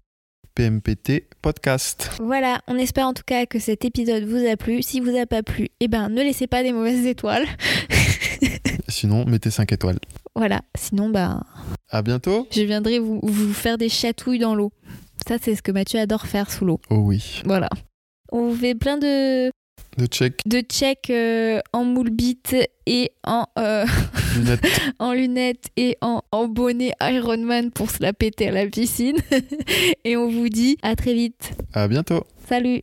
[0.55, 2.11] PMPT Podcast.
[2.19, 4.83] Voilà, on espère en tout cas que cet épisode vous a plu.
[4.83, 7.47] Si vous a pas plu, eh ben ne laissez pas des mauvaises étoiles.
[8.89, 9.99] sinon, mettez 5 étoiles.
[10.35, 11.43] Voilà, sinon bah
[11.91, 12.49] à bientôt.
[12.51, 14.73] Je viendrai vous, vous faire des chatouilles dans l'eau.
[15.29, 16.81] Ça c'est ce que Mathieu adore faire sous l'eau.
[16.91, 17.43] Oh oui.
[17.45, 17.69] Voilà.
[18.33, 19.51] On vous fait plein de
[19.97, 20.43] de check.
[20.47, 22.57] De check euh, en moule bite
[22.87, 23.85] et en, euh,
[24.37, 24.81] lunettes.
[24.99, 29.17] en lunettes et en, en bonnet Ironman pour se la péter à la piscine.
[30.05, 31.53] et on vous dit à très vite.
[31.73, 32.25] À bientôt.
[32.49, 32.83] Salut.